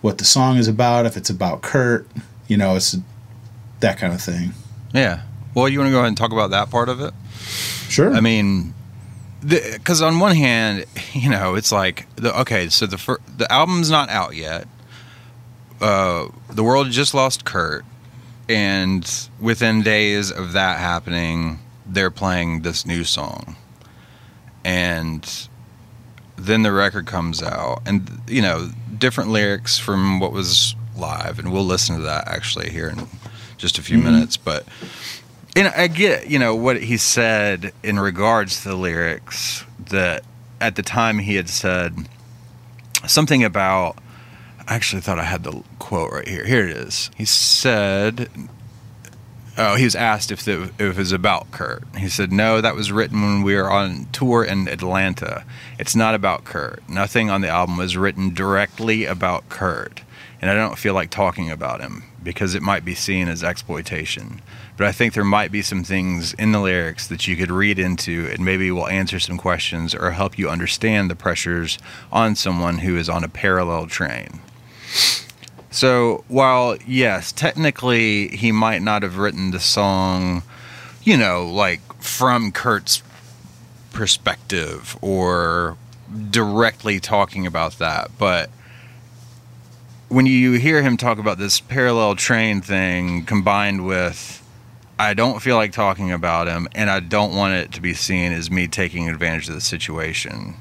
what 0.01 0.19
the 0.19 0.25
song 0.25 0.57
is 0.57 0.69
about 0.69 1.07
if 1.07 1.17
it's 1.17 1.31
about 1.31 1.63
Kurt 1.63 2.07
you 2.49 2.57
know 2.57 2.77
it's 2.77 2.97
that 3.81 3.99
kind 3.99 4.13
of 4.13 4.21
thing 4.21 4.53
Yeah. 4.93 5.23
Well, 5.55 5.69
you 5.69 5.79
want 5.79 5.89
to 5.89 5.93
go 5.93 5.99
ahead 5.99 6.09
and 6.09 6.17
talk 6.17 6.33
about 6.33 6.51
that 6.51 6.71
part 6.71 6.89
of 6.89 7.01
it? 7.01 7.13
sure 7.89 8.15
I 8.15 8.21
mean, 8.21 8.73
because 9.47 10.01
on 10.01 10.19
one 10.19 10.35
hand, 10.35 10.87
you 11.13 11.29
know, 11.29 11.57
it's 11.57 11.73
like 11.73 12.07
the 12.17 12.39
okay, 12.41 12.69
so 12.69 12.87
the 12.87 12.97
fir- 12.99 13.21
the 13.37 13.51
album's 13.53 13.91
not 13.91 14.09
out 14.09 14.35
yet. 14.35 14.67
Uh, 15.81 16.29
the 16.49 16.63
world 16.63 16.91
just 16.91 17.13
lost 17.13 17.45
Kurt, 17.45 17.85
and 18.49 19.05
within 19.41 19.83
days 19.83 20.31
of 20.31 20.53
that 20.53 20.79
happening, 20.79 21.59
they're 21.85 22.11
playing 22.11 22.63
this 22.63 22.87
new 22.87 23.05
song, 23.05 23.57
and 24.65 25.49
then 26.37 26.63
the 26.63 26.73
record 26.73 27.07
comes 27.07 27.43
out, 27.43 27.83
and 27.87 28.21
you 28.27 28.43
know, 28.43 28.71
different 28.99 29.31
lyrics 29.31 29.79
from 29.79 30.21
what 30.21 30.33
was 30.33 30.75
live, 30.97 31.39
and 31.39 31.53
we'll 31.53 31.65
listen 31.65 31.97
to 31.97 32.03
that 32.03 32.29
actually 32.29 32.71
here 32.71 32.89
in 32.89 33.07
just 33.59 33.79
a 33.79 33.83
few 33.83 33.99
mm-hmm. 33.99 34.13
minutes, 34.13 34.37
but 34.37 34.67
and 35.55 35.69
I 35.69 35.87
get, 35.87 36.31
you 36.31 36.39
know, 36.39 36.55
what 36.55 36.83
he 36.83 36.97
said 36.97 37.73
in 37.83 37.99
regards 37.99 38.63
to 38.63 38.71
the 38.71 38.77
lyrics 38.77 39.65
that 39.91 40.25
at 40.61 40.77
the 40.77 40.83
time 40.83 41.19
he 41.19 41.35
had 41.35 41.49
said 41.49 42.09
something 43.07 43.45
about 43.45 43.99
I 44.67 44.75
actually 44.75 45.03
thought 45.03 45.19
I 45.19 45.25
had 45.25 45.43
the 45.43 45.63
quote 45.79 46.13
right 46.13 46.27
here. 46.27 46.45
Here 46.45 46.65
it 46.65 46.77
is. 46.77 47.11
He 47.17 47.25
said 47.25 48.31
Oh, 49.59 49.75
he 49.75 49.85
was 49.85 49.95
asked 49.95 50.33
if, 50.33 50.45
the, 50.45 50.63
if 50.63 50.81
it 50.81 50.97
was 50.97 51.13
about 51.13 51.51
Kurt. 51.51 51.85
He 51.97 52.09
said, 52.09 52.33
No, 52.33 52.63
that 52.63 52.75
was 52.75 52.91
written 52.91 53.21
when 53.21 53.43
we 53.43 53.55
were 53.55 53.71
on 53.71 54.07
tour 54.11 54.43
in 54.43 54.67
Atlanta. 54.67 55.45
It's 55.79 55.95
not 55.95 56.15
about 56.15 56.45
Kurt. 56.45 56.89
Nothing 56.89 57.29
on 57.29 57.43
the 57.43 57.49
album 57.49 57.77
was 57.77 57.97
written 57.97 58.33
directly 58.33 59.05
about 59.05 59.49
Kurt. 59.51 60.01
And 60.41 60.51
I 60.51 60.55
don't 60.55 60.79
feel 60.79 60.95
like 60.95 61.11
talking 61.11 61.51
about 61.51 61.81
him 61.81 62.05
because 62.23 62.55
it 62.55 62.63
might 62.63 62.85
be 62.85 62.95
seen 62.95 63.29
as 63.29 63.45
exploitation. 63.45 64.41
But 64.77 64.87
I 64.87 64.93
think 64.93 65.13
there 65.13 65.25
might 65.25 65.53
be 65.53 65.63
some 65.63 65.85
things 65.85 66.33
in 66.35 66.53
the 66.53 66.61
lyrics 66.61 67.07
that 67.09 67.29
you 67.29 67.37
could 67.37 67.51
read 67.51 67.79
into 67.79 68.29
and 68.33 68.45
maybe 68.45 68.71
will 68.71 68.89
answer 68.89 69.21
some 69.21 69.37
questions 69.37 69.95
or 69.95 70.13
help 70.13 70.39
you 70.39 70.49
understand 70.49 71.11
the 71.11 71.15
pressures 71.15 71.79
on 72.11 72.37
someone 72.37 72.79
who 72.79 72.97
is 72.97 73.09
on 73.09 73.23
a 73.23 73.29
parallel 73.29 73.87
train. 73.87 74.41
So 75.73 76.23
while 76.29 76.77
yes, 76.87 77.33
technically 77.33 78.29
he 78.29 78.53
might 78.53 78.83
not 78.83 79.03
have 79.03 79.17
written 79.17 79.53
the 79.53 79.59
song, 79.59 80.43
you 81.03 81.17
know, 81.17 81.47
like 81.47 81.81
from 82.01 82.53
Kurt's 82.53 83.03
perspective 83.91 84.99
or 85.01 85.79
directly 86.31 87.01
talking 87.01 87.47
about 87.47 87.79
that, 87.79 88.11
but 88.19 88.51
when 90.09 90.27
you 90.27 90.53
hear 90.53 90.83
him 90.83 90.99
talk 90.99 91.17
about 91.19 91.39
this 91.39 91.59
parallel 91.59 92.17
train 92.17 92.61
thing 92.61 93.25
combined 93.25 93.87
with 93.87 94.41
I 94.99 95.15
don't 95.15 95.41
feel 95.41 95.57
like 95.57 95.73
talking 95.73 96.13
about 96.13 96.49
him 96.49 96.69
and 96.75 96.91
I 96.91 97.01
don't 97.01 97.35
want 97.35 97.55
it 97.55 97.73
to 97.73 97.81
be 97.81 97.95
seen 97.95 98.31
as 98.33 98.51
me 98.51 98.69
taking 98.69 99.09
advantage 99.09 99.49
of 99.49 99.55
the 99.55 99.63
situation. 99.63 100.55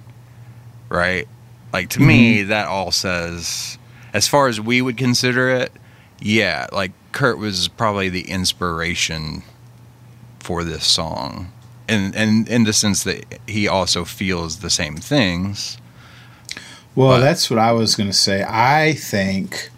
Right? 0.87 1.27
Like 1.73 1.89
to 1.89 1.99
me 1.99 2.39
mm-hmm. 2.39 2.49
that 2.49 2.67
all 2.67 2.91
says 2.91 3.77
as 4.13 4.27
far 4.27 4.47
as 4.47 4.59
we 4.59 4.81
would 4.81 4.97
consider 4.97 5.49
it, 5.49 5.71
yeah, 6.19 6.67
like 6.71 6.91
Kurt 7.11 7.37
was 7.37 7.67
probably 7.67 8.09
the 8.09 8.29
inspiration 8.29 9.43
for 10.39 10.63
this 10.63 10.85
song. 10.85 11.51
And 11.87 12.15
and 12.15 12.47
in 12.47 12.63
the 12.63 12.73
sense 12.73 13.03
that 13.03 13.39
he 13.47 13.67
also 13.67 14.05
feels 14.05 14.59
the 14.59 14.69
same 14.69 14.97
things. 14.97 15.77
Well, 16.95 17.17
But- 17.17 17.21
that's 17.21 17.49
what 17.49 17.59
I 17.59 17.71
was 17.71 17.95
going 17.95 18.09
to 18.09 18.15
say. 18.17 18.43
I 18.47 18.93
think 18.93 19.69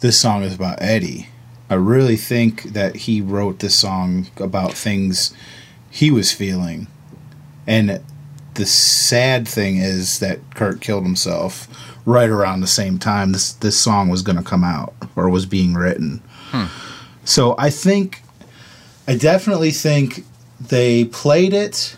this 0.00 0.20
song 0.20 0.42
is 0.42 0.54
about 0.54 0.82
Eddie. 0.82 1.28
I 1.70 1.74
really 1.74 2.16
think 2.16 2.74
that 2.74 2.94
he 2.96 3.20
wrote 3.22 3.60
this 3.60 3.74
song 3.74 4.26
about 4.38 4.74
things 4.74 5.32
he 5.90 6.10
was 6.10 6.30
feeling. 6.32 6.88
And 7.66 8.02
the 8.54 8.66
sad 8.66 9.46
thing 9.46 9.76
is 9.78 10.18
that 10.20 10.38
Kurt 10.54 10.80
killed 10.80 11.04
himself 11.04 11.68
right 12.06 12.28
around 12.28 12.60
the 12.60 12.66
same 12.66 12.98
time 12.98 13.32
this 13.32 13.52
this 13.54 13.78
song 13.78 14.08
was 14.08 14.22
going 14.22 14.36
to 14.36 14.42
come 14.42 14.64
out 14.64 14.94
or 15.16 15.28
was 15.28 15.46
being 15.46 15.74
written. 15.74 16.22
Hmm. 16.50 16.66
So 17.24 17.54
I 17.58 17.70
think 17.70 18.22
I 19.06 19.16
definitely 19.16 19.70
think 19.70 20.24
they 20.60 21.04
played 21.06 21.52
it 21.52 21.96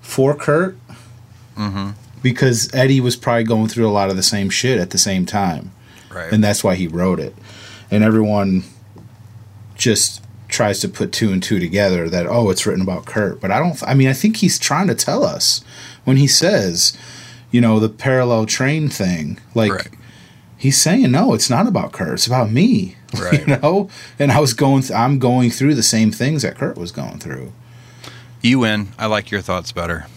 for 0.00 0.34
Kurt 0.34 0.76
mm-hmm. 1.56 1.90
because 2.22 2.72
Eddie 2.74 3.00
was 3.00 3.16
probably 3.16 3.44
going 3.44 3.68
through 3.68 3.88
a 3.88 3.90
lot 3.92 4.10
of 4.10 4.16
the 4.16 4.22
same 4.22 4.50
shit 4.50 4.78
at 4.78 4.90
the 4.90 4.98
same 4.98 5.24
time, 5.24 5.72
Right. 6.10 6.32
and 6.32 6.42
that's 6.42 6.62
why 6.62 6.74
he 6.74 6.88
wrote 6.88 7.20
it. 7.20 7.34
And 7.90 8.02
everyone 8.02 8.64
just 9.76 10.22
tries 10.52 10.78
to 10.80 10.88
put 10.88 11.10
two 11.10 11.32
and 11.32 11.42
two 11.42 11.58
together 11.58 12.08
that 12.08 12.26
oh, 12.28 12.50
it's 12.50 12.64
written 12.66 12.82
about 12.82 13.06
Kurt, 13.06 13.40
but 13.40 13.50
I 13.50 13.58
don't. 13.58 13.82
I 13.82 13.94
mean, 13.94 14.06
I 14.08 14.12
think 14.12 14.36
he's 14.36 14.58
trying 14.58 14.86
to 14.86 14.94
tell 14.94 15.24
us 15.24 15.64
when 16.04 16.16
he 16.16 16.28
says, 16.28 16.96
you 17.50 17.60
know, 17.60 17.80
the 17.80 17.88
parallel 17.88 18.46
train 18.46 18.88
thing, 18.88 19.40
like. 19.54 19.72
Right. 19.72 19.88
He's 20.56 20.80
saying 20.80 21.10
no, 21.10 21.34
it's 21.34 21.50
not 21.50 21.66
about 21.66 21.90
Kurt. 21.90 22.14
It's 22.14 22.28
about 22.28 22.52
me, 22.52 22.94
Right. 23.20 23.40
you 23.40 23.56
know. 23.56 23.90
And 24.16 24.30
I 24.30 24.38
was 24.38 24.54
going, 24.54 24.82
th- 24.82 24.92
I'm 24.92 25.18
going 25.18 25.50
through 25.50 25.74
the 25.74 25.82
same 25.82 26.12
things 26.12 26.42
that 26.42 26.56
Kurt 26.56 26.78
was 26.78 26.92
going 26.92 27.18
through. 27.18 27.50
You 28.42 28.60
win. 28.60 28.90
I 28.96 29.06
like 29.06 29.32
your 29.32 29.40
thoughts 29.40 29.72
better. 29.72 30.06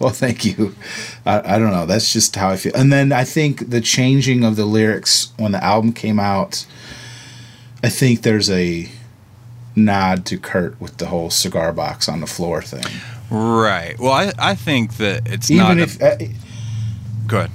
Well, 0.00 0.10
thank 0.10 0.44
you. 0.44 0.74
I, 1.24 1.54
I 1.54 1.58
don't 1.60 1.70
know. 1.70 1.86
That's 1.86 2.12
just 2.12 2.34
how 2.34 2.50
I 2.50 2.56
feel. 2.56 2.72
And 2.74 2.92
then 2.92 3.12
I 3.12 3.22
think 3.24 3.70
the 3.70 3.80
changing 3.80 4.42
of 4.44 4.56
the 4.56 4.64
lyrics 4.64 5.32
when 5.38 5.52
the 5.52 5.62
album 5.62 5.92
came 5.92 6.18
out, 6.18 6.66
I 7.82 7.88
think 7.88 8.22
there's 8.22 8.50
a 8.50 8.88
nod 9.76 10.26
to 10.26 10.38
Kurt 10.38 10.80
with 10.80 10.96
the 10.98 11.06
whole 11.06 11.30
cigar 11.30 11.72
box 11.72 12.08
on 12.08 12.20
the 12.20 12.26
floor 12.26 12.62
thing. 12.62 12.84
right. 13.30 13.98
Well, 13.98 14.12
I, 14.12 14.32
I 14.38 14.54
think 14.54 14.96
that 14.96 15.26
it's 15.26 15.50
Even 15.50 15.66
not. 15.66 15.78
if 15.78 16.00
a, 16.00 16.14
uh, 16.14 16.28
good. 17.26 17.50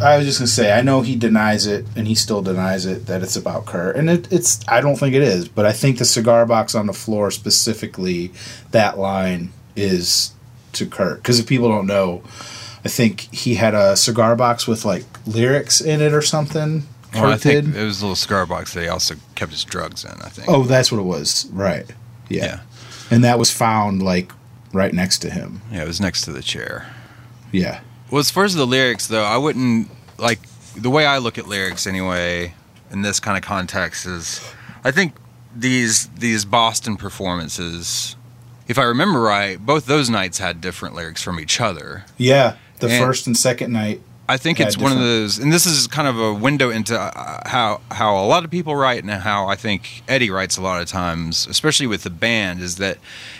I 0.00 0.16
was 0.16 0.26
just 0.26 0.40
gonna 0.40 0.48
say, 0.48 0.76
I 0.76 0.82
know 0.82 1.02
he 1.02 1.14
denies 1.14 1.66
it, 1.66 1.86
and 1.94 2.08
he 2.08 2.14
still 2.14 2.42
denies 2.42 2.86
it 2.86 3.06
that 3.06 3.22
it's 3.22 3.36
about 3.36 3.66
Kurt, 3.66 3.94
and 3.96 4.10
it, 4.10 4.32
it's. 4.32 4.60
I 4.66 4.80
don't 4.80 4.96
think 4.96 5.14
it 5.14 5.22
is, 5.22 5.48
but 5.48 5.64
I 5.64 5.72
think 5.72 5.98
the 5.98 6.04
cigar 6.04 6.44
box 6.44 6.74
on 6.74 6.86
the 6.86 6.92
floor 6.92 7.30
specifically, 7.30 8.32
that 8.72 8.98
line 8.98 9.52
is 9.76 10.32
to 10.72 10.86
Kurt. 10.86 11.18
Because 11.18 11.38
if 11.38 11.46
people 11.46 11.68
don't 11.68 11.86
know, 11.86 12.22
I 12.84 12.88
think 12.88 13.32
he 13.32 13.54
had 13.54 13.74
a 13.74 13.96
cigar 13.96 14.34
box 14.34 14.66
with 14.66 14.84
like 14.84 15.04
lyrics 15.26 15.80
in 15.80 16.00
it 16.00 16.12
or 16.12 16.22
something. 16.22 16.82
Well, 17.14 17.26
I 17.32 17.36
think 17.36 17.66
did. 17.66 17.76
it 17.76 17.84
was 17.84 18.00
a 18.00 18.04
little 18.04 18.16
cigar 18.16 18.46
box 18.46 18.72
that 18.74 18.82
he 18.82 18.88
also 18.88 19.14
kept 19.34 19.52
his 19.52 19.64
drugs 19.64 20.04
in. 20.04 20.12
I 20.22 20.28
think. 20.28 20.48
Oh, 20.48 20.62
that's 20.64 20.90
what 20.90 20.98
it 20.98 21.04
was. 21.04 21.46
Right. 21.52 21.86
Yeah. 22.28 22.44
Yeah. 22.44 22.60
And 23.10 23.22
that 23.24 23.38
was 23.38 23.50
found 23.50 24.02
like 24.02 24.32
right 24.72 24.92
next 24.94 25.18
to 25.18 25.30
him. 25.30 25.60
Yeah, 25.70 25.82
it 25.82 25.86
was 25.86 26.00
next 26.00 26.22
to 26.22 26.32
the 26.32 26.42
chair. 26.42 26.86
Yeah. 27.50 27.80
Well, 28.10 28.20
as 28.20 28.30
far 28.30 28.44
as 28.44 28.54
the 28.54 28.66
lyrics, 28.66 29.06
though, 29.06 29.24
I 29.24 29.36
wouldn't 29.36 29.90
like 30.18 30.40
the 30.76 30.88
way 30.90 31.04
I 31.06 31.18
look 31.18 31.36
at 31.38 31.46
lyrics 31.48 31.86
anyway. 31.86 32.54
In 32.90 33.00
this 33.02 33.20
kind 33.20 33.38
of 33.38 33.42
context, 33.42 34.04
is 34.06 34.40
I 34.84 34.90
think 34.90 35.14
these 35.54 36.08
these 36.08 36.44
Boston 36.44 36.96
performances, 36.98 38.16
if 38.68 38.78
I 38.78 38.82
remember 38.84 39.20
right, 39.20 39.58
both 39.64 39.86
those 39.86 40.08
nights 40.10 40.38
had 40.38 40.60
different 40.60 40.94
lyrics 40.94 41.22
from 41.22 41.40
each 41.40 41.60
other. 41.60 42.04
Yeah. 42.18 42.56
The 42.80 42.88
And- 42.88 43.02
first 43.04 43.26
and 43.26 43.36
second 43.36 43.72
night. 43.72 44.00
I 44.28 44.36
think 44.36 44.60
it's 44.60 44.78
one 44.78 44.92
of 44.92 44.98
those, 44.98 45.38
and 45.38 45.52
this 45.52 45.66
is 45.66 45.86
kind 45.88 46.06
of 46.06 46.18
a 46.18 46.32
window 46.32 46.70
into 46.70 46.98
uh, 46.98 47.48
how 47.48 47.80
how 47.90 48.16
a 48.16 48.26
lot 48.26 48.44
of 48.44 48.50
people 48.50 48.76
write 48.76 49.02
and 49.02 49.10
how 49.10 49.46
I 49.48 49.56
think 49.56 50.02
Eddie 50.08 50.30
writes 50.30 50.56
a 50.56 50.62
lot 50.62 50.80
of 50.80 50.88
times, 50.88 51.46
especially 51.48 51.86
with 51.86 52.04
the 52.04 52.10
band, 52.10 52.60
is 52.60 52.76
that 52.76 52.98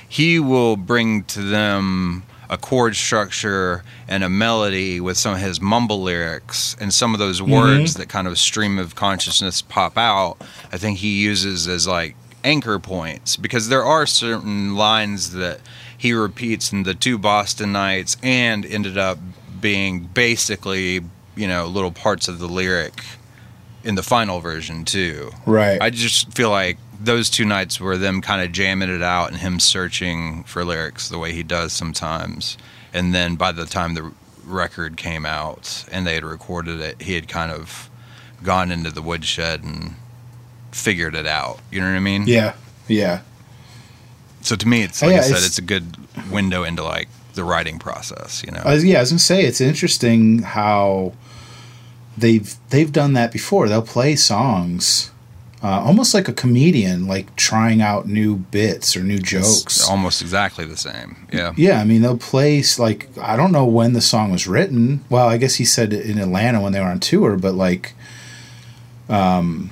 he 0.09 0.39
will 0.39 0.77
bring 0.77 1.25
to 1.25 1.41
them 1.41 2.25
a 2.51 2.59
chord 2.59 2.95
structure 2.95 3.83
and 4.09 4.23
a 4.23 4.29
melody 4.29 5.01
with 5.01 5.17
some 5.17 5.35
of 5.35 5.41
his 5.41 5.61
mumble 5.61 6.03
lyrics 6.03 6.77
and 6.81 6.93
some 6.93 7.15
of 7.15 7.19
those 7.19 7.41
words 7.41 7.95
that 7.95 8.11
kind 8.11 8.29
of 8.29 8.39
stream 8.39 8.79
of 8.79 8.95
consciousness 8.95 9.63
pop 9.63 9.97
out. 9.97 10.37
I 10.71 10.77
think 10.77 10.99
he 10.99 11.23
uses 11.23 11.67
as 11.67 11.89
like 11.89 12.15
anchor 12.45 12.79
points 12.79 13.37
because 13.37 13.69
there 13.69 13.85
are 13.85 14.05
certain 14.05 14.75
lines 14.77 15.33
that 15.33 15.61
he 15.97 16.13
repeats 16.13 16.73
in 16.73 16.83
the 16.83 16.93
two 16.93 17.17
Boston 17.17 17.73
nights 17.73 18.17
and 18.23 18.67
ended 18.67 18.99
up 18.99 19.19
being 19.63 20.01
basically, 20.01 21.01
you 21.35 21.49
know, 21.49 21.67
little 21.67 21.93
parts 21.93 22.29
of 22.29 22.39
the 22.39 22.47
lyric 22.49 23.03
in 23.83 23.95
the 23.95 24.03
final 24.03 24.41
version 24.41 24.85
too. 24.85 25.31
Right. 25.47 25.81
I 25.81 25.89
just 25.89 26.35
feel 26.35 26.51
like 26.51 26.77
those 27.01 27.31
two 27.31 27.45
nights 27.47 27.81
were 27.81 27.97
them 27.97 28.21
kind 28.21 28.43
of 28.43 28.53
jamming 28.53 28.91
it 28.91 29.03
out 29.03 29.31
and 29.31 29.39
him 29.39 29.59
searching 29.59 30.45
for 30.45 30.65
lyrics 30.65 31.09
the 31.09 31.19
way 31.19 31.33
he 31.33 31.43
does 31.43 31.73
sometimes. 31.73 32.59
And 32.93 33.15
then 33.15 33.37
by 33.37 33.53
the 33.53 33.65
time 33.65 33.95
the 33.95 34.13
record 34.45 34.97
came 34.99 35.25
out 35.25 35.85
and 35.91 36.07
they 36.07 36.15
had 36.15 36.25
recorded 36.25 36.79
it, 36.81 37.01
he 37.01 37.15
had 37.15 37.27
kind 37.27 37.51
of 37.51 37.89
gone 38.43 38.71
into 38.71 38.91
the 38.91 39.03
woodshed 39.03 39.63
and 39.65 39.95
figured 40.73 41.15
it 41.15 41.27
out. 41.27 41.59
You 41.71 41.81
know 41.81 41.87
what 41.89 41.97
I 41.97 42.01
mean? 42.01 42.25
yeah. 42.27 42.55
Yeah. 42.89 43.21
So 44.43 44.57
to 44.57 44.67
me, 44.69 44.83
it's 44.83 45.03
Oh, 45.03 45.07
like 45.07 45.15
yeah, 45.15 45.21
I 45.21 45.23
said, 45.23 45.31
it's- 45.37 45.47
it's 45.47 45.59
a 45.59 45.63
good 45.63 45.97
window 46.31 46.65
into 46.65 46.83
like 46.83 47.09
the 47.35 47.45
writing 47.45 47.79
process. 47.79 48.43
You 48.45 48.53
know? 48.53 48.63
Was, 48.65 48.85
yeah, 48.85 48.99
I 48.99 49.01
was 49.01 49.11
gonna 49.11 49.19
say 49.19 49.45
it's 49.45 49.61
interesting 49.61 50.43
how 50.43 51.13
they've 52.17 52.55
they've 52.71 52.93
done 52.93 53.13
that 53.15 53.33
before. 53.33 53.69
They'll 53.69 53.83
play 53.83 54.17
songs, 54.17 55.11
uh, 55.63 55.81
almost 55.81 56.15
like 56.15 56.29
a 56.29 56.33
comedian, 56.33 57.07
like 57.07 57.35
trying 57.37 57.81
out 57.81 58.07
new 58.07 58.37
bits 58.37 58.97
or 58.97 59.03
new 59.03 59.19
jokes. 59.19 59.77
It's 59.77 59.89
almost 59.89 60.23
exactly 60.23 60.65
the 60.65 60.77
same. 60.77 61.27
Yeah. 61.33 61.53
yeah, 61.57 61.81
I 61.81 61.85
mean 61.85 62.03
they'll 62.03 62.19
play 62.19 62.63
like 62.79 63.09
I 63.19 63.37
don't 63.37 63.53
know 63.53 63.65
when 63.65 63.93
the 63.93 64.01
song 64.01 64.31
was 64.31 64.47
written. 64.47 65.05
Well, 65.09 65.29
I 65.29 65.37
guess 65.37 65.57
he 65.57 65.65
said 65.65 65.93
in 65.93 66.19
Atlanta 66.19 66.61
when 66.61 66.73
they 66.73 66.81
were 66.81 66.87
on 66.87 67.01
tour, 67.01 67.37
but 67.37 67.55
like, 67.55 67.95
um, 69.09 69.71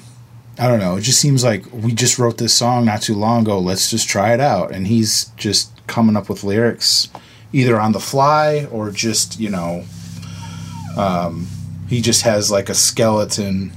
I 0.59 0.69
don't 0.69 0.81
know. 0.81 0.97
It 0.97 1.03
just 1.03 1.21
seems 1.21 1.45
like 1.45 1.65
we 1.73 1.93
just 1.93 2.19
wrote 2.19 2.39
this 2.39 2.55
song 2.55 2.85
not 2.85 3.03
too 3.03 3.15
long 3.15 3.43
ago. 3.43 3.59
Let's 3.59 3.91
just 3.91 4.09
try 4.09 4.33
it 4.33 4.41
out, 4.41 4.73
and 4.73 4.87
he's 4.87 5.27
just 5.37 5.71
coming 5.87 6.17
up 6.17 6.29
with 6.29 6.45
lyrics 6.45 7.09
either 7.53 7.81
on 7.81 7.93
the 7.93 8.01
fly 8.01 8.67
or 8.71 8.91
just 8.91 9.39
you 9.41 9.51
know, 9.51 9.85
um, 10.97 11.47
he 11.89 12.01
just 12.01 12.23
has 12.23 12.51
like 12.51 12.69
a 12.69 12.75
skeleton 12.75 13.73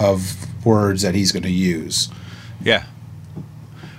of 0.00 0.36
words 0.64 1.02
that 1.02 1.14
he's 1.14 1.32
going 1.32 1.42
to 1.42 1.50
use. 1.50 2.08
Yeah. 2.62 2.84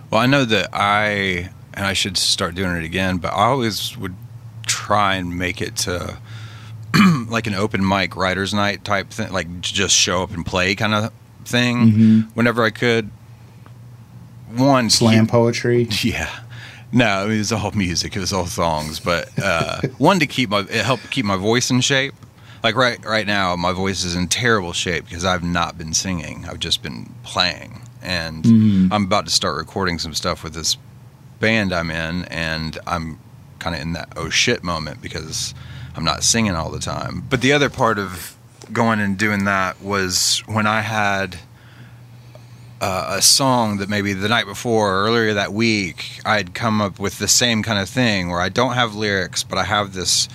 Well, 0.09 0.21
I 0.21 0.25
know 0.25 0.45
that 0.45 0.69
I 0.73 1.49
and 1.73 1.85
I 1.85 1.93
should 1.93 2.17
start 2.17 2.55
doing 2.55 2.75
it 2.75 2.83
again, 2.83 3.17
but 3.17 3.29
I 3.33 3.45
always 3.45 3.97
would 3.97 4.15
try 4.65 5.15
and 5.15 5.37
make 5.37 5.61
it 5.61 5.75
to 5.77 6.17
like 7.27 7.47
an 7.47 7.53
open 7.53 7.87
mic 7.87 8.15
writers 8.15 8.53
night 8.53 8.83
type 8.83 9.09
thing, 9.09 9.31
like 9.31 9.61
just 9.61 9.95
show 9.95 10.23
up 10.23 10.31
and 10.31 10.45
play 10.45 10.75
kind 10.75 10.93
of 10.93 11.11
thing 11.43 12.21
whenever 12.33 12.63
I 12.63 12.69
could. 12.69 13.09
One 14.55 14.89
Slam 14.89 15.27
poetry. 15.27 15.83
yeah. 16.01 16.39
No, 16.95 17.05
I 17.05 17.25
it 17.25 17.37
was 17.37 17.51
all 17.51 17.71
music. 17.71 18.15
It 18.15 18.19
was 18.21 18.31
all 18.31 18.45
songs. 18.47 19.01
But 19.01 19.29
uh, 19.37 19.81
one 19.97 20.17
to 20.19 20.25
keep 20.25 20.49
my 20.49 20.61
it 20.61 20.85
helped 20.85 21.11
keep 21.11 21.25
my 21.25 21.35
voice 21.35 21.69
in 21.69 21.81
shape. 21.81 22.15
Like 22.63 22.75
right 22.75 23.03
right 23.05 23.27
now, 23.27 23.55
my 23.57 23.73
voice 23.73 24.05
is 24.05 24.15
in 24.15 24.29
terrible 24.29 24.71
shape 24.71 25.03
because 25.05 25.25
I've 25.25 25.43
not 25.43 25.77
been 25.77 25.93
singing. 25.93 26.45
I've 26.45 26.59
just 26.59 26.81
been 26.81 27.13
playing, 27.23 27.81
and 28.01 28.45
I'm 28.93 29.03
about 29.03 29.25
to 29.25 29.31
start 29.31 29.57
recording 29.57 29.99
some 29.99 30.13
stuff 30.13 30.41
with 30.41 30.53
this 30.53 30.77
band 31.41 31.73
I'm 31.73 31.91
in, 31.91 32.23
and 32.25 32.79
I'm 32.87 33.19
kind 33.59 33.75
of 33.75 33.81
in 33.81 33.91
that 33.93 34.13
oh 34.15 34.29
shit 34.29 34.63
moment 34.63 35.01
because 35.01 35.53
I'm 35.97 36.05
not 36.05 36.23
singing 36.23 36.55
all 36.55 36.71
the 36.71 36.79
time. 36.79 37.25
But 37.29 37.41
the 37.41 37.51
other 37.51 37.69
part 37.69 37.99
of 37.99 38.37
going 38.71 39.01
and 39.01 39.17
doing 39.17 39.43
that 39.43 39.81
was 39.81 40.41
when 40.47 40.65
I 40.65 40.79
had 40.79 41.39
uh, 42.81 43.15
a 43.17 43.21
song 43.21 43.77
that 43.77 43.89
maybe 43.89 44.13
the 44.13 44.27
night 44.27 44.45
before 44.45 44.93
or 44.93 45.05
earlier 45.05 45.33
that 45.33 45.53
week 45.53 46.19
I'd 46.25 46.53
come 46.53 46.81
up 46.81 46.99
with 46.99 47.19
the 47.19 47.27
same 47.27 47.63
kind 47.63 47.79
of 47.79 47.89
thing 47.89 48.29
where 48.29 48.41
I 48.41 48.49
don't 48.49 48.73
have 48.73 48.95
lyrics 48.95 49.43
but 49.43 49.57
I 49.57 49.63
have 49.63 49.93
this 49.93 50.27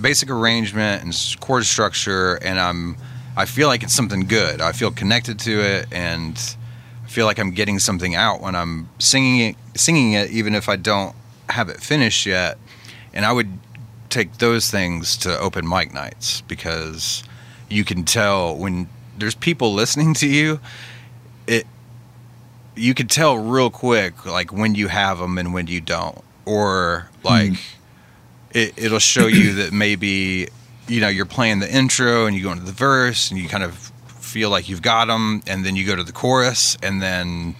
basic 0.00 0.28
arrangement 0.28 1.04
and 1.04 1.40
chord 1.40 1.64
structure 1.64 2.34
and 2.36 2.58
I'm 2.58 2.96
I 3.36 3.44
feel 3.44 3.68
like 3.68 3.84
it's 3.84 3.94
something 3.94 4.26
good. 4.26 4.60
I 4.60 4.72
feel 4.72 4.90
connected 4.90 5.38
to 5.40 5.60
it 5.60 5.86
and 5.92 6.56
I 7.04 7.08
feel 7.08 7.26
like 7.26 7.38
I'm 7.38 7.52
getting 7.52 7.78
something 7.78 8.16
out 8.16 8.40
when 8.40 8.56
I'm 8.56 8.88
singing 8.98 9.40
it 9.50 9.56
singing 9.76 10.12
it 10.14 10.30
even 10.30 10.56
if 10.56 10.68
I 10.68 10.74
don't 10.74 11.14
have 11.48 11.68
it 11.68 11.80
finished 11.80 12.26
yet. 12.26 12.58
And 13.14 13.24
I 13.24 13.32
would 13.32 13.58
take 14.10 14.38
those 14.38 14.70
things 14.70 15.16
to 15.18 15.38
open 15.38 15.68
mic 15.68 15.94
nights 15.94 16.40
because 16.42 17.22
you 17.68 17.84
can 17.84 18.04
tell 18.04 18.56
when 18.56 18.88
there's 19.16 19.34
people 19.36 19.72
listening 19.72 20.14
to 20.14 20.26
you 20.26 20.58
it 21.48 21.66
you 22.76 22.94
can 22.94 23.08
tell 23.08 23.36
real 23.36 23.70
quick 23.70 24.24
like 24.24 24.52
when 24.52 24.74
you 24.74 24.88
have 24.88 25.18
them 25.18 25.36
and 25.38 25.52
when 25.52 25.66
you 25.66 25.80
don't. 25.80 26.22
Or 26.44 27.08
hmm. 27.22 27.26
like 27.26 27.52
it, 28.52 28.74
it'll 28.76 28.98
show 28.98 29.26
you 29.26 29.54
that 29.54 29.72
maybe 29.72 30.48
you 30.86 31.00
know 31.00 31.08
you're 31.08 31.26
playing 31.26 31.58
the 31.58 31.74
intro 31.74 32.26
and 32.26 32.36
you 32.36 32.42
go 32.42 32.52
into 32.52 32.64
the 32.64 32.72
verse 32.72 33.30
and 33.30 33.40
you 33.40 33.48
kind 33.48 33.64
of 33.64 33.92
feel 34.06 34.50
like 34.50 34.68
you've 34.68 34.82
got 34.82 35.06
them 35.06 35.42
and 35.46 35.64
then 35.64 35.74
you 35.74 35.86
go 35.86 35.96
to 35.96 36.04
the 36.04 36.12
chorus 36.12 36.76
and 36.82 37.02
then 37.02 37.56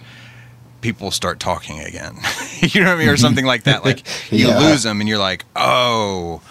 people 0.81 1.11
start 1.11 1.39
talking 1.39 1.79
again. 1.79 2.15
You 2.61 2.81
know 2.81 2.87
what 2.87 2.95
i 2.95 2.99
mean? 2.99 3.07
Or 3.07 3.13
mm-hmm. 3.13 3.21
something 3.21 3.45
like 3.45 3.63
that. 3.63 3.85
Like 3.85 4.03
you 4.31 4.49
Yeah. 4.49 4.59
lose 4.59 4.83
them 4.83 4.99
and 4.99 5.07
you're 5.07 5.17
like 5.17 5.45
oh 5.55 6.41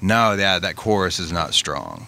no 0.00 0.32
yeah 0.32 0.58
that 0.58 0.76
chorus 0.76 1.18
is 1.18 1.30
not 1.30 1.52
strong 1.52 2.06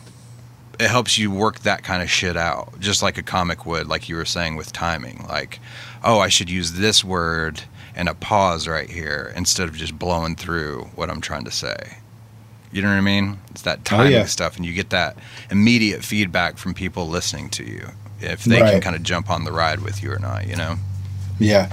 it 0.81 0.91
helps 0.91 1.18
you 1.18 1.31
work 1.31 1.61
that 1.61 1.83
kind 1.83 2.03
of 2.03 2.11
shit 2.11 2.37
out 2.37 2.78
just 2.81 3.03
like 3.03 3.18
a 3.18 3.22
comic 3.22 3.66
would 3.66 3.87
like 3.87 4.09
you 4.09 4.16
were 4.16 4.24
saying 4.24 4.57
with 4.57 4.72
timing 4.72 5.24
like 5.28 5.61
oh 6.05 6.18
i 6.18 6.28
should 6.28 6.51
use 6.51 6.72
this 6.72 7.05
word 7.05 7.62
and 7.95 8.09
a 8.09 8.14
pause 8.14 8.66
right 8.66 8.91
here 8.91 9.33
instead 9.37 9.68
of 9.68 9.76
just 9.76 9.99
blowing 9.99 10.35
through 10.35 10.83
what 10.95 11.11
i'm 11.11 11.20
trying 11.20 11.45
to 11.45 11.51
say 11.51 11.99
you 12.72 12.81
know 12.83 12.89
what 12.89 12.95
i 12.95 13.01
mean 13.01 13.39
it's 13.51 13.62
that 13.62 13.85
timing 13.85 14.12
yeah. 14.12 14.24
stuff 14.24 14.57
and 14.57 14.64
you 14.64 14.72
get 14.72 14.91
that 14.91 15.16
immediate 15.51 16.03
feedback 16.05 16.57
from 16.57 16.74
people 16.74 17.07
listening 17.07 17.49
to 17.49 17.64
you 17.64 17.87
if 18.20 18.45
they 18.45 18.59
can 18.59 18.81
kind 18.81 18.97
of 18.97 19.03
jump 19.03 19.31
on 19.31 19.45
the 19.45 19.53
ride 19.53 19.81
with 19.81 20.03
you 20.03 20.12
or 20.12 20.18
not 20.18 20.47
you 20.47 20.57
know 20.57 20.76
Yeah. 21.41 21.70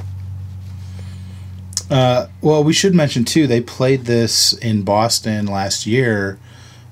Uh, 1.92 2.28
well, 2.42 2.64
we 2.64 2.74
should 2.74 2.96
mention 2.96 3.24
too. 3.24 3.46
They 3.46 3.62
played 3.62 4.06
this 4.06 4.54
in 4.54 4.84
Boston 4.84 5.46
last 5.46 5.86
year, 5.86 6.40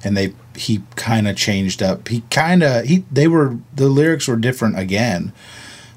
and 0.03 0.15
they 0.15 0.33
he 0.55 0.81
kind 0.95 1.27
of 1.27 1.35
changed 1.35 1.81
up. 1.81 2.07
He 2.07 2.21
kind 2.31 2.63
of 2.63 2.85
he 2.85 3.05
they 3.11 3.27
were 3.27 3.57
the 3.73 3.89
lyrics 3.89 4.27
were 4.27 4.35
different 4.35 4.77
again. 4.79 5.33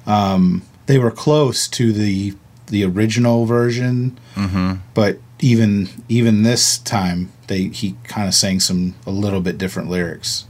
Um, 0.07 0.63
they 0.87 0.99
were 0.99 1.11
close 1.11 1.69
to 1.69 1.93
the 1.93 2.35
the 2.67 2.85
original 2.85 3.47
version. 3.47 4.19
Mm-hmm. 4.35 4.75
But 4.95 5.19
even 5.41 5.89
even 6.09 6.43
this 6.43 6.79
time, 6.79 7.33
they 7.47 7.65
he 7.65 7.97
kind 8.05 8.29
of 8.29 8.35
sang 8.35 8.61
some 8.61 8.95
a 9.07 9.11
little 9.11 9.41
bit 9.41 9.59
different 9.59 9.91
lyrics. 9.91 10.45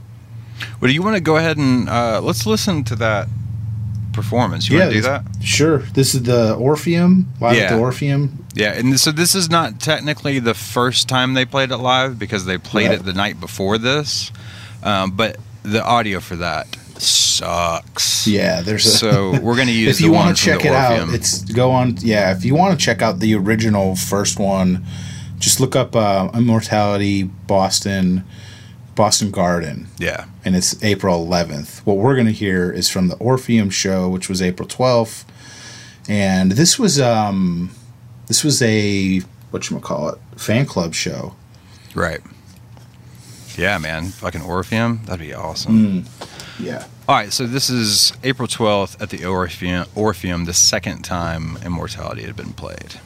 Well, 0.79 0.89
do 0.89 0.93
you 0.93 1.01
want 1.01 1.15
to 1.15 1.21
go 1.21 1.37
ahead 1.37 1.57
and 1.57 1.87
uh, 1.89 2.21
let's 2.21 2.45
listen 2.45 2.83
to 2.85 2.95
that 2.97 3.27
performance? 4.13 4.69
You 4.69 4.79
want 4.79 4.91
to 4.91 4.95
do 4.97 5.01
that? 5.03 5.23
Sure. 5.43 5.79
This 5.79 6.13
is 6.15 6.23
the 6.23 6.55
Orpheum 6.55 7.27
live 7.39 7.53
at 7.53 7.57
Yeah. 7.57 7.73
the 7.75 7.79
Orpheum. 7.79 8.45
Yeah, 8.55 8.73
and 8.73 8.99
so 8.99 9.11
this 9.11 9.35
is 9.35 9.49
not 9.49 9.79
technically 9.79 10.39
the 10.39 10.53
first 10.53 11.07
time 11.07 11.33
they 11.33 11.45
played 11.45 11.71
it 11.71 11.77
live 11.77 12.17
because 12.19 12.45
they 12.45 12.57
played 12.57 12.89
Right. 12.89 12.99
it 12.99 13.05
the 13.05 13.13
night 13.13 13.39
before 13.39 13.77
this, 13.77 14.31
um, 14.83 15.11
but 15.11 15.37
the 15.63 15.83
audio 15.83 16.19
for 16.19 16.35
that 16.37 16.67
sucks. 16.97 18.27
Yeah, 18.27 18.61
there's 18.61 18.85
a 18.85 18.89
So 18.89 19.39
we're 19.39 19.55
going 19.55 19.67
to 19.73 19.73
use 19.73 19.97
if 19.99 20.01
you 20.05 20.11
want 20.11 20.35
to 20.35 20.43
check 20.43 20.65
it 20.65 20.71
out, 20.73 21.09
it's 21.13 21.43
go 21.43 21.71
on. 21.71 21.97
Yeah, 22.01 22.31
if 22.35 22.43
you 22.45 22.55
want 22.55 22.77
to 22.77 22.83
check 22.85 23.01
out 23.01 23.19
the 23.19 23.35
original 23.35 23.95
first 23.95 24.39
one, 24.39 24.85
just 25.39 25.59
look 25.59 25.75
up 25.75 25.95
uh, 25.95 26.29
Immortality 26.33 27.23
Boston 27.23 28.23
Boston 28.99 29.31
Garden, 29.31 29.87
yeah, 29.97 30.25
and 30.43 30.57
it's 30.57 30.83
April 30.83 31.25
11th. 31.25 31.85
What 31.85 31.95
we're 31.95 32.15
going 32.15 32.27
to 32.27 32.33
hear 32.33 32.69
is 32.69 32.89
from 32.89 33.07
the 33.07 33.15
Orpheum 33.15 33.69
show, 33.69 34.09
which 34.09 34.27
was 34.27 34.41
April 34.41 34.67
12th, 34.67 35.23
and 36.09 36.51
this 36.51 36.77
was 36.77 36.99
um 36.99 37.71
this 38.27 38.43
was 38.43 38.61
a 38.61 39.19
what 39.51 39.69
you 39.69 39.79
call 39.79 40.09
it 40.09 40.19
fan 40.35 40.65
club 40.65 40.93
show. 40.93 41.33
right. 41.95 42.19
Yeah, 43.57 43.77
man, 43.77 44.07
fucking 44.07 44.41
Orpheum, 44.41 44.99
that'd 45.05 45.25
be 45.25 45.33
awesome. 45.33 46.03
Yeah. 46.59 46.85
All 47.07 47.15
right, 47.15 47.31
so 47.31 47.47
this 47.47 47.69
is 47.69 48.11
April 48.25 48.49
12th 48.49 49.01
at 49.01 49.11
the 49.11 49.25
Orpheum, 49.25 49.85
Orpheum, 49.95 50.43
the 50.43 50.53
second 50.53 51.03
time 51.03 51.57
Immortality 51.63 52.23
had 52.23 52.35
been 52.35 52.51
played. 52.51 52.99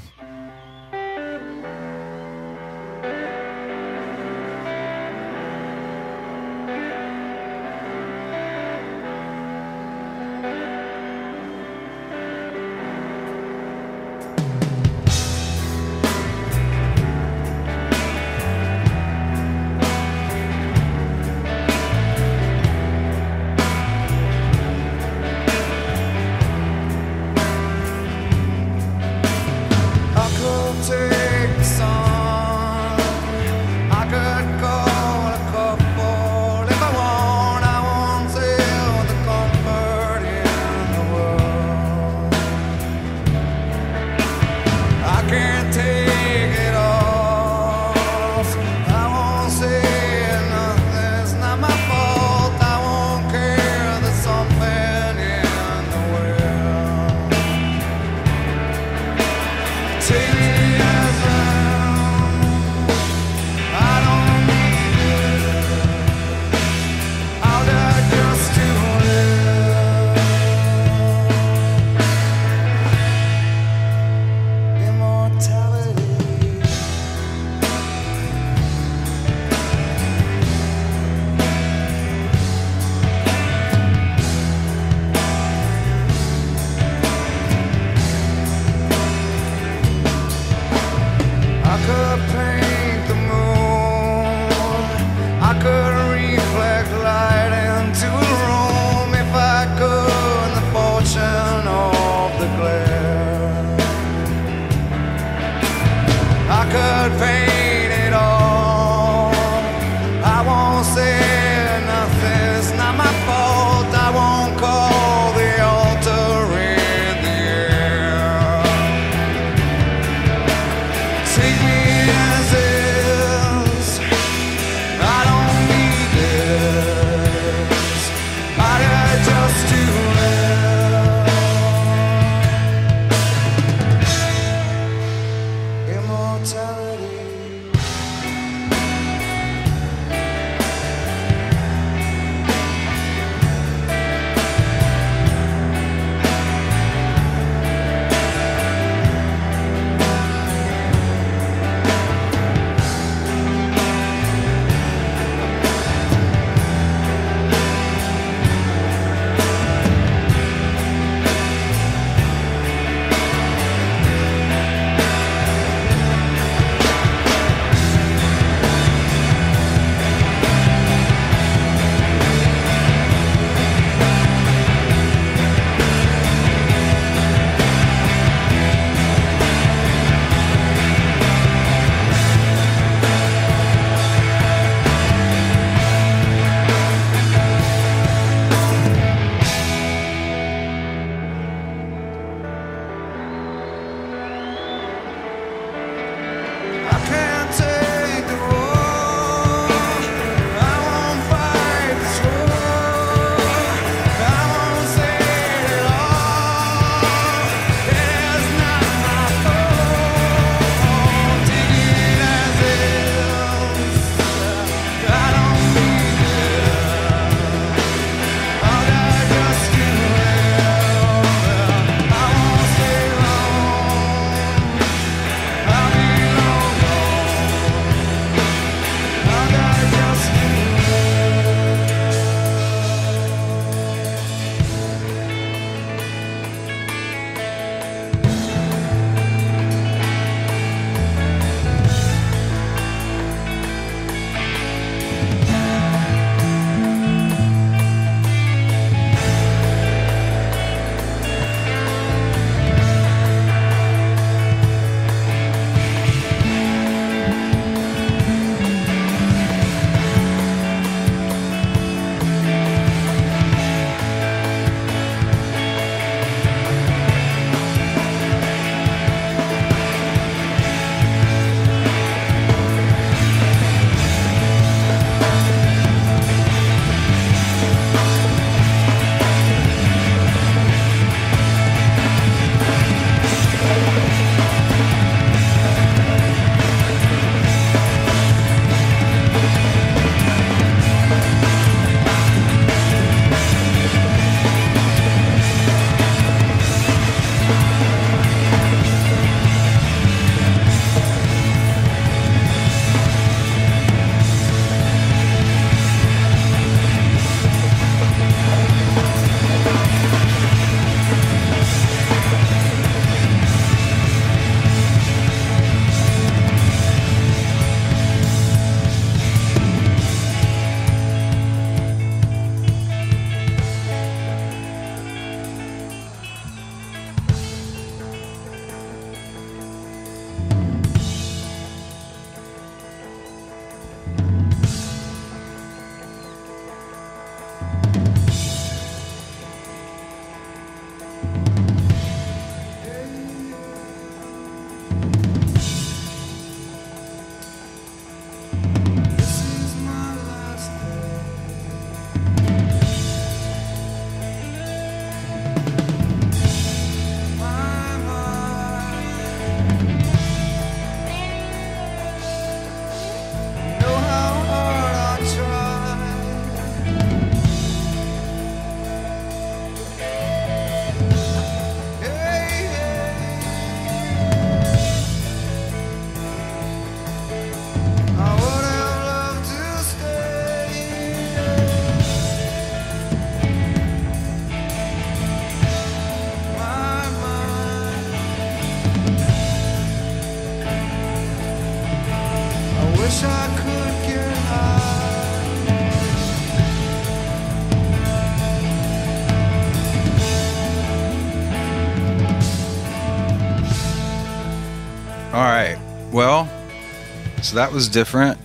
So 407.54 407.58
that 407.58 407.72
was 407.72 407.88
different 407.88 408.40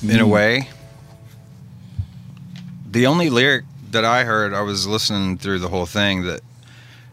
in 0.00 0.20
a 0.20 0.24
hmm. 0.24 0.30
way. 0.30 0.68
The 2.88 3.06
only 3.06 3.30
lyric 3.30 3.64
that 3.90 4.04
I 4.04 4.22
heard, 4.22 4.54
I 4.54 4.60
was 4.60 4.86
listening 4.86 5.38
through 5.38 5.58
the 5.58 5.66
whole 5.66 5.86
thing 5.86 6.22
that 6.26 6.40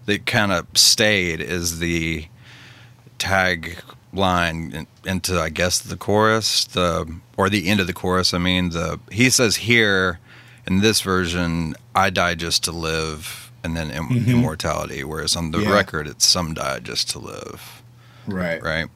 that 0.06 0.28
kind 0.28 0.52
of 0.52 0.68
stayed 0.76 1.42
is 1.42 1.80
the 1.80 2.28
tag 3.18 3.82
line 4.14 4.72
in, 4.72 4.88
into 5.04 5.40
I 5.40 5.50
guess 5.50 5.80
the 5.80 5.98
chorus, 5.98 6.66
the 6.66 7.12
or 7.38 7.50
the 7.50 7.70
end 7.70 7.80
of 7.80 7.88
the 7.88 7.94
chorus. 7.94 8.32
I 8.32 8.38
mean, 8.38 8.70
the 8.70 9.00
he 9.12 9.32
says 9.32 9.56
here 9.56 10.20
in 10.68 10.82
this 10.82 11.02
version, 11.02 11.74
"I 11.96 12.12
die 12.12 12.36
just 12.36 12.64
to 12.66 12.72
live," 12.72 13.52
and 13.64 13.76
then 13.76 13.90
im- 13.90 14.10
mm-hmm. 14.10 14.30
immortality. 14.30 15.04
Whereas 15.04 15.36
on 15.36 15.50
the 15.50 15.62
Yeah. 15.62 15.72
record, 15.72 16.06
it's 16.06 16.28
"Some 16.28 16.54
die 16.54 16.78
just 16.82 17.10
to 17.10 17.20
live." 17.20 17.82
Right. 18.28 18.62
right? 18.62 18.88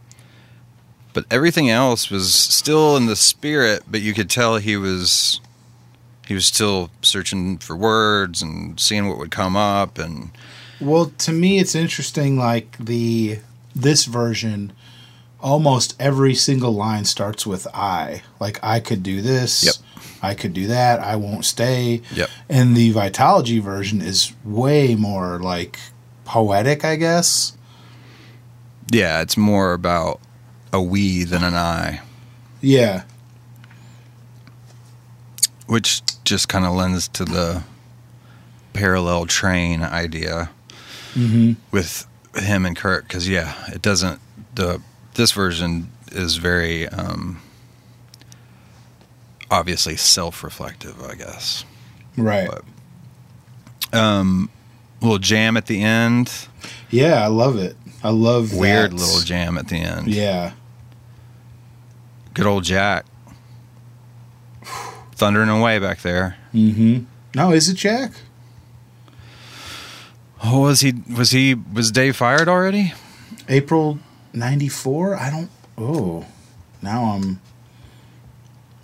But 1.13 1.25
everything 1.29 1.69
else 1.69 2.09
was 2.09 2.33
still 2.33 2.97
in 2.97 3.05
the 3.05 3.15
spirit, 3.15 3.83
but 3.89 4.01
you 4.01 4.13
could 4.13 4.29
tell 4.29 4.57
he 4.57 4.75
was 4.75 5.39
he 6.27 6.33
was 6.33 6.45
still 6.45 6.89
searching 7.01 7.57
for 7.57 7.75
words 7.75 8.41
and 8.41 8.79
seeing 8.79 9.07
what 9.07 9.17
would 9.17 9.31
come 9.31 9.55
up 9.55 9.97
and 9.99 10.31
Well, 10.79 11.11
to 11.19 11.31
me, 11.31 11.59
it's 11.59 11.75
interesting. 11.75 12.37
Like 12.37 12.77
the 12.79 13.39
this 13.75 14.05
version, 14.05 14.73
almost 15.39 15.95
every 15.99 16.33
single 16.33 16.73
line 16.73 17.05
starts 17.05 17.45
with 17.45 17.67
"I." 17.73 18.23
Like 18.39 18.59
I 18.63 18.79
could 18.79 19.03
do 19.03 19.21
this. 19.21 19.63
Yep. 19.65 19.75
I 20.23 20.33
could 20.35 20.53
do 20.53 20.67
that. 20.67 21.01
I 21.01 21.17
won't 21.17 21.43
stay. 21.45 22.01
Yep. 22.13 22.29
And 22.49 22.77
the 22.77 22.93
Vitology 22.93 23.61
version 23.61 24.01
is 24.01 24.31
way 24.45 24.95
more 24.95 25.37
like 25.39 25.77
poetic, 26.23 26.85
I 26.85 26.95
guess. 26.95 27.57
yeah, 28.89 29.21
it's 29.21 29.35
more 29.35 29.73
about 29.73 30.21
a 30.73 30.81
we 30.81 31.23
than 31.23 31.43
an 31.43 31.53
I, 31.53 32.01
Yeah. 32.59 33.03
which 35.67 36.01
just 36.23 36.49
kind 36.49 36.65
of 36.65 36.73
lends 36.73 37.07
to 37.09 37.23
the 37.25 37.63
parallel 38.73 39.25
train 39.25 39.81
idea 39.83 40.49
with 41.71 42.07
him 42.35 42.65
and 42.65 42.75
Kurt 42.75 43.07
because 43.07 43.29
yeah, 43.29 43.53
it 43.67 43.81
doesn't 43.83 44.19
the 44.55 44.81
this 45.13 45.31
version 45.31 45.89
is 46.11 46.37
very 46.37 46.87
um, 46.89 47.39
obviously 49.51 49.95
self-reflective, 49.95 51.01
I 51.03 51.13
guess. 51.15 51.65
Right. 52.17 52.49
But- 52.49 52.63
Um, 53.99 54.49
little 55.01 55.19
jam 55.19 55.55
at 55.55 55.67
the 55.67 55.83
end. 55.83 56.31
yeah, 56.89 57.23
I 57.23 57.27
love 57.27 57.57
it. 57.57 57.75
I 58.03 58.09
love 58.09 58.53
Weird 58.55 58.91
that. 58.91 58.95
little 58.97 59.21
jam 59.21 59.55
at 59.59 59.67
the 59.67 59.77
end. 59.77 60.07
Yeah. 60.07 60.53
Good 62.33 62.45
old 62.45 62.63
Jack. 62.63 63.05
Thundering 65.15 65.49
away 65.49 65.79
back 65.79 66.01
there. 66.01 66.37
Mm-hmm. 66.53 67.03
No, 67.35 67.51
is 67.51 67.69
it 67.69 67.75
Jack? 67.75 68.11
Oh, 70.43 70.61
was 70.61 70.81
he? 70.81 70.93
Was 71.15 71.31
he? 71.31 71.53
Was 71.55 71.91
Dave 71.91 72.15
fired 72.15 72.47
already? 72.47 72.93
April 73.47 73.99
'94. 74.33 75.15
I 75.15 75.29
don't. 75.29 75.49
Oh, 75.77 76.25
now 76.81 77.03
I'm. 77.05 77.39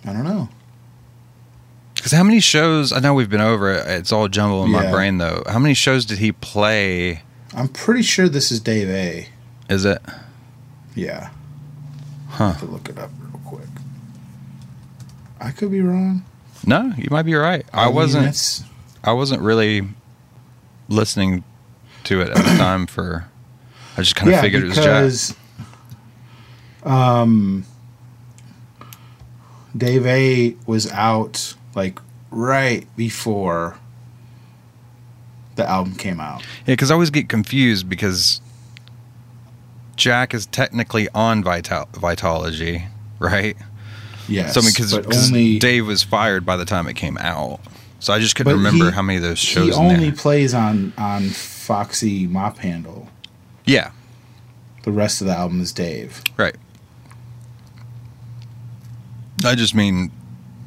I 0.06 0.12
don't 0.12 0.24
know. 0.24 0.48
Because 1.94 2.12
how 2.12 2.22
many 2.22 2.40
shows? 2.40 2.92
I 2.92 3.00
know 3.00 3.12
we've 3.12 3.28
been 3.28 3.42
over 3.42 3.70
it. 3.72 3.86
It's 3.86 4.10
all 4.10 4.26
jumbled 4.28 4.66
in 4.66 4.72
my 4.72 4.90
brain 4.90 5.18
though. 5.18 5.42
How 5.46 5.58
many 5.58 5.74
shows 5.74 6.06
did 6.06 6.18
he 6.18 6.32
play? 6.32 7.22
I'm 7.52 7.68
pretty 7.68 8.02
sure 8.02 8.28
this 8.28 8.50
is 8.50 8.60
Dave 8.60 8.88
A. 8.88 9.28
Is 9.68 9.84
it? 9.84 10.00
Yeah. 10.94 11.30
Huh. 12.28 12.44
I 12.44 12.48
have 12.52 12.60
to 12.60 12.66
look 12.66 12.88
it 12.88 12.98
up. 12.98 13.10
I 15.40 15.50
could 15.52 15.70
be 15.70 15.80
wrong. 15.80 16.24
No, 16.66 16.92
you 16.96 17.08
might 17.10 17.22
be 17.22 17.34
right. 17.34 17.64
I, 17.72 17.86
mean, 17.86 17.94
wasn't. 17.94 18.62
I 19.02 19.12
wasn't 19.12 19.40
really 19.40 19.88
listening 20.88 21.44
to 22.04 22.20
it 22.20 22.28
at 22.28 22.36
the 22.36 22.56
time. 22.58 22.86
For 22.86 23.26
I 23.96 24.02
just 24.02 24.14
kind 24.14 24.28
of 24.28 24.34
yeah, 24.34 24.42
figured 24.42 24.64
it 24.64 24.68
was 24.68 24.76
Jack. 24.76 24.84
because 24.84 25.34
um, 26.84 27.64
Dave 29.76 30.06
A 30.06 30.56
was 30.66 30.90
out 30.92 31.54
like 31.74 31.98
right 32.30 32.86
before 32.96 33.78
the 35.56 35.68
album 35.68 35.94
came 35.94 36.20
out. 36.20 36.42
Yeah, 36.66 36.74
because 36.74 36.90
I 36.90 36.94
always 36.94 37.10
get 37.10 37.28
confused 37.28 37.88
because 37.88 38.40
Jack 39.96 40.34
is 40.34 40.46
technically 40.46 41.08
on 41.14 41.42
Vital- 41.42 41.88
Vitology, 41.92 42.88
right? 43.18 43.56
Yes, 44.30 44.54
So 44.54 44.60
I 44.60 44.64
mean, 44.64 44.72
because 44.74 45.30
Dave 45.60 45.86
was 45.86 46.02
fired 46.02 46.46
by 46.46 46.56
the 46.56 46.64
time 46.64 46.86
it 46.86 46.94
came 46.94 47.18
out, 47.18 47.60
so 47.98 48.12
I 48.12 48.18
just 48.20 48.36
couldn't 48.36 48.52
remember 48.54 48.86
he- 48.86 48.90
how 48.92 49.02
many 49.02 49.16
of 49.16 49.22
those 49.22 49.38
shows. 49.38 49.66
He 49.66 49.72
only 49.72 50.12
plays 50.12 50.54
on 50.54 50.92
on 50.96 51.28
Foxy 51.30 52.26
Mop 52.26 52.58
Handle. 52.58 53.08
yeah, 53.66 53.90
The 54.84 54.92
rest 54.92 55.20
of 55.20 55.26
the 55.26 55.36
album 55.36 55.60
is 55.60 55.72
Dave. 55.72 56.22
right. 56.36 56.56
I 59.44 59.54
just 59.54 59.74
mean, 59.74 60.10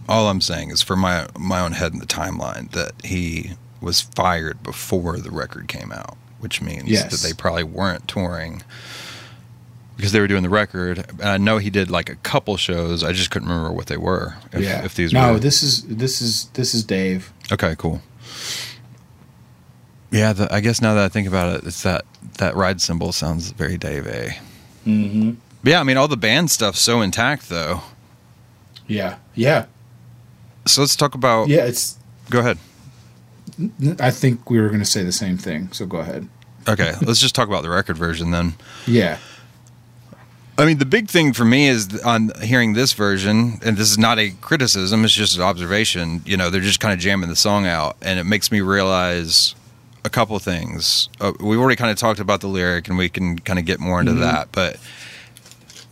all 0.10 0.28
I'm 0.30 0.42
saying 0.42 0.72
is 0.72 0.82
for 0.82 0.96
my 0.96 1.28
my 1.38 1.60
own 1.60 1.74
head 1.74 1.94
in 1.94 2.00
the 2.00 2.06
timeline 2.06 2.72
that 2.72 2.94
he 3.04 3.52
was 3.82 4.02
fired 4.02 4.64
before 4.64 5.20
the 5.20 5.30
record 5.32 5.68
came 5.68 5.92
out, 5.92 6.18
which 6.40 6.62
means 6.62 6.86
Yes. 6.90 7.12
that 7.12 7.28
they 7.28 7.34
probably 7.34 7.64
weren't 7.64 8.08
touring 8.08 8.64
because 9.96 10.12
they 10.12 10.20
were 10.20 10.28
doing 10.28 10.44
the 10.44 10.50
record. 10.50 11.06
And 11.20 11.24
I 11.24 11.38
know 11.38 11.58
he 11.58 11.70
did 11.70 11.90
like 11.92 12.10
a 12.10 12.16
couple 12.16 12.58
shows. 12.58 13.04
I 13.04 13.12
just 13.14 13.32
couldn't 13.32 13.50
remember 13.50 13.72
what 13.72 13.88
they 13.88 13.98
were. 13.98 14.36
If, 14.52 14.62
yeah. 14.62 14.84
if 14.84 14.96
these 14.96 15.14
no, 15.14 15.34
were 15.34 15.40
this 15.40 15.64
is 15.64 15.84
this 15.84 16.22
is 16.22 16.46
this 16.54 16.74
is 16.74 16.84
Dave. 16.84 17.32
okay, 17.52 17.76
cool. 17.78 18.02
Yeah, 20.12 20.34
the, 20.34 20.54
I 20.54 20.60
guess 20.60 20.82
now 20.82 20.94
that 20.94 21.04
I 21.04 21.10
think 21.10 21.28
about 21.28 21.56
it, 21.58 21.68
it's 21.68 21.84
that 21.84 22.06
that 22.38 22.56
ride 22.56 22.82
cymbal 22.82 23.12
sounds 23.12 23.52
very 23.52 23.78
Dave 23.78 24.06
A. 24.08 24.38
Mm-hmm. 24.86 25.32
Yeah, 25.64 25.80
I 25.80 25.84
mean 25.84 25.98
all 25.98 26.08
the 26.08 26.18
band 26.18 26.52
stuff's 26.52 26.80
so 26.80 27.02
intact 27.02 27.50
though. 27.50 27.82
Yeah, 28.86 29.18
yeah, 29.34 29.66
So 30.66 30.82
let's 30.82 30.96
talk 30.96 31.16
about. 31.16 31.48
yeah. 31.48 31.66
It's. 31.66 31.98
Go 32.30 32.40
ahead. 32.40 32.58
I 34.00 34.12
think 34.12 34.50
we 34.50 34.60
were 34.60 34.68
going 34.68 34.80
to 34.80 34.86
say 34.86 35.04
the 35.04 35.12
same 35.12 35.38
thing. 35.38 35.72
So 35.72 35.86
go 35.86 35.98
ahead. 36.00 36.28
Okay, 36.68 36.94
let's 37.02 37.20
just 37.20 37.34
talk 37.36 37.48
about 37.48 37.64
the 37.64 37.70
record 37.70 37.98
version 37.98 38.32
then. 38.32 38.54
Yeah. 38.86 39.18
I 40.58 40.66
mean, 40.66 40.78
the 40.78 40.86
big 40.86 41.10
thing 41.10 41.34
for 41.34 41.46
me 41.46 41.68
is 41.68 42.00
on 42.04 42.32
hearing 42.42 42.74
this 42.74 42.94
version, 42.94 43.60
and 43.66 43.76
this 43.76 43.90
is 43.90 43.98
not 43.98 44.20
a 44.20 44.32
criticism; 44.42 45.04
it's 45.04 45.14
just 45.14 45.36
an 45.36 45.42
observation. 45.42 46.22
You 46.26 46.38
know, 46.38 46.50
they're 46.52 46.62
just 46.62 46.80
kind 46.80 46.94
of 46.94 47.00
jamming 47.00 47.30
the 47.30 47.36
song 47.36 47.66
out, 47.66 47.98
and 48.02 48.20
it 48.20 48.26
makes 48.26 48.52
me 48.52 48.62
realize 48.62 49.56
a 50.06 50.10
couple 50.10 50.38
things. 50.38 51.10
Uh, 51.20 51.34
we've 51.40 51.60
already 51.60 51.76
kind 51.76 51.90
of 51.90 51.98
talked 51.98 52.20
about 52.20 52.42
the 52.42 52.48
lyric, 52.48 52.88
and 52.88 52.98
we 52.98 53.10
can 53.10 53.40
kind 53.40 53.58
of 53.58 53.66
get 53.66 53.80
more 53.80 54.00
into 54.00 54.14
that. 54.14 54.50
But 54.52 54.78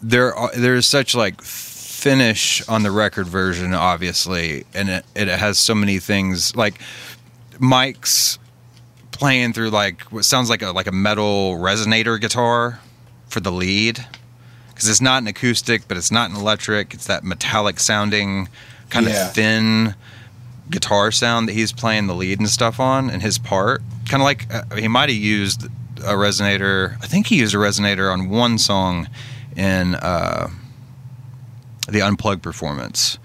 there, 0.03 0.35
are, 0.35 0.51
there 0.55 0.75
is 0.75 0.85
such 0.85 1.15
like 1.15 1.41
finish 1.41 2.67
on 2.67 2.83
the 2.83 2.91
record 2.91 3.27
version, 3.27 3.73
obviously, 3.73 4.65
and 4.75 4.89
it, 4.89 5.05
it 5.15 5.27
has 5.27 5.57
so 5.57 5.73
many 5.73 5.97
things 5.97 6.55
like 6.55 6.79
Mike's 7.57 8.37
playing 9.11 9.53
through 9.53 9.71
like 9.71 10.01
what 10.11 10.25
sounds 10.25 10.49
like 10.49 10.61
a 10.61 10.71
like 10.71 10.87
a 10.87 10.91
metal 10.91 11.55
resonator 11.55 12.19
guitar 12.19 12.79
for 13.27 13.39
the 13.39 13.51
lead 13.51 14.05
because 14.81 14.89
it's 14.89 15.01
not 15.01 15.21
an 15.21 15.27
acoustic, 15.27 15.87
but 15.87 15.95
it's 15.95 16.11
not 16.11 16.31
an 16.31 16.35
electric. 16.35 16.95
It's 16.95 17.05
that 17.05 17.23
metallic 17.23 17.79
sounding, 17.79 18.49
kind 18.89 19.05
Yeah. 19.05 19.27
of 19.27 19.33
thin 19.35 19.93
guitar 20.71 21.11
sound 21.11 21.47
that 21.47 21.53
he's 21.53 21.71
playing 21.71 22.07
the 22.07 22.15
lead 22.15 22.39
and 22.39 22.49
stuff 22.49 22.79
on, 22.79 23.11
and 23.11 23.21
his 23.21 23.37
part. 23.37 23.83
Kind 24.09 24.23
of 24.23 24.25
like 24.25 24.51
uh, 24.51 24.75
he 24.75 24.87
might 24.87 25.09
have 25.09 25.17
used 25.19 25.65
a 25.99 26.13
resonator. 26.15 26.95
I 27.03 27.05
think 27.05 27.27
he 27.27 27.37
used 27.37 27.53
a 27.53 27.59
resonator 27.59 28.11
on 28.11 28.27
one 28.29 28.57
song 28.57 29.07
in 29.55 29.93
uh, 29.93 30.49
the 31.87 32.01
unplugged 32.01 32.41
performance. 32.41 33.19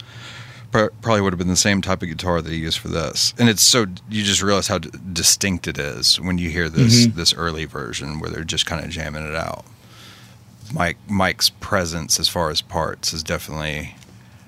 Pro- 0.73 0.91
Probably 1.01 1.23
would 1.23 1.33
have 1.33 1.39
been 1.39 1.49
the 1.49 1.57
same 1.57 1.81
type 1.81 2.03
of 2.03 2.09
guitar 2.11 2.43
that 2.43 2.53
he 2.53 2.59
used 2.59 2.79
for 2.81 2.89
this, 2.89 3.33
and 3.39 3.49
it's 3.49 3.63
so 3.63 3.87
you 4.11 4.23
just 4.25 4.43
realize 4.43 4.67
how 4.69 4.77
d- 4.77 4.91
distinct 5.11 5.67
it 5.69 5.79
is 5.79 6.21
when 6.21 6.37
you 6.37 6.51
hear 6.51 6.69
this 6.69 7.07
this 7.07 7.33
early 7.33 7.65
version 7.65 8.21
where 8.21 8.29
they're 8.29 8.45
just 8.45 8.67
kind 8.67 8.85
of 8.85 8.91
jamming 8.91 9.27
it 9.27 9.35
out. 9.35 9.65
Mike 10.73 10.97
Mike's 11.09 11.49
presence 11.51 12.19
as 12.21 12.29
far 12.29 12.51
as 12.51 12.61
parts 12.61 13.13
is 13.13 13.23
definitely 13.23 13.97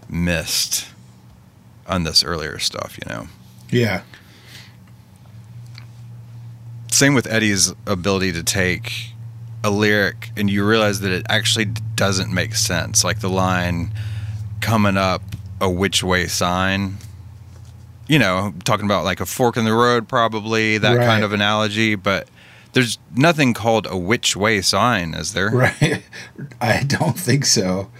missed 0.08 0.86
on 1.86 2.04
this 2.04 2.22
earlier 2.24 2.58
stuff, 2.58 2.98
you 3.02 3.12
know. 3.14 3.28
Yeah. 3.70 4.02
Same 6.90 7.14
with 7.14 7.26
Eddie's 7.26 7.72
ability 7.86 8.32
to 8.32 8.42
take 8.42 9.10
a 9.62 9.70
lyric 9.70 10.30
and 10.36 10.48
you 10.48 10.64
realize 10.66 11.00
that 11.00 11.12
it 11.12 11.26
actually 11.28 11.66
doesn't 11.94 12.32
make 12.32 12.54
sense. 12.54 13.04
Like 13.04 13.20
the 13.20 13.28
line 13.28 13.92
coming 14.60 14.96
up 14.96 15.22
a 15.60 15.68
which 15.70 16.02
way 16.02 16.26
sign. 16.26 16.96
You 18.08 18.18
know, 18.18 18.54
talking 18.64 18.86
about 18.86 19.04
like 19.04 19.20
a 19.20 19.26
fork 19.26 19.58
in 19.58 19.66
the 19.66 19.74
road 19.74 20.08
probably, 20.08 20.78
that 20.78 20.96
Right. 20.96 21.06
kind 21.06 21.22
of 21.24 21.32
analogy, 21.34 21.94
but 21.94 22.26
There's 22.78 22.98
nothing 23.16 23.54
called 23.54 23.88
a 23.90 23.96
which 23.96 24.36
way 24.36 24.60
sign, 24.62 25.12
is 25.14 25.32
there? 25.32 25.50
Right. 25.50 26.04
I 26.60 26.84
don't 26.84 27.18
think 27.18 27.44
so. 27.44 27.90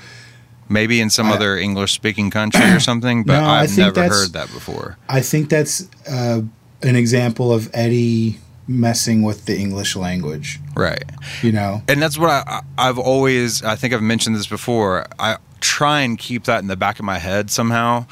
Maybe 0.68 1.01
in 1.01 1.11
some 1.11 1.26
I- 1.26 1.35
other 1.35 1.57
English 1.59 1.93
speaking 1.93 2.31
country 2.31 2.62
or 2.70 2.79
something, 2.79 3.24
but 3.24 3.41
No, 3.41 3.45
I've 3.49 3.76
never 3.76 4.05
heard 4.09 4.35
that 4.35 4.47
before. 4.53 4.97
I 5.09 5.20
think 5.20 5.49
that's 5.49 5.89
uh, 6.09 6.43
an 6.83 6.95
example 6.95 7.53
of 7.53 7.68
Eddie 7.74 8.39
messing 8.68 9.22
with 9.22 9.47
the 9.47 9.59
English 9.59 9.97
language. 9.97 10.61
Right. 10.76 11.03
You 11.43 11.51
know. 11.51 11.83
and 11.89 12.01
that's 12.01 12.16
what 12.16 12.31
I- 12.31 12.62
I've 12.79 12.99
always. 13.01 13.64
I 13.64 13.74
think 13.74 13.93
I've 13.93 14.01
mentioned 14.03 14.37
this 14.37 14.47
before. 14.47 15.07
I 15.18 15.39
try 15.61 16.03
and 16.03 16.16
keep 16.16 16.45
that 16.45 16.61
in 16.62 16.68
the 16.68 16.76
back 16.76 17.01
of 17.01 17.05
my 17.05 17.18
head 17.18 17.51
somehow, 17.51 18.07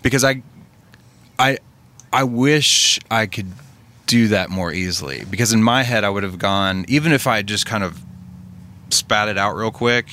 because 0.00 0.24
I, 0.24 0.40
I, 1.38 1.58
I 2.14 2.24
wish 2.24 2.98
I 3.10 3.26
could 3.26 3.52
do 4.08 4.26
that 4.28 4.50
more 4.50 4.72
easily. 4.72 5.24
Because 5.30 5.52
in 5.52 5.62
my 5.62 5.84
head, 5.84 6.02
I 6.02 6.08
would 6.10 6.24
have 6.24 6.38
gone 6.38 6.84
even 6.88 7.12
if 7.12 7.26
I 7.28 7.42
just 7.42 7.64
kind 7.66 7.84
of 7.84 8.00
spat 8.90 9.28
it 9.28 9.38
out 9.38 9.54
real 9.54 9.70
quick, 9.70 10.06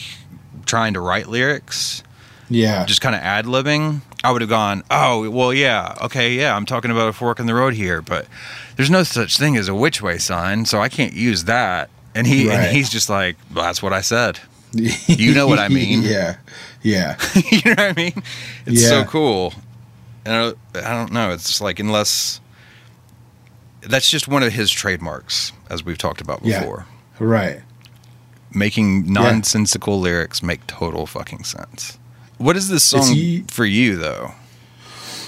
trying 0.67 0.93
to 0.93 0.99
write 0.99 1.27
lyrics, 1.27 2.03
Yeah. 2.49 2.85
just 2.85 3.01
kind 3.01 3.15
of 3.15 3.21
ad 3.21 3.45
libbing. 3.45 4.01
I 4.23 4.31
would 4.31 4.41
have 4.41 4.49
gone, 4.49 4.83
oh 4.91 5.29
well, 5.29 5.53
yeah, 5.53 5.95
okay, 6.03 6.33
yeah. 6.33 6.55
I'm 6.55 6.65
talking 6.65 6.91
about 6.91 7.07
a 7.09 7.13
fork 7.13 7.39
in 7.39 7.45
the 7.45 7.53
road 7.55 7.73
here, 7.73 8.01
but 8.01 8.27
there's 8.75 8.89
no 8.89 9.03
such 9.03 9.37
thing 9.37 9.55
as 9.55 9.67
a 9.67 9.75
which 9.75 10.01
way 10.01 10.17
sign, 10.17 10.65
so 10.65 10.79
I 10.79 10.89
can't 10.89 11.13
use 11.13 11.45
that. 11.45 11.89
And 12.13 12.25
he 12.27 12.49
Right. 12.49 12.55
and 12.59 12.75
he's 12.75 12.89
just 12.89 13.09
like, 13.09 13.37
well, 13.53 13.65
that's 13.65 13.81
what 13.81 13.93
I 13.93 14.01
said. 14.01 14.39
You 15.07 15.33
know 15.33 15.47
what 15.47 15.59
I 15.59 15.69
mean. 15.69 16.01
yeah. 16.01 16.35
Yeah. 16.81 17.17
you 17.51 17.61
know 17.65 17.71
what 17.71 17.79
I 17.79 17.93
mean? 17.93 18.23
It's 18.65 18.85
so 18.87 19.03
cool. 19.05 19.53
And 20.25 20.33
I, 20.75 20.79
I 20.79 20.93
don't 20.93 21.13
know. 21.13 21.31
It's 21.31 21.47
just 21.47 21.61
like 21.61 21.79
unless 21.79 22.41
that's 23.87 24.09
just 24.09 24.27
one 24.27 24.43
of 24.43 24.53
his 24.53 24.71
trademarks, 24.71 25.51
as 25.69 25.83
we've 25.83 25.97
talked 25.97 26.21
about 26.21 26.41
Yeah. 26.43 26.59
before. 26.59 26.85
Right. 27.19 27.61
Making 28.53 29.11
nonsensical 29.11 29.99
lyrics 29.99 30.41
make 30.41 30.65
total 30.67 31.05
fucking 31.05 31.43
sense. 31.43 31.97
What 32.37 32.55
is 32.57 32.67
this 32.69 32.83
song 32.83 33.13
he- 33.13 33.43
for 33.49 33.65
you 33.65 33.95
though? 33.97 34.31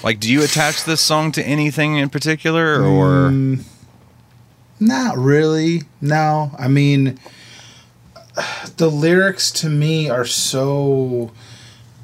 Like, 0.02 0.20
do 0.20 0.30
you 0.30 0.42
attach 0.42 0.84
this 0.84 1.00
song 1.00 1.32
to 1.32 1.42
anything 1.46 1.96
in 1.96 2.08
particular, 2.08 2.82
or 2.82 3.30
Mm, 3.30 3.64
not 4.78 5.18
really. 5.18 5.82
No. 6.00 6.52
I 6.58 6.68
mean, 6.68 7.18
the 8.76 8.90
lyrics 8.90 9.50
to 9.52 9.68
me 9.68 10.08
are 10.08 10.24
so. 10.24 11.32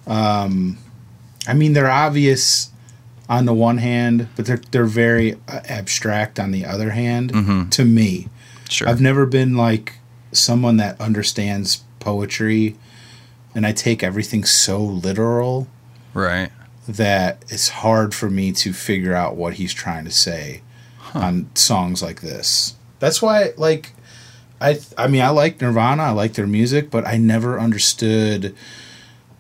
Um, 0.07 0.79
I 1.47 1.55
mean, 1.55 1.73
they're 1.73 1.91
obvious 1.91 2.71
on 3.29 3.47
the 3.47 3.55
one 3.55 3.79
hand, 3.79 4.29
but 4.37 4.47
they're 4.47 4.61
they're 4.71 4.85
very 4.85 5.35
uh, 5.49 5.61
abstract 5.69 6.39
on 6.39 6.51
the 6.51 6.65
other 6.65 6.91
hand. 6.91 7.33
Mhm. 7.33 7.71
To 7.71 7.85
me, 7.85 8.29
sure? 8.69 8.89
I've 8.89 9.01
never 9.01 9.25
been 9.27 9.57
like 9.57 9.95
someone 10.33 10.77
that 10.79 11.01
understands 11.01 11.83
poetry, 12.01 12.77
and 13.55 13.67
I 13.67 13.73
take 13.73 14.03
everything 14.03 14.45
so 14.45 14.83
literal 14.83 15.69
right? 16.13 16.51
that 16.89 17.43
it's 17.49 17.69
hard 17.69 18.15
for 18.15 18.29
me 18.29 18.53
to 18.53 18.73
figure 18.73 19.15
out 19.15 19.37
what 19.37 19.55
he's 19.55 19.73
trying 19.73 20.05
to 20.05 20.11
say 20.11 20.61
on 21.15 21.49
songs 21.55 22.03
like 22.03 22.21
this. 22.21 22.75
That's 22.99 23.23
why, 23.23 23.53
like, 23.57 23.93
I 24.61 24.81
I 24.99 25.07
mean, 25.07 25.23
I 25.23 25.29
like 25.31 25.61
Nirvana, 25.63 26.03
I 26.03 26.11
like 26.11 26.35
their 26.35 26.47
music, 26.47 26.91
but 26.91 27.07
I 27.07 27.17
never 27.17 27.59
understood 27.61 28.55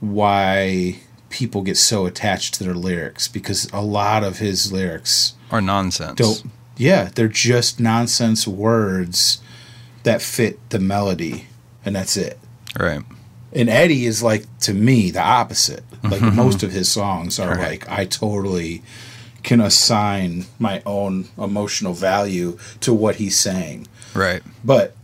why 0.00 0.96
people 1.34 1.62
get 1.62 1.76
so 1.76 2.06
attached 2.06 2.54
to 2.54 2.62
their 2.64 2.74
lyrics 2.74 3.26
because 3.26 3.68
a 3.72 3.80
lot 3.82 4.22
of 4.22 4.38
his 4.38 4.70
lyrics 4.72 5.34
are 5.50 5.60
nonsense? 5.60 6.14
don't. 6.16 6.44
Yeah, 6.76 7.10
they're 7.14 7.26
just 7.28 7.80
nonsense 7.80 8.46
words 8.46 9.40
that 10.04 10.22
fit 10.22 10.58
the 10.70 10.78
melody, 10.78 11.46
and 11.84 11.96
that's 11.96 12.16
it. 12.16 12.38
Right. 12.78 13.02
And 13.52 13.68
Eddie 13.68 14.06
is 14.06 14.22
like 14.22 14.44
to 14.60 14.72
me 14.74 15.10
the 15.10 15.20
opposite. 15.22 15.82
Like 16.04 16.22
most 16.42 16.62
of 16.62 16.70
his 16.72 16.90
songs 16.90 17.38
are 17.40 17.50
Right. 17.50 17.58
like 17.82 17.88
I 17.88 18.04
totally 18.06 18.82
can 19.42 19.60
assign 19.60 20.46
my 20.58 20.82
own 20.86 21.26
emotional 21.36 21.94
value 21.94 22.58
to 22.80 22.94
what 22.94 23.16
he's 23.16 23.36
saying. 23.38 23.86
Right. 24.14 24.42
But 24.64 24.96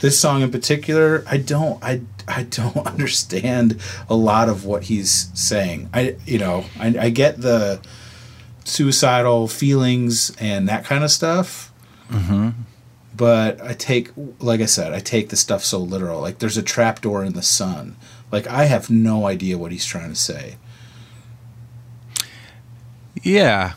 this 0.00 0.18
song 0.18 0.42
in 0.42 0.50
particular, 0.50 1.24
I 1.26 1.36
don't 1.38 1.82
I 1.82 2.00
I 2.28 2.44
don't 2.44 2.76
understand 2.86 3.80
a 4.08 4.14
lot 4.14 4.48
of 4.48 4.64
what 4.64 4.84
he's 4.84 5.30
saying. 5.34 5.90
I 5.92 6.16
you 6.26 6.38
know, 6.38 6.64
I, 6.78 6.96
I 6.98 7.10
get 7.10 7.40
the 7.40 7.80
suicidal 8.64 9.46
feelings 9.48 10.34
and 10.40 10.68
that 10.68 10.84
kind 10.84 11.04
of 11.04 11.10
stuff. 11.10 11.72
Mm-hmm. 12.10 12.50
But 13.16 13.60
I 13.62 13.74
take 13.74 14.10
like 14.40 14.60
I 14.60 14.66
said, 14.66 14.92
I 14.92 15.00
take 15.00 15.28
the 15.28 15.36
stuff 15.36 15.64
so 15.64 15.78
literal. 15.78 16.20
Like 16.20 16.38
there's 16.38 16.56
a 16.56 16.62
trapdoor 16.62 17.24
in 17.24 17.34
the 17.34 17.42
sun. 17.42 17.96
Like 18.32 18.46
I 18.46 18.64
have 18.64 18.90
no 18.90 19.26
idea 19.26 19.58
what 19.58 19.72
he's 19.72 19.86
trying 19.86 20.10
to 20.10 20.16
say. 20.16 20.56
Yeah. 23.22 23.74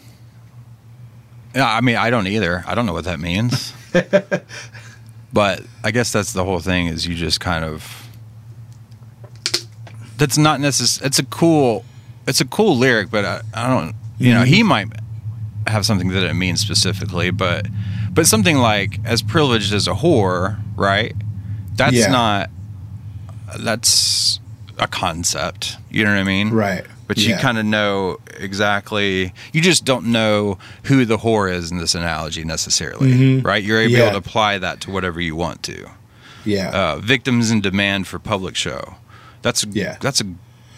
Yeah, 1.56 1.72
I 1.72 1.82
mean, 1.82 1.96
I 1.96 2.10
don't 2.10 2.28
either. 2.28 2.64
I 2.68 2.76
don't 2.76 2.86
know 2.86 2.94
what 2.94 3.06
that 3.06 3.20
means. 3.20 3.74
but 5.34 5.64
I 5.84 5.92
guess 5.92 6.12
that's 6.12 6.34
the 6.34 6.44
whole 6.44 6.60
thing 6.60 6.88
is 6.88 7.08
you 7.08 7.16
just 7.16 7.40
kind 7.40 7.64
of 7.64 8.07
That's 10.18 10.38
not 10.38 10.60
necessary. 10.60 11.08
It's 11.08 11.20
a 11.20 11.26
cool 11.26 11.86
it's 12.28 12.42
a 12.42 12.46
cool 12.46 12.76
lyric, 12.78 13.10
but 13.10 13.24
I, 13.26 13.42
I 13.54 13.68
don't 13.68 13.96
you 14.18 14.34
know, 14.34 14.44
he 14.44 14.64
might 14.64 14.88
have 15.68 15.86
something 15.86 16.10
that 16.10 16.24
it 16.24 16.34
means 16.34 16.60
specifically, 16.62 17.30
but 17.32 17.68
but 18.14 18.26
something 18.26 18.58
like 18.58 19.00
as 19.06 19.22
privileged 19.22 19.74
as 19.74 19.88
a 19.88 19.94
whore, 19.94 20.60
right? 20.76 21.14
That's 21.76 21.96
Yeah. 21.96 22.08
not 22.12 22.50
that's 23.60 24.40
a 24.80 24.88
concept. 24.88 25.78
You 25.90 26.04
know 26.04 26.12
what 26.14 26.20
I 26.20 26.24
mean? 26.24 26.50
Right. 26.52 26.86
but 27.08 27.18
you 27.20 27.38
kind 27.38 27.58
of 27.58 27.64
know 27.66 28.18
exactly 28.38 29.34
you 29.54 29.62
just 29.62 29.86
don't 29.86 30.08
know 30.08 30.58
who 30.84 31.06
the 31.06 31.16
whore 31.20 31.50
is 31.50 31.72
in 31.72 31.78
this 31.78 31.96
analogy 31.96 32.44
necessarily 32.44 33.12
Mhm. 33.14 33.46
right 33.46 33.64
you're 33.64 33.80
able 33.80 33.94
Yeah. 33.94 34.10
to 34.12 34.18
apply 34.18 34.58
that 34.58 34.82
to 34.82 34.92
whatever 34.92 35.22
you 35.22 35.34
want 35.34 35.64
to 35.64 35.90
Yeah. 36.44 36.68
uh, 36.72 36.98
victims 37.00 37.50
in 37.50 37.62
demand 37.62 38.08
for 38.08 38.20
public 38.20 38.58
show 38.58 38.98
that's 39.42 39.66
Yeah. 39.72 39.98
that's 40.00 40.22
a 40.22 40.26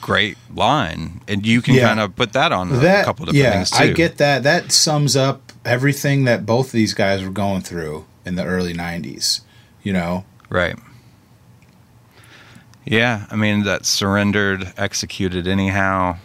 great 0.01 0.37
line 0.53 1.21
and 1.27 1.45
you 1.45 1.61
can 1.61 1.75
Yeah. 1.75 1.87
kind 1.87 1.99
of 1.99 2.15
put 2.15 2.33
that 2.33 2.51
on 2.51 2.71
a 2.71 2.77
that 2.77 3.05
couple 3.05 3.25
different 3.25 3.43
yeah, 3.43 3.51
things 3.53 3.71
too 3.71 3.83
I 3.83 3.91
get 3.91 4.17
that. 4.17 4.43
That 4.43 4.71
sums 4.71 5.15
up 5.15 5.51
everything 5.65 6.23
that 6.23 6.45
both 6.45 6.67
of 6.67 6.71
these 6.71 6.93
guys 6.93 7.21
were 7.23 7.29
going 7.31 7.61
through 7.61 8.05
in 8.25 8.35
the 8.35 8.45
early 8.45 8.73
'90s. 8.73 9.41
You 9.83 9.93
know, 9.93 10.25
right 10.49 10.77
yeah 12.85 13.25
i 13.29 13.35
mean 13.35 13.63
that 13.63 13.85
surrendered 13.85 14.73
executed 14.77 15.47
anyhow 15.47 16.17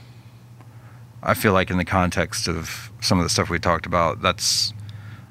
i 1.22 1.35
feel 1.35 1.53
like 1.53 1.70
in 1.70 1.76
the 1.76 1.85
context 1.85 2.49
of 2.49 2.91
some 3.01 3.18
of 3.18 3.24
the 3.24 3.28
stuff 3.28 3.51
we 3.51 3.59
talked 3.59 3.87
about 3.87 4.22
that's 4.22 4.72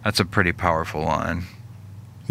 that's 0.03 0.19
a 0.19 0.25
pretty 0.25 0.51
powerful 0.51 1.01
line 1.03 1.43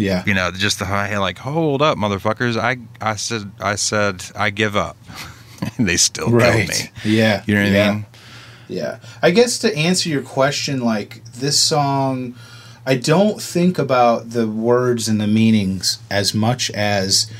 yeah, 0.03 0.23
you 0.25 0.33
know, 0.33 0.51
just 0.51 0.79
the 0.79 0.85
hey, 0.85 1.17
like, 1.17 1.37
hold 1.37 1.81
up, 1.81 1.97
motherfuckers! 1.97 2.57
I 2.57 2.77
I 3.01 3.15
said 3.15 3.51
I 3.59 3.75
said 3.75 4.23
I 4.35 4.49
give 4.49 4.75
up. 4.75 4.97
they 5.79 5.97
still 5.97 6.29
right. 6.29 6.67
killed 6.67 6.69
me. 6.69 6.91
Yeah, 7.05 7.43
You 7.45 7.55
know 7.55 7.63
what 7.63 7.71
yeah. 7.71 7.89
I 7.89 7.93
mean? 7.93 8.05
Yeah. 8.67 8.99
I 9.21 9.31
guess 9.31 9.59
to 9.59 9.75
answer 9.75 10.09
your 10.09 10.21
question, 10.21 10.81
like 10.81 11.23
this 11.25 11.59
song, 11.59 12.35
I 12.85 12.95
don't 12.95 13.41
think 13.41 13.77
about 13.77 14.31
the 14.31 14.47
words 14.47 15.07
and 15.07 15.19
the 15.19 15.27
meanings 15.27 15.99
as 16.09 16.33
much 16.33 16.71
as 16.71 17.31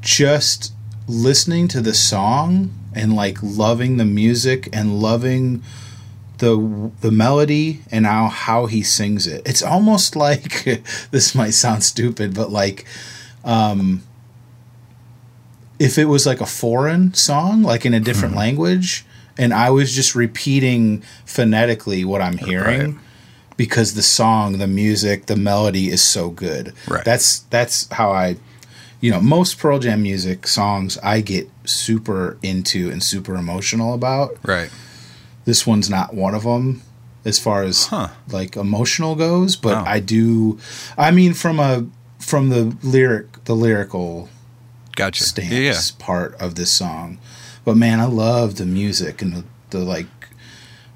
just 0.00 0.72
listening 1.06 1.68
to 1.68 1.80
the 1.80 1.94
song 1.94 2.72
and 2.94 3.14
like 3.14 3.38
loving 3.42 3.96
the 3.96 4.04
music 4.04 4.68
and 4.72 5.00
loving 5.00 5.62
the 6.38 6.90
the 7.00 7.10
melody 7.10 7.80
and 7.90 8.06
how 8.06 8.26
how 8.28 8.66
he 8.66 8.82
sings 8.82 9.26
it. 9.26 9.42
It's 9.46 9.62
almost 9.62 10.14
like 10.26 10.64
this 11.10 11.34
might 11.34 11.50
sound 11.54 11.84
stupid, 11.84 12.34
but 12.34 12.50
like 12.50 12.84
um 13.44 14.02
if 15.78 15.98
it 15.98 16.06
was 16.06 16.26
like 16.26 16.40
a 16.40 16.46
foreign 16.46 17.12
song, 17.14 17.62
like 17.62 17.84
in 17.84 17.92
a 17.94 18.00
different 18.00 18.32
Hmm. 18.34 18.38
language, 18.40 19.04
and 19.36 19.52
I 19.52 19.70
was 19.70 19.94
just 19.94 20.14
repeating 20.14 21.02
phonetically 21.26 22.04
what 22.04 22.22
I'm 22.22 22.38
hearing 22.38 22.80
Right. 22.94 23.00
because 23.58 23.92
the 23.94 24.02
song, 24.02 24.56
the 24.58 24.66
music, 24.66 25.26
the 25.26 25.36
melody 25.36 25.90
is 25.90 26.02
so 26.02 26.30
good. 26.30 26.72
Right. 26.88 27.04
That's 27.04 27.40
that's 27.50 27.88
how 27.92 28.10
I 28.12 28.36
you 28.98 29.10
know, 29.10 29.20
most 29.20 29.58
Pearl 29.58 29.78
Jam 29.78 30.02
music 30.02 30.48
songs 30.48 30.96
I 31.02 31.20
get 31.20 31.50
super 31.66 32.38
into 32.42 32.90
and 32.90 33.02
super 33.02 33.36
emotional 33.36 33.92
about. 33.92 34.36
Right. 34.42 34.70
This 35.46 35.66
one's 35.66 35.88
not 35.88 36.12
one 36.12 36.34
of 36.34 36.42
them 36.42 36.82
as 37.24 37.38
far 37.38 37.62
as 37.62 37.86
Huh. 37.86 38.08
like 38.28 38.56
emotional 38.56 39.14
goes, 39.14 39.56
but 39.56 39.78
Oh. 39.78 39.84
I 39.86 40.00
do 40.00 40.58
I 40.98 41.10
mean 41.10 41.32
from 41.32 41.58
a 41.58 41.86
from 42.18 42.50
the 42.50 42.76
lyric 42.82 43.44
the 43.46 43.56
lyrical 43.56 44.28
Gotcha. 44.96 45.24
stance 45.24 45.50
Yeah, 45.52 45.58
yeah. 45.72 45.80
part 45.98 46.34
of 46.40 46.54
this 46.56 46.70
song. 46.70 47.18
But 47.64 47.76
man, 47.76 48.00
I 48.00 48.04
love 48.04 48.56
the 48.56 48.66
music 48.66 49.22
and 49.22 49.32
the, 49.34 49.44
the 49.70 49.78
like 49.78 50.06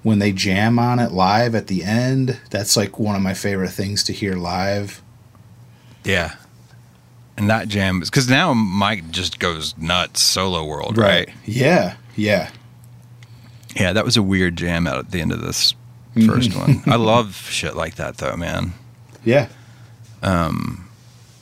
when 0.03 0.18
they 0.18 0.32
jam 0.32 0.78
on 0.78 0.98
it 0.98 1.12
live 1.12 1.55
at 1.55 1.66
the 1.66 1.84
end. 1.84 2.38
That's 2.51 2.76
like 2.76 2.98
one 2.98 3.14
of 3.16 3.22
my 3.22 3.34
favorite 3.34 3.70
things 3.70 4.03
to 4.05 4.12
hear 4.12 4.34
live. 4.34 5.03
Yeah. 6.05 6.34
And 7.36 7.48
that 7.51 7.68
jam 7.68 8.01
because 8.01 8.28
now 8.28 8.53
Mike 8.55 9.11
just 9.11 9.38
goes 9.38 9.76
nuts 9.78 10.22
solo 10.22 10.64
world, 10.64 10.96
right? 10.98 11.28
Yeah. 11.44 11.96
Yeah. 12.16 12.51
Yeah, 13.76 13.92
that 13.92 14.04
was 14.04 14.16
a 14.16 14.22
weird 14.22 14.56
jam 14.56 14.86
out 14.86 14.98
at 14.98 15.10
the 15.10 15.20
end 15.20 15.32
of 15.32 15.40
this 15.40 15.74
1st 16.16 16.56
one. 16.58 16.82
I 16.92 16.96
love 16.96 17.34
shit 17.50 17.76
like 17.76 17.94
that 17.96 18.16
though, 18.18 18.36
man. 18.36 18.72
Yeah. 19.24 19.48
Um 20.22 20.88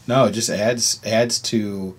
no, 0.07 0.25
it 0.27 0.33
just 0.33 0.51
adds 0.51 1.01
adds 1.05 1.39
to 1.41 1.97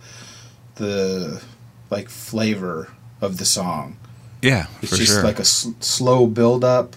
the 0.76 1.44
like 1.90 2.10
flavor 2.10 2.92
of 3.22 3.38
the 3.38 3.46
song. 3.46 3.98
Yeah, 4.42 4.68
It's 4.82 4.98
just 4.98 5.12
sure. 5.14 5.24
like 5.24 5.38
a 5.38 5.42
s- 5.42 5.68
slow 5.82 6.26
build 6.26 6.64
up. 6.64 6.96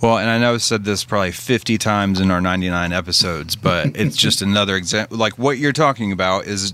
well, 0.00 0.18
and 0.18 0.30
I 0.30 0.38
know 0.38 0.54
I've 0.54 0.62
said 0.62 0.84
this 0.84 1.02
probably 1.04 1.32
50 1.32 1.76
times 1.78 2.20
in 2.20 2.30
our 2.30 2.40
99 2.40 2.92
episodes, 2.92 3.56
but 3.56 3.86
it's 3.96 4.16
just 4.16 4.40
another 4.42 4.76
example. 4.76 5.18
Like 5.18 5.36
what 5.38 5.58
you're 5.58 5.72
talking 5.72 6.12
about 6.12 6.46
is 6.46 6.72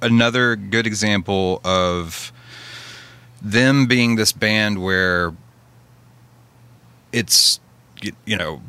another 0.00 0.54
good 0.54 0.86
example 0.86 1.60
of 1.64 2.32
them 3.42 3.86
being 3.86 4.16
this 4.16 4.32
band 4.32 4.82
where 4.82 5.34
it's, 7.12 7.60
you 8.24 8.36
know, 8.36 8.62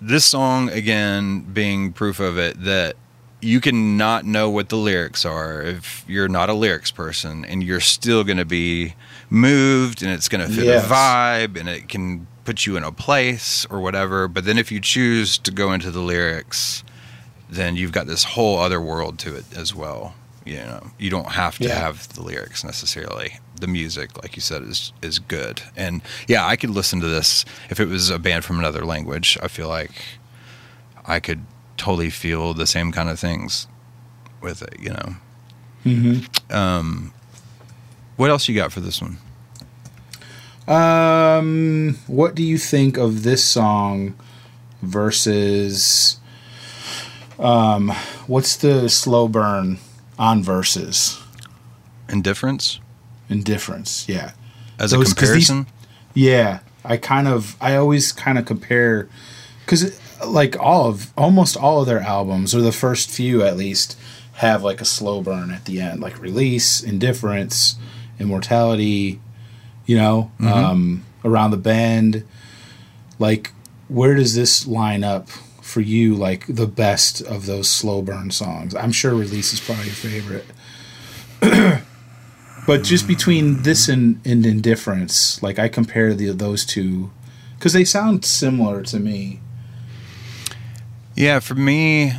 this 0.00 0.24
song 0.24 0.68
again 0.70 1.40
being 1.52 1.92
proof 1.92 2.20
of 2.20 2.38
it 2.38 2.62
that 2.64 2.96
you 3.40 3.60
can 3.60 3.96
not 3.96 4.24
know 4.24 4.48
what 4.50 4.68
the 4.68 4.76
lyrics 4.76 5.24
are 5.24 5.62
if 5.62 6.04
you're 6.08 6.28
not 6.28 6.48
a 6.48 6.54
lyrics 6.54 6.90
person 6.90 7.44
and 7.44 7.62
you're 7.62 7.80
still 7.80 8.24
going 8.24 8.36
to 8.38 8.44
be 8.44 8.94
moved 9.30 10.02
and 10.02 10.10
it's 10.10 10.28
going 10.28 10.46
to 10.46 10.52
fit 10.52 10.64
Yes. 10.64 10.84
a 10.84 10.88
vibe 10.88 11.58
and 11.58 11.68
it 11.68 11.88
can 11.88 12.26
put 12.44 12.66
you 12.66 12.76
in 12.76 12.82
a 12.84 12.92
place 12.92 13.66
or 13.70 13.80
whatever 13.80 14.26
but 14.28 14.44
then 14.44 14.56
if 14.58 14.70
you 14.72 14.80
choose 14.80 15.36
to 15.38 15.50
go 15.50 15.72
into 15.72 15.90
the 15.90 16.00
lyrics 16.00 16.82
then 17.48 17.76
you've 17.76 17.92
got 17.92 18.06
this 18.06 18.24
whole 18.24 18.58
other 18.58 18.80
world 18.80 19.18
to 19.20 19.34
it 19.36 19.44
as 19.56 19.74
well 19.74 20.14
you 20.46 20.56
know 20.56 20.86
you 20.98 21.10
don't 21.10 21.32
have 21.32 21.58
to 21.58 21.64
Yeah. 21.68 21.74
have 21.78 22.08
the 22.14 22.22
lyrics 22.22 22.62
necessarily. 22.64 23.38
The 23.60 23.66
music 23.66 24.22
like 24.22 24.36
you 24.36 24.42
said 24.42 24.62
is 24.62 24.92
is 25.02 25.18
good. 25.18 25.62
And 25.76 26.02
yeah 26.28 26.46
i 26.46 26.56
could 26.56 26.70
listen 26.70 27.00
to 27.00 27.08
this. 27.08 27.44
If 27.70 27.80
it 27.80 27.88
was 27.88 28.10
a 28.10 28.18
band 28.18 28.44
from 28.44 28.58
another 28.58 28.84
language 28.84 29.36
i 29.42 29.48
feel 29.48 29.68
like 29.68 29.92
i 31.06 31.20
could 31.20 31.40
totally 31.76 32.10
feel 32.10 32.54
the 32.54 32.66
same 32.66 32.90
kind 32.92 33.08
of 33.10 33.18
things 33.20 33.66
with 34.40 34.62
it 34.62 34.74
you 34.80 34.90
know? 34.90 35.16
Mm-hmm. 35.84 36.54
um 36.56 37.12
what 38.16 38.30
else 38.30 38.48
you 38.48 38.54
got 38.54 38.72
for 38.72 38.80
this 38.80 39.00
one? 39.02 39.18
Um, 40.68 41.96
what 42.08 42.34
do 42.34 42.42
you 42.42 42.58
think 42.58 42.96
of 42.96 43.22
this 43.22 43.44
song 43.44 44.14
versus 44.82 46.18
um, 47.38 47.90
what's 48.26 48.56
the 48.56 48.88
slow 48.88 49.28
burn 49.28 49.78
on 50.18 50.42
Vs? 50.42 51.20
indifference 52.08 52.78
Indifference, 53.28 54.04
yeah. 54.08 54.32
as 54.78 54.92
Those- 54.92 55.10
a 55.12 55.14
'cause 55.14 55.30
these- 55.32 55.48
comparison 55.48 55.66
Yeah, 56.14 56.60
I 56.84 56.96
kind 56.96 57.26
of 57.28 57.56
I 57.60 57.74
always 57.76 58.12
kind 58.12 58.38
of 58.38 58.44
compare 58.46 59.08
cuz 59.66 59.98
like 60.24 60.56
all 60.58 60.86
of 60.86 61.12
almost 61.16 61.56
all 61.56 61.80
of 61.80 61.86
their 61.86 62.00
albums 62.00 62.54
or 62.54 62.62
the 62.62 62.72
first 62.72 63.10
few 63.10 63.42
at 63.42 63.56
least 63.56 63.96
have 64.34 64.62
like 64.62 64.80
a 64.80 64.84
slow 64.84 65.20
burn 65.22 65.50
at 65.50 65.64
the 65.64 65.80
end, 65.80 66.00
like 66.00 66.20
Release, 66.20 66.80
Indifference, 66.82 67.76
Immortality, 68.20 69.20
you 69.86 69.96
know, 69.96 70.30
um 70.40 71.02
Around 71.24 71.50
the 71.50 71.56
Bend. 71.56 72.22
Like 73.18 73.52
where 73.88 74.14
does 74.14 74.34
this 74.34 74.66
line 74.66 75.02
up 75.04 75.28
for 75.76 75.82
you 75.82 76.14
like 76.14 76.46
the 76.46 76.66
best 76.66 77.20
of 77.20 77.44
those 77.44 77.68
slow 77.68 78.00
burn 78.00 78.30
songs? 78.30 78.74
I'm 78.74 78.92
sure 78.92 79.14
Release 79.14 79.52
is 79.52 79.60
probably 79.60 79.84
your 79.84 79.94
favorite. 79.94 80.46
But 82.66 82.82
just 82.82 83.06
between 83.06 83.62
this 83.62 83.88
and, 83.88 84.20
and 84.26 84.44
indifference, 84.44 85.40
like 85.42 85.56
I 85.58 85.68
compare 85.68 86.14
the 86.14 86.32
those 86.32 86.64
two 86.64 87.12
because 87.56 87.72
they 87.74 87.84
sound 87.84 88.24
similar 88.24 88.82
to 88.84 88.98
me. 88.98 89.40
Yeah, 91.14 91.38
for 91.38 91.54
me, 91.54 92.12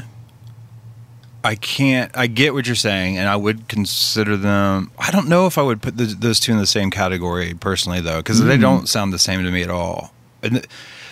I 1.44 1.56
can't. 1.56 2.16
I 2.18 2.28
get 2.28 2.54
what 2.54 2.66
you're 2.66 2.78
saying, 2.78 3.18
and 3.18 3.28
I 3.28 3.36
would 3.36 3.68
consider 3.68 4.38
them. 4.38 4.92
I 4.98 5.12
don't 5.12 5.28
know 5.28 5.48
if 5.48 5.58
I 5.58 5.64
would 5.64 5.82
put 5.82 5.98
the, 5.98 6.06
those 6.06 6.40
two 6.40 6.54
in 6.54 6.60
the 6.60 6.66
same 6.66 6.92
category 6.92 7.54
personally, 7.54 8.00
though, 8.00 8.20
because 8.20 8.40
Mm-hmm. 8.40 8.48
they 8.48 8.58
don't 8.58 8.88
sound 8.88 9.12
the 9.12 9.20
same 9.20 9.44
to 9.44 9.52
me 9.52 9.64
at 9.64 9.70
all. 9.70 10.14
And 10.42 10.66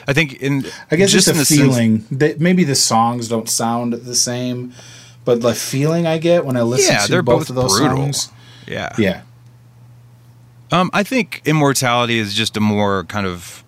I 0.07 0.13
think 0.13 0.33
in 0.41 0.65
I 0.91 0.95
guess 0.95 1.11
just 1.11 1.27
in 1.27 1.33
the 1.33 1.39
the 1.39 1.45
sense- 1.45 1.59
feeling 1.59 2.05
that 2.11 2.39
maybe 2.39 2.63
the 2.63 2.75
songs 2.75 3.27
don't 3.27 3.49
sound 3.49 3.93
the 3.93 4.15
same, 4.15 4.73
but 5.25 5.41
the 5.41 5.55
feeling 5.55 6.05
I 6.07 6.17
get 6.19 6.45
when 6.45 6.55
I 6.57 6.61
listen 6.61 6.93
yeah, 6.93 7.05
to 7.05 7.11
they're 7.11 7.21
both, 7.23 7.39
both 7.41 7.49
of 7.49 7.55
those 7.55 7.79
brutal. 7.79 7.97
songs. 7.97 8.29
Yeah, 8.67 8.89
Yeah, 8.97 9.21
Um, 10.71 10.89
I 10.93 11.03
think 11.03 11.41
Immortality 11.45 12.17
is 12.19 12.33
just 12.33 12.57
a 12.57 12.59
more 12.59 13.03
kind 13.05 13.27
of 13.27 13.63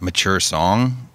mature 0.00 0.40
song, 0.40 1.08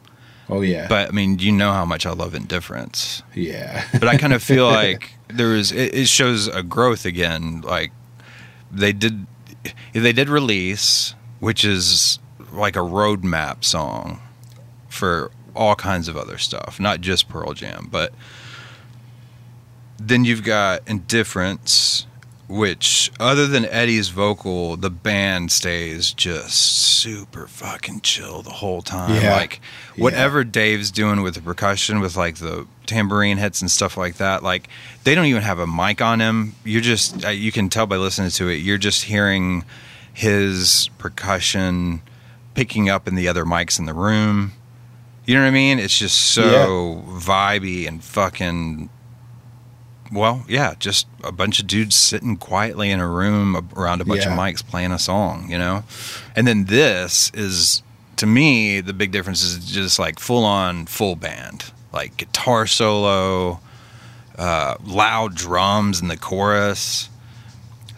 oh 0.50 0.62
yeah, 0.62 0.88
but 0.88 1.10
I 1.10 1.12
mean, 1.12 1.40
you 1.40 1.52
know 1.52 1.74
how 1.74 1.86
much 1.86 2.06
I 2.06 2.12
love 2.12 2.34
Indifference. 2.36 3.22
yeah, 3.36 3.84
but 3.94 4.08
I 4.08 4.18
kind 4.18 4.34
of 4.34 4.42
feel 4.42 4.68
like 4.72 5.12
there 5.28 5.56
is 5.56 5.72
it, 5.72 5.94
it 5.94 6.08
shows 6.08 6.48
a 6.48 6.64
growth 6.64 7.06
again. 7.06 7.62
Like 7.62 7.92
they 8.72 8.94
did, 8.94 9.28
they 9.94 10.14
did 10.14 10.30
release, 10.30 11.16
which 11.40 11.64
is 11.66 12.20
like 12.52 12.76
a 12.76 12.80
roadmap 12.80 13.64
song 13.64 14.22
for 14.88 15.32
all 15.56 15.76
kinds 15.76 16.08
of 16.08 16.18
other 16.18 16.38
stuff, 16.38 16.80
not 16.80 17.02
just 17.02 17.30
Pearl 17.30 17.54
Jam. 17.54 17.88
But 17.92 18.14
then 19.98 20.24
you've 20.24 20.44
got 20.44 20.82
Indifference, 20.88 22.08
which 22.48 23.12
other 23.20 23.46
than 23.48 23.66
Eddie's 23.66 24.10
vocal, 24.10 24.78
the 24.78 24.90
band 24.90 25.52
stays 25.52 26.14
just 26.14 26.56
super 27.00 27.48
fucking 27.48 28.02
chill 28.02 28.42
the 28.42 28.50
whole 28.50 28.82
time. 28.82 29.22
Yeah. 29.22 29.36
Like 29.36 29.62
whatever 29.98 30.44
Dave's 30.44 30.92
doing 30.92 31.22
with 31.22 31.36
the 31.36 31.42
percussion, 31.42 32.00
with 32.00 32.18
like 32.18 32.38
the 32.38 32.66
tambourine 32.86 33.38
hits 33.38 33.62
and 33.62 33.70
stuff 33.70 33.98
like 33.98 34.16
that, 34.16 34.42
like 34.44 34.68
they 35.04 35.14
don't 35.14 35.26
even 35.26 35.44
have 35.44 35.60
a 35.60 35.68
mic 35.68 36.02
on 36.02 36.20
him. 36.20 36.56
You're 36.64 36.82
just 36.82 37.26
uh, 37.26 37.30
you 37.30 37.52
can 37.52 37.70
tell 37.70 37.86
by 37.86 37.98
listening 37.98 38.32
to 38.32 38.50
it. 38.50 38.56
You're 38.56 38.78
just 38.78 39.04
hearing 39.04 39.64
his 40.14 40.90
percussion 40.98 42.02
picking 42.60 42.90
up 42.90 43.08
in 43.08 43.16
the 43.16 43.26
other 43.26 43.46
mics 43.46 43.80
in 43.80 43.86
the 43.86 43.94
room. 43.94 44.52
You 45.26 45.34
know 45.36 45.42
what 45.44 45.48
I 45.48 45.52
mean? 45.52 45.80
It's 45.80 45.98
just 45.98 46.20
so 46.20 47.06
vibey 47.08 47.88
and 47.88 48.04
fucking. 48.04 48.90
Well, 50.12 50.44
yeah, 50.50 50.74
just 50.78 51.08
a 51.24 51.32
bunch 51.32 51.62
of 51.62 51.68
dudes 51.68 51.96
sitting 51.96 52.36
quietly 52.36 52.92
in 52.92 53.00
a 53.00 53.08
room 53.08 53.70
around 53.78 54.02
a 54.02 54.06
bunch 54.06 54.26
Yeah. 54.26 54.34
of 54.34 54.38
mics 54.38 54.62
playing 54.62 54.92
a 54.92 55.00
song, 55.00 55.48
you 55.50 55.58
know? 55.58 55.86
And 56.36 56.46
then 56.46 56.66
this 56.66 57.32
is, 57.34 57.82
to 58.18 58.26
me, 58.26 58.82
the 58.82 58.92
big 58.92 59.12
difference 59.14 59.42
is 59.42 59.72
just 59.72 59.98
like 59.98 60.20
full 60.20 60.44
on 60.44 60.86
full 60.86 61.16
band, 61.16 61.72
like 61.94 62.18
guitar 62.18 62.68
solo, 62.68 63.62
uh, 64.38 64.76
loud 64.84 65.34
drums 65.34 66.02
in 66.02 66.10
the 66.10 66.18
chorus. 66.18 67.10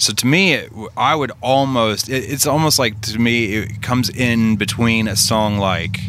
So 0.01 0.13
to 0.13 0.25
me, 0.25 0.53
it, 0.53 0.71
I 0.97 1.13
would 1.13 1.31
almost, 1.41 2.09
it, 2.09 2.23
it's 2.23 2.47
almost 2.47 2.79
like 2.79 2.99
to 3.01 3.19
me, 3.19 3.53
it 3.53 3.83
comes 3.83 4.09
in 4.09 4.55
between 4.55 5.07
a 5.07 5.15
song 5.15 5.59
like, 5.59 5.99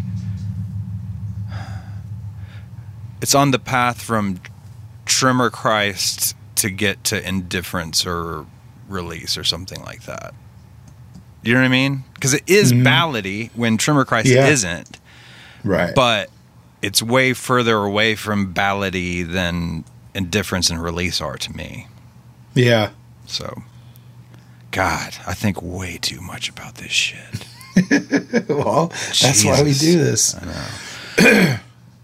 it's 3.20 3.34
on 3.34 3.50
the 3.50 3.58
path 3.58 4.00
from 4.00 4.40
Tremor 5.04 5.50
Christ 5.50 6.34
to 6.56 6.70
get 6.70 7.04
to 7.04 7.28
indifference 7.28 8.06
or 8.06 8.46
release 8.88 9.36
or 9.36 9.44
something 9.44 9.82
like 9.82 10.04
that. 10.04 10.32
You 11.42 11.52
know 11.52 11.60
what 11.60 11.66
I 11.66 11.68
mean? 11.68 12.04
Because 12.14 12.32
it 12.32 12.44
is 12.46 12.72
mm-hmm. 12.72 12.86
ballady 12.86 13.50
when 13.54 13.76
Tremor 13.76 14.06
Christ 14.06 14.28
Yeah. 14.28 14.46
isn't, 14.48 15.00
right. 15.64 15.94
but 15.94 16.30
it's 16.80 17.02
way 17.02 17.34
further 17.34 17.76
away 17.76 18.14
from 18.14 18.54
ballady 18.54 19.30
than 19.30 19.84
indifference 20.14 20.70
and 20.70 20.82
release 20.82 21.20
are 21.20 21.36
to 21.36 21.52
me. 21.54 21.88
yeah, 22.54 22.92
So, 23.26 23.62
God, 24.72 25.14
I 25.26 25.34
think 25.34 25.62
way 25.62 25.98
too 25.98 26.20
much 26.20 26.48
about 26.48 26.76
this 26.76 26.90
shit. 26.90 27.46
well, 28.48 28.88
that's 28.88 29.44
why 29.44 29.62
we 29.62 29.72
do 29.72 29.98
this. 29.98 30.36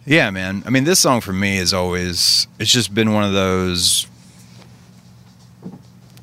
Yeah, 0.09 0.31
man. 0.31 0.63
I 0.65 0.71
mean, 0.71 0.85
this 0.85 1.01
song 1.01 1.21
for 1.21 1.35
me 1.35 1.59
is 1.59 1.75
always, 1.75 2.47
it's 2.59 2.71
just 2.71 2.95
been 2.95 3.13
one 3.13 3.25
of 3.25 3.35
those, 3.35 4.07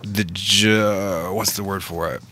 the, 0.01 0.23
ju- 0.23 1.29
what's 1.31 1.55
the 1.55 1.63
word 1.63 1.83
for 1.83 2.11
it? 2.11 2.23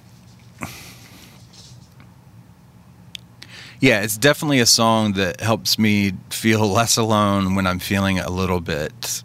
Yeah, 3.80 4.02
it's 4.02 4.18
definitely 4.18 4.62
a 4.62 4.66
song 4.66 5.14
that 5.14 5.42
helps 5.42 5.78
me 5.78 6.14
feel 6.32 6.68
less 6.74 6.98
alone 6.98 7.54
when 7.54 7.68
I'm 7.68 7.78
feeling 7.78 8.18
a 8.18 8.32
little 8.32 8.60
bit 8.60 9.24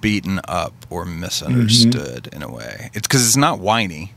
beaten 0.00 0.40
up 0.48 0.72
or 0.90 1.04
misunderstood 1.04 2.28
in 2.32 2.42
a 2.42 2.50
way. 2.50 2.90
It's 2.94 3.06
because 3.06 3.26
it's 3.26 3.36
not 3.36 3.58
whiny. 3.60 4.12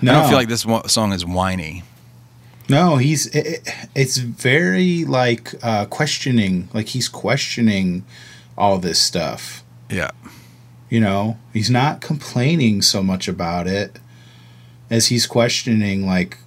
I 0.00 0.04
don't 0.04 0.28
feel 0.28 0.38
like 0.38 0.48
this 0.48 0.64
song 0.86 1.12
is 1.12 1.24
whiny. 1.26 1.82
No, 2.68 2.96
he's 2.96 3.26
it- 3.34 3.68
it's 3.94 4.18
very 4.18 5.04
like 5.04 5.54
uh 5.62 5.86
questioning, 5.86 6.68
like 6.74 6.88
he's 6.88 7.08
questioning 7.08 8.04
all 8.56 8.78
this 8.78 9.00
stuff. 9.00 9.64
Yeah. 9.90 10.10
You 10.90 11.00
know, 11.00 11.38
he's 11.52 11.70
not 11.70 12.00
complaining 12.00 12.80
so 12.82 13.02
much 13.02 13.26
about 13.28 13.66
it 13.66 13.98
as 14.90 15.06
he's 15.08 15.26
questioning 15.26 16.06
like 16.06 16.38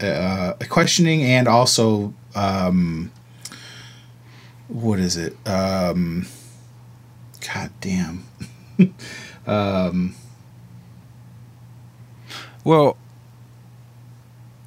uh 0.00 0.54
questioning 0.68 1.22
and 1.22 1.46
also 1.46 2.12
um 2.34 3.10
what 4.68 4.98
is 4.98 5.16
it? 5.16 5.36
Um 5.46 6.26
god 7.52 7.70
damn. 7.80 8.24
Well, 12.64 12.96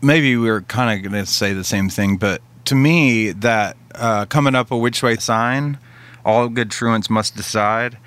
maybe 0.02 0.38
we 0.38 0.50
are 0.50 0.62
kind 0.62 0.98
of 0.98 1.12
going 1.12 1.26
to 1.26 1.30
say 1.30 1.54
the 1.54 1.64
same 1.64 1.90
thing, 1.90 2.18
but 2.18 2.42
to 2.66 2.76
me, 2.76 3.32
that 3.32 3.76
uh, 3.96 4.26
coming 4.26 4.54
up 4.56 4.72
a 4.72 4.78
which 4.78 5.02
way 5.02 5.16
sign, 5.16 5.80
all 6.24 6.48
good 6.50 6.70
truants 6.70 7.10
must 7.10 7.36
decide. 7.36 7.98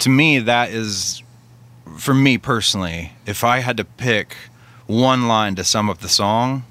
To 0.00 0.10
me, 0.10 0.38
that 0.40 0.70
is, 0.70 1.22
for 1.96 2.14
me 2.14 2.36
personally, 2.36 3.12
if 3.26 3.42
I 3.42 3.60
had 3.60 3.76
to 3.78 3.84
pick 3.84 4.36
one 4.86 5.28
line 5.28 5.54
to 5.54 5.64
sum 5.64 5.88
up 5.88 5.98
the 5.98 6.08
song, 6.08 6.64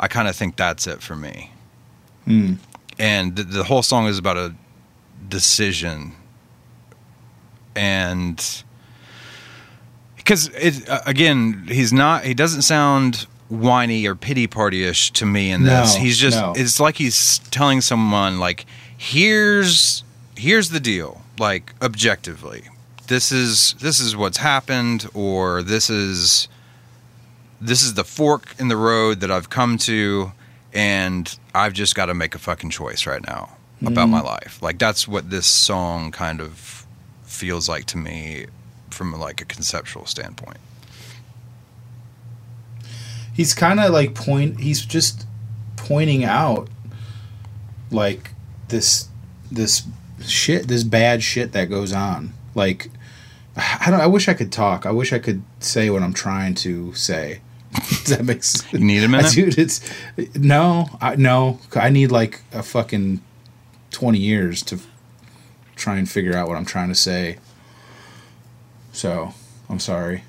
I 0.00 0.08
kind 0.08 0.28
of 0.28 0.36
think 0.36 0.56
that's 0.56 0.86
it 0.86 1.02
for 1.02 1.16
me. 1.16 1.50
Hmm. 2.24 2.54
And 2.98 3.36
the, 3.36 3.42
the 3.42 3.64
whole 3.64 3.82
song 3.82 4.06
is 4.06 4.18
about 4.18 4.36
a 4.36 4.54
decision. 5.28 6.12
And 7.76 8.64
because 10.16 10.48
it 10.48 10.88
again 11.06 11.66
he's 11.68 11.92
not 11.92 12.24
he 12.24 12.34
doesn't 12.34 12.62
sound 12.62 13.26
whiny 13.48 14.06
or 14.06 14.16
pity 14.16 14.46
party-ish 14.46 15.12
to 15.12 15.24
me 15.24 15.50
in 15.50 15.62
this. 15.62 15.94
No, 15.94 16.00
he's 16.00 16.18
just 16.18 16.38
no. 16.38 16.52
it's 16.56 16.80
like 16.80 16.96
he's 16.96 17.38
telling 17.50 17.80
someone 17.80 18.40
like 18.40 18.66
here's 18.96 20.02
here's 20.36 20.70
the 20.70 20.80
deal 20.80 21.22
like 21.38 21.74
objectively. 21.80 22.64
This 23.06 23.30
is 23.30 23.74
this 23.74 24.00
is 24.00 24.16
what's 24.16 24.38
happened 24.38 25.08
or 25.14 25.62
this 25.62 25.88
is 25.90 26.48
this 27.60 27.82
is 27.82 27.94
the 27.94 28.04
fork 28.04 28.54
in 28.58 28.68
the 28.68 28.76
road 28.76 29.20
that 29.20 29.30
I've 29.30 29.48
come 29.48 29.78
to 29.78 30.32
and 30.72 31.38
I've 31.54 31.72
just 31.72 31.94
got 31.94 32.06
to 32.06 32.14
make 32.14 32.34
a 32.34 32.38
fucking 32.38 32.70
choice 32.70 33.06
right 33.06 33.24
now 33.26 33.56
about 33.80 34.04
mm-hmm. 34.04 34.10
my 34.10 34.20
life. 34.20 34.60
Like 34.60 34.78
that's 34.78 35.06
what 35.06 35.30
this 35.30 35.46
song 35.46 36.10
kind 36.10 36.40
of 36.40 36.85
feels 37.26 37.68
like 37.68 37.84
to 37.86 37.98
me 37.98 38.46
from 38.90 39.12
like 39.12 39.40
a 39.40 39.44
conceptual 39.44 40.06
standpoint. 40.06 40.58
He's 43.34 43.52
kind 43.52 43.80
of 43.80 43.90
like 43.90 44.14
point 44.14 44.60
he's 44.60 44.84
just 44.84 45.26
pointing 45.76 46.24
out 46.24 46.68
like 47.90 48.32
this 48.68 49.08
this 49.52 49.86
shit 50.24 50.68
this 50.68 50.82
bad 50.82 51.22
shit 51.22 51.52
that 51.52 51.66
goes 51.66 51.92
on. 51.92 52.32
Like 52.54 52.90
i 53.56 53.90
don't 53.90 54.00
i 54.00 54.06
wish 54.06 54.28
i 54.28 54.34
could 54.34 54.52
talk. 54.52 54.86
I 54.86 54.92
wish 54.92 55.12
i 55.12 55.18
could 55.18 55.42
say 55.60 55.90
what 55.90 56.02
i'm 56.02 56.14
trying 56.14 56.54
to 56.56 56.94
say. 56.94 57.40
Does 57.74 58.16
that 58.16 58.24
makes 58.24 58.72
You 58.72 58.78
need 58.78 59.04
a 59.04 59.08
minute? 59.08 59.32
dude 59.34 59.58
it's 59.58 59.80
no 60.34 60.88
i 61.00 61.16
no 61.16 61.60
i 61.74 61.90
need 61.90 62.10
like 62.10 62.40
a 62.52 62.62
fucking 62.62 63.20
20 63.90 64.18
years 64.18 64.62
to 64.62 64.80
try 65.76 65.96
and 65.96 66.10
figure 66.10 66.34
out 66.36 66.48
what 66.48 66.56
i'm 66.56 66.64
trying 66.64 66.88
to 66.88 66.94
say 66.94 67.36
so 68.92 69.32
i'm 69.68 69.78
sorry 69.80 70.22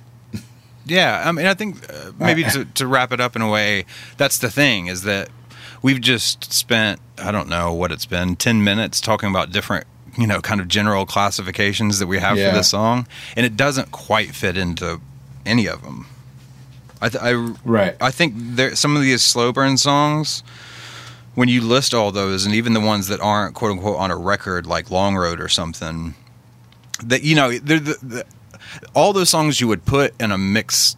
Yeah, 0.86 1.22
I 1.26 1.34
mean, 1.34 1.46
I 1.48 1.54
think 1.54 1.84
uh, 1.92 2.12
maybe 2.18 2.44
to, 2.46 2.64
to 2.64 2.88
wrap 2.88 3.12
it 3.12 3.20
up 3.20 3.36
in 3.36 3.42
a 3.42 3.50
way, 3.50 3.84
that's 4.16 4.38
the 4.38 4.50
thing 4.50 4.88
is 4.88 5.02
that 5.04 5.28
we've 5.82 6.00
just 6.00 6.54
spent 6.54 7.02
I 7.18 7.32
don't 7.34 7.50
know 7.50 7.74
what 7.74 7.92
it's 7.92 8.06
been 8.06 8.38
ten 8.38 8.64
minutes 8.64 9.02
talking 9.02 9.30
about 9.30 9.52
different 9.52 9.86
you 10.18 10.26
know 10.26 10.40
kind 10.40 10.62
of 10.62 10.70
general 10.70 11.06
classifications 11.06 12.00
that 12.00 12.08
we 12.08 12.20
have 12.20 12.38
Yeah. 12.38 12.52
for 12.52 12.56
this 12.58 12.70
song, 12.70 13.06
and 13.36 13.46
it 13.46 13.58
doesn't 13.58 13.92
quite 13.92 14.34
fit 14.34 14.56
into 14.56 15.02
any 15.46 15.68
of 15.68 15.82
them. 15.84 16.06
I 17.02 17.10
th- 17.10 17.22
I 17.22 17.34
right 17.66 17.98
I 18.00 18.10
think 18.12 18.36
there 18.38 18.74
some 18.78 18.96
of 18.96 19.02
these 19.02 19.22
slow 19.22 19.52
burn 19.52 19.76
songs. 19.76 20.42
When 21.38 21.50
you 21.50 21.62
list 21.62 21.94
all 21.94 22.12
those, 22.12 22.48
and 22.48 22.56
even 22.56 22.74
the 22.74 22.80
ones 22.82 23.10
that 23.10 23.20
aren't 23.22 23.54
"quote 23.54 23.72
unquote" 23.74 23.98
on 24.00 24.10
a 24.10 24.18
record, 24.18 24.66
like 24.66 24.90
"Long 24.90 25.16
Road" 25.16 25.40
or 25.40 25.48
something, 25.48 26.16
that 27.04 27.22
you 27.22 27.36
know, 27.36 27.52
they're 27.60 27.80
the, 27.80 27.98
the, 28.02 28.26
all 28.96 29.14
those 29.14 29.30
songs 29.30 29.62
you 29.62 29.68
would 29.68 29.86
put 29.86 30.20
in 30.20 30.32
a 30.32 30.38
mix 30.38 30.96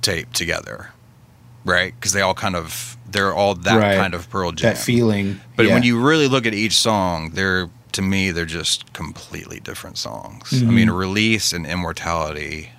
tape 0.00 0.32
together, 0.32 0.92
right? 1.66 1.92
Because 1.94 2.12
they 2.14 2.22
all 2.22 2.32
kind 2.32 2.56
of 2.56 2.96
they're 3.10 3.34
all 3.34 3.54
that 3.54 3.78
Right. 3.78 3.96
kind 3.98 4.14
of 4.14 4.30
Pearl 4.30 4.52
Jam. 4.52 4.72
that 4.74 4.78
feeling 4.82 5.40
but 5.56 5.66
yeah. 5.66 5.74
when 5.74 5.82
you 5.82 6.00
really 6.00 6.28
look 6.28 6.46
at 6.46 6.54
each 6.54 6.76
song, 6.78 7.30
they're 7.34 7.68
to 7.92 8.00
me 8.02 8.30
they're 8.30 8.44
just 8.46 8.90
completely 8.94 9.60
different 9.60 9.98
songs. 9.98 10.50
I 10.50 10.56
Mm-hmm. 10.56 10.74
mean, 10.74 10.90
Release 10.90 11.52
and 11.52 11.66
Immortality, 11.66 12.70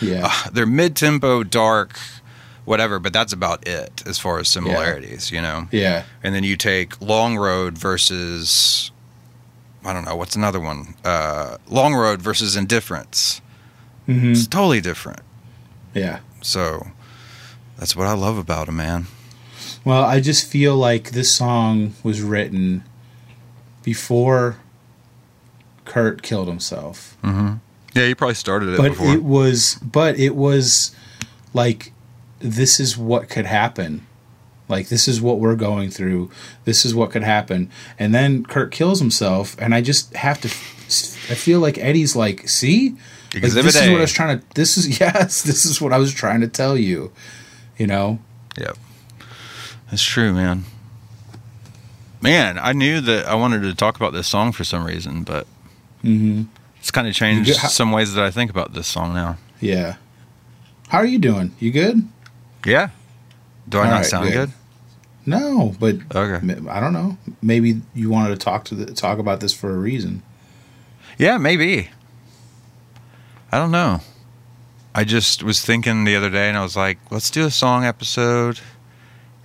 yeah 0.00 0.28
uh, 0.30 0.50
they're 0.52 0.64
mid-tempo, 0.64 1.42
dark, 1.42 1.98
whatever, 2.66 2.98
but 2.98 3.12
that's 3.14 3.32
about 3.32 3.66
it 3.66 4.02
as 4.06 4.18
far 4.18 4.38
as 4.38 4.48
similarities, 4.48 5.30
you 5.32 5.40
know. 5.40 5.68
yeah 5.72 6.04
And 6.22 6.34
then 6.34 6.44
you 6.44 6.56
take 6.58 7.00
Long 7.00 7.36
Road 7.38 7.78
versus 7.78 8.90
I 9.84 9.92
don't 9.94 10.04
know 10.04 10.16
what's 10.16 10.36
another 10.36 10.60
one. 10.60 10.94
Uh, 11.04 11.56
Long 11.68 11.94
Road 11.94 12.20
versus 12.20 12.56
Indifference. 12.56 13.40
hmm 14.06 14.32
It's 14.32 14.46
totally 14.46 14.80
different. 14.82 15.20
yeah 15.94 16.18
So 16.42 16.88
that's 17.78 17.94
what 17.96 18.06
I 18.06 18.12
love 18.12 18.36
about 18.36 18.68
him, 18.68 18.76
man. 18.76 19.06
Well, 19.84 20.02
I 20.04 20.20
just 20.20 20.46
feel 20.50 20.74
like 20.76 21.12
this 21.12 21.32
song 21.32 21.94
was 22.02 22.20
written 22.20 22.82
before 23.84 24.56
Kurt 25.84 26.22
killed 26.22 26.48
himself. 26.48 27.16
Yeah, 27.22 28.06
he 28.08 28.14
probably 28.14 28.34
started 28.34 28.70
it 28.70 28.78
But 28.78 28.90
before. 28.90 29.12
it 29.14 29.22
was 29.22 29.76
but 29.80 30.18
it 30.18 30.34
was 30.34 30.94
like 31.54 31.92
this 32.38 32.78
is 32.80 32.96
what 32.96 33.28
could 33.28 33.46
happen. 33.46 34.06
Like 34.68 34.88
this 34.88 35.06
is 35.06 35.20
what 35.20 35.38
we're 35.38 35.54
going 35.56 35.90
through. 35.90 36.30
This 36.64 36.84
is 36.84 36.94
what 36.94 37.10
could 37.10 37.22
happen. 37.22 37.70
And 37.98 38.14
then 38.14 38.44
Kurt 38.44 38.72
kills 38.72 38.98
himself 38.98 39.54
and 39.60 39.74
I 39.74 39.80
just 39.80 40.14
have 40.14 40.40
to 40.40 40.48
I 40.48 41.34
feel 41.34 41.58
like 41.60 41.78
Eddie's 41.78 42.14
like, 42.14 42.48
"See? 42.48 42.96
Like, 43.34 43.42
this 43.42 43.74
is 43.76 43.88
what 43.90 43.98
I 43.98 44.00
was 44.00 44.12
trying 44.12 44.38
to 44.40 44.44
this 44.54 44.76
is 44.76 45.00
yes, 45.00 45.42
this 45.42 45.64
is 45.66 45.80
what 45.80 45.92
I 45.92 45.98
was 45.98 46.12
trying 46.12 46.40
to 46.42 46.48
tell 46.48 46.76
you." 46.76 47.12
You 47.78 47.86
know? 47.86 48.18
Yep. 48.58 48.76
That's 49.90 50.02
true, 50.02 50.32
man. 50.32 50.64
Man, 52.20 52.58
I 52.58 52.72
knew 52.72 53.00
that 53.02 53.26
I 53.26 53.34
wanted 53.34 53.62
to 53.62 53.74
talk 53.74 53.96
about 53.96 54.12
this 54.12 54.26
song 54.26 54.52
for 54.52 54.64
some 54.64 54.84
reason, 54.84 55.22
but 55.22 55.46
Mhm. 56.04 56.46
it's 56.80 56.90
kind 56.90 57.06
of 57.06 57.14
changed 57.14 57.54
some 57.56 57.92
ways 57.92 58.14
that 58.14 58.24
I 58.24 58.30
think 58.30 58.50
about 58.50 58.72
this 58.74 58.86
song 58.86 59.14
now. 59.14 59.36
Yeah. 59.60 59.96
How 60.88 60.98
are 60.98 61.06
you 61.06 61.18
doing? 61.18 61.52
You 61.60 61.70
good? 61.72 62.08
Yeah. 62.66 62.90
Do 63.68 63.78
I 63.78 63.84
All 63.84 63.90
not 63.90 63.96
right, 63.96 64.06
sound 64.06 64.24
good. 64.26 64.34
good? 64.48 64.52
No, 65.26 65.74
but 65.80 65.96
Okay. 66.14 66.54
I 66.70 66.80
don't 66.80 66.92
know. 66.92 67.18
Maybe 67.42 67.80
you 67.94 68.10
wanted 68.10 68.30
to 68.30 68.36
talk 68.36 68.64
to 68.66 68.74
the, 68.74 68.86
talk 68.94 69.18
about 69.18 69.40
this 69.40 69.52
for 69.52 69.70
a 69.70 69.76
reason. 69.76 70.22
Yeah, 71.18 71.36
maybe. 71.38 71.90
I 73.50 73.58
don't 73.58 73.72
know. 73.72 74.00
I 74.94 75.04
just 75.04 75.42
was 75.42 75.64
thinking 75.64 76.04
the 76.04 76.16
other 76.16 76.30
day 76.30 76.48
and 76.48 76.56
I 76.56 76.62
was 76.62 76.76
like, 76.76 76.98
let's 77.10 77.30
do 77.30 77.44
a 77.44 77.50
song 77.50 77.84
episode. 77.84 78.60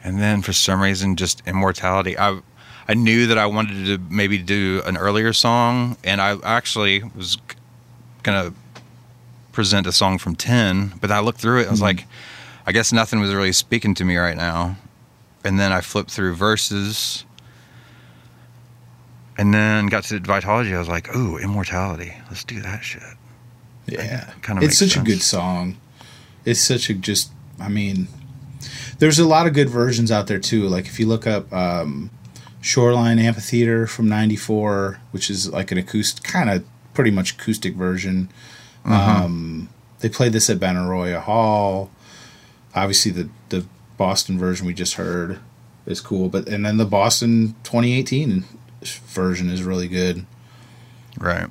And 0.04 0.22
then 0.22 0.42
for 0.42 0.54
some 0.54 0.82
reason 0.82 1.16
just 1.16 1.42
immortality. 1.48 2.18
I 2.18 2.40
I 2.88 2.94
knew 2.94 3.28
that 3.28 3.38
I 3.38 3.46
wanted 3.46 3.86
to 3.86 3.98
maybe 4.14 4.38
do 4.38 4.82
an 4.86 4.98
earlier 4.98 5.34
song 5.34 5.98
and 6.04 6.22
I 6.22 6.38
actually 6.44 7.04
was 7.16 7.38
going 8.24 8.52
to 8.52 8.58
present 9.52 9.88
a 9.88 9.92
song 9.92 10.18
from 10.18 10.36
10, 10.36 10.94
but 11.00 11.12
I 11.12 11.20
looked 11.20 11.40
through 11.40 11.60
it 11.60 11.62
and 11.62 11.70
I 11.70 11.72
was 11.72 11.80
hmm. 11.80 11.86
like 11.86 12.06
I 12.66 12.72
guess 12.72 12.92
nothing 12.92 13.20
was 13.20 13.34
really 13.34 13.54
speaking 13.54 13.94
to 13.96 14.06
me 14.06 14.18
right 14.18 14.38
now. 14.38 14.78
And 15.44 15.60
then 15.60 15.72
I 15.72 15.82
flipped 15.82 16.12
through 16.12 16.36
Vs 16.36 17.26
and 19.38 19.54
then 19.54 19.88
got 19.88 20.04
to 20.06 20.20
Vitology. 20.20 20.76
I 20.76 20.80
was 20.80 20.88
like, 20.88 21.16
"Ooh, 21.16 21.38
immortality. 21.38 22.14
Let's 22.30 22.44
do 22.44 22.62
that 22.62 22.84
shit." 22.84 23.02
Yeah, 23.88 24.30
kinda 24.44 24.64
it's 24.64 24.80
makes 24.80 24.94
such 24.94 25.02
a 25.02 25.04
good 25.04 25.22
song. 25.22 25.78
It's 26.46 26.60
such 26.60 26.90
a 26.90 26.94
just. 26.94 27.32
I 27.60 27.68
mean, 27.68 28.08
there's 29.00 29.20
a 29.20 29.28
lot 29.28 29.48
of 29.48 29.54
good 29.54 29.70
versions 29.70 30.12
out 30.12 30.28
there 30.28 30.40
too. 30.40 30.68
Like 30.68 30.86
if 30.86 31.00
you 31.00 31.08
look 31.08 31.26
up 31.26 31.52
um, 31.52 32.12
Shoreline 32.62 33.18
Amphitheater 33.18 33.88
from 33.88 34.08
'94, 34.08 35.00
which 35.10 35.30
is 35.30 35.52
like 35.52 35.72
an 35.72 35.80
acoustic, 35.80 36.24
kind 36.24 36.50
of 36.50 36.64
pretty 36.94 37.12
much 37.12 37.34
acoustic 37.34 37.74
version. 37.74 38.30
Mm-hmm. 38.86 38.92
Um, 38.92 39.70
they 40.00 40.10
played 40.10 40.34
this 40.34 40.50
at 40.50 40.58
Benaroya 40.58 41.22
Hall. 41.22 41.90
Obviously, 42.76 43.12
the 43.12 43.30
the 43.50 43.66
Boston 43.98 44.38
version 44.40 44.66
we 44.66 44.74
just 44.74 44.96
heard 44.96 45.40
is 45.86 46.00
cool, 46.02 46.30
but 46.30 46.48
and 46.48 46.66
then 46.66 46.78
the 46.78 46.86
Boston 46.86 47.56
2018 47.64 48.46
version 49.08 49.50
is 49.50 49.64
really 49.64 49.88
good. 49.88 50.26
Right. 51.20 51.48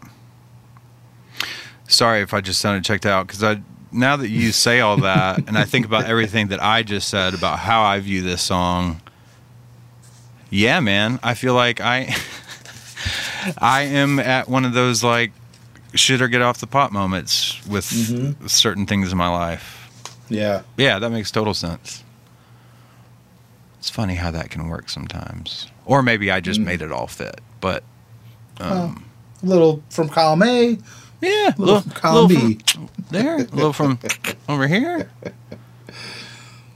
Sorry 1.89 2.23
if 2.23 2.33
I 2.33 2.41
just 2.41 2.61
sounded 2.61 2.85
checked 2.85 3.07
out 3.07 3.27
because 3.27 3.43
I 3.43 3.61
now 3.93 4.17
that 4.17 4.29
you 4.29 4.53
say 4.53 4.81
all 4.81 4.99
that, 4.99 5.39
and 5.49 5.59
I 5.59 5.65
think 5.65 5.85
about 5.85 6.05
everything 6.07 6.49
that 6.49 6.63
I 6.63 6.83
just 6.85 7.09
said 7.09 7.35
about 7.35 7.59
how 7.59 7.83
I 7.83 7.99
view 7.99 8.23
this 8.23 8.41
song, 8.41 9.01
yeah, 10.49 10.79
man, 10.81 11.19
I 11.25 11.35
feel 11.35 11.55
like 11.55 11.81
I, 11.81 12.15
I 13.59 13.83
am 13.83 14.21
at 14.21 14.49
one 14.49 14.65
of 14.65 14.73
those 14.75 15.03
like 15.03 15.33
shit 15.95 16.23
or 16.23 16.29
get 16.29 16.41
off 16.41 16.59
the 16.59 16.69
pot 16.69 16.93
moments 16.93 17.61
with 17.67 17.85
Mm-hmm. 17.87 18.47
certain 18.47 18.87
things 18.87 19.11
in 19.11 19.19
my 19.19 19.29
life. 19.29 19.80
Yeah. 20.31 20.63
Yeah, 20.77 20.99
that 20.99 21.11
makes 21.11 21.31
total 21.31 21.53
sense. 21.55 22.03
It's 23.79 23.91
funny 23.91 24.15
how 24.15 24.31
that 24.31 24.51
can 24.51 24.69
work 24.69 24.89
sometimes, 24.91 25.67
or 25.87 26.03
maybe 26.03 26.31
I 26.31 26.41
Mm. 26.41 26.45
just 26.45 26.61
made 26.61 26.83
it 26.83 26.93
all 26.93 27.07
fit. 27.07 27.41
But 27.61 27.83
um, 28.59 29.05
A 29.43 29.47
little 29.47 29.83
from 29.91 30.09
column 30.11 30.43
A, 30.43 30.79
yeah, 31.23 31.55
a 31.57 31.59
little 31.59 31.81
from 31.81 31.93
column 31.93 32.29
B. 32.29 32.59
from 32.67 32.89
there, 33.11 33.37
a 33.37 33.43
little 33.45 33.73
from 33.73 33.99
over 34.49 34.67
here. 34.69 35.11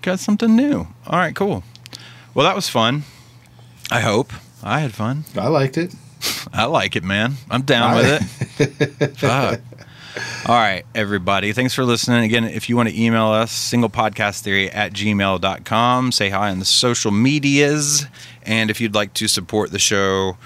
Got 0.03 0.19
something 0.19 0.55
new. 0.57 0.87
All 1.07 1.19
right, 1.19 1.35
cool. 1.35 1.63
Well, 2.35 2.45
that 2.47 2.57
was 2.57 2.69
fun. 2.69 3.05
I 3.91 4.01
hope 4.01 4.33
I 4.63 4.81
had 4.81 4.93
fun. 4.95 5.25
I 5.37 5.49
liked 5.49 5.77
it. 5.79 5.95
I 6.55 6.65
like 6.65 6.97
it, 6.97 7.05
man. 7.05 7.35
I'm 7.51 7.63
down 7.63 7.91
I- 7.91 7.97
with 7.97 8.61
it. 8.61 9.17
Fuck. 9.19 9.61
All 10.47 10.55
right, 10.55 10.85
everybody. 10.95 11.53
Thanks 11.53 11.75
for 11.75 11.85
listening. 11.85 12.25
Again, 12.25 12.45
if 12.45 12.69
you 12.69 12.77
want 12.77 12.89
to 12.89 13.01
email 13.01 13.27
us, 13.29 13.53
singlepodcasttheory 13.73 14.71
at 14.75 14.93
gmail.com. 14.93 16.13
Say 16.13 16.29
hi 16.31 16.51
on 16.51 16.59
the 16.61 16.65
social 16.65 17.11
medias. 17.11 18.07
And 18.43 18.71
if 18.71 18.81
you'd 18.81 18.95
like 18.95 19.13
to 19.15 19.27
support 19.27 19.73
the 19.73 19.79
show, 19.79 20.37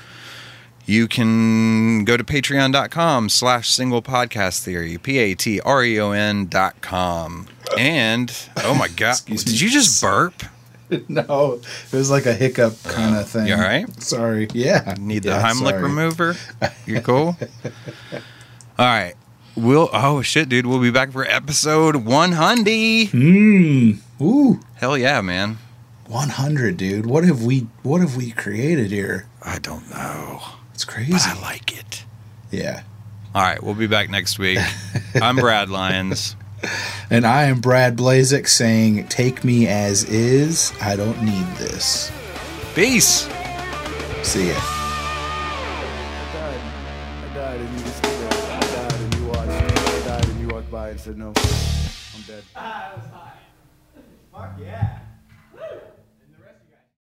you 0.87 1.07
can 1.07 2.05
go 2.05 2.17
to 2.17 2.25
patreon.com 2.25 3.29
slash 3.29 3.69
single 3.69 4.01
podcast 4.01 4.63
theory, 4.63 4.97
P 4.97 5.19
A 5.19 5.35
T 5.35 5.61
R 5.61 5.85
E 5.85 6.01
O 6.01 6.13
N 6.13 6.47
dot 6.47 6.81
com. 6.81 7.47
And, 7.77 8.33
oh 8.65 8.75
my 8.75 8.89
God, 8.89 9.17
did 9.27 9.61
you 9.61 9.69
just 9.69 10.01
burp? 10.01 10.33
no, 11.09 11.61
it 11.93 11.93
was 11.95 12.11
like 12.11 12.25
a 12.25 12.33
hiccup 12.33 12.83
kind 12.85 13.17
of 13.17 13.29
thing. 13.29 13.49
you 13.49 13.55
all 13.55 13.61
right? 13.61 14.03
Sorry. 14.03 14.49
Yeah. 14.55 14.95
Need 14.99 15.25
the 15.25 15.29
Yeah, 15.31 15.43
Heimlich 15.43 15.69
sorry. 15.73 15.83
remover? 15.83 16.37
You're 16.87 17.03
cool? 17.03 17.37
All 18.79 18.87
right. 18.87 19.15
We'll, 19.59 19.91
oh 19.93 20.23
shit, 20.23 20.49
dude. 20.49 20.67
We'll 20.67 20.81
be 20.81 20.91
back 20.91 21.11
for 21.13 21.25
episode 21.25 21.97
100. 21.97 22.65
Mmm. 22.67 23.99
Ooh. 24.21 24.61
Hell 24.77 24.97
yeah, 24.97 25.21
man. 25.21 25.59
100, 26.07 26.77
dude. 26.77 27.07
What 27.07 27.25
have 27.25 27.43
we 27.43 27.67
what 27.83 28.01
have 28.01 28.17
we 28.17 28.31
created 28.31 28.91
here? 28.91 29.27
I 29.43 29.59
don't 29.59 29.89
know. 29.91 30.41
It's 30.75 30.85
crazy. 30.85 31.13
But 31.13 31.27
I 31.27 31.41
like 31.43 31.77
it. 31.77 32.05
yeah. 32.51 32.83
All 33.35 33.43
right. 33.43 33.63
We'll 33.63 33.75
be 33.75 33.87
back 33.87 34.09
next 34.09 34.39
week. 34.39 34.59
I'm 35.21 35.37
Brad 35.37 35.69
Lyons. 35.69 36.35
And 37.11 37.27
I 37.27 37.45
am 37.45 37.61
Brad 37.61 37.97
Blazek 37.97 38.49
saying, 38.49 39.09
"Take 39.09 39.45
me 39.45 39.67
as 39.69 40.05
is. 40.05 40.73
I 40.81 40.97
don't 40.97 41.23
need 41.23 41.47
this." 41.57 42.11
Peace. 42.75 43.29
See 44.23 44.49
ya. 44.49 44.78
said 50.99 51.17
no. 51.17 51.29
I'm 51.29 52.23
dead. 52.27 52.43
Ah, 52.57 52.91
that 52.91 52.99
was 52.99 53.11
high. 53.13 53.33
Fuck 54.33 54.59
yeah. 54.61 54.88